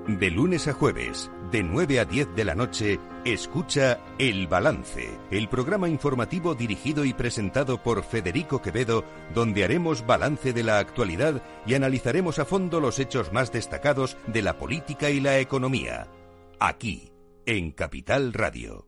De 0.06 0.30
lunes 0.30 0.68
a 0.68 0.74
jueves, 0.74 1.28
de 1.50 1.64
9 1.64 1.98
a 1.98 2.04
10 2.04 2.36
de 2.36 2.44
la 2.44 2.54
noche, 2.54 3.00
escucha 3.24 4.00
El 4.20 4.46
Balance, 4.46 5.18
el 5.32 5.48
programa 5.48 5.88
informativo 5.88 6.54
dirigido 6.54 7.04
y 7.04 7.12
presentado 7.12 7.82
por 7.82 8.04
Federico 8.04 8.62
Quevedo, 8.62 9.04
donde 9.34 9.64
haremos 9.64 10.06
balance 10.06 10.52
de 10.52 10.62
la 10.62 10.78
actualidad 10.78 11.42
y 11.66 11.74
analizaremos 11.74 12.38
a 12.38 12.44
fondo 12.44 12.78
los 12.78 13.00
hechos 13.00 13.32
más 13.32 13.50
destacados 13.50 14.16
de 14.28 14.42
la 14.42 14.56
política 14.56 15.10
y 15.10 15.18
la 15.18 15.40
economía. 15.40 16.06
Aquí, 16.60 17.10
en 17.44 17.72
Capital 17.72 18.32
Radio. 18.32 18.87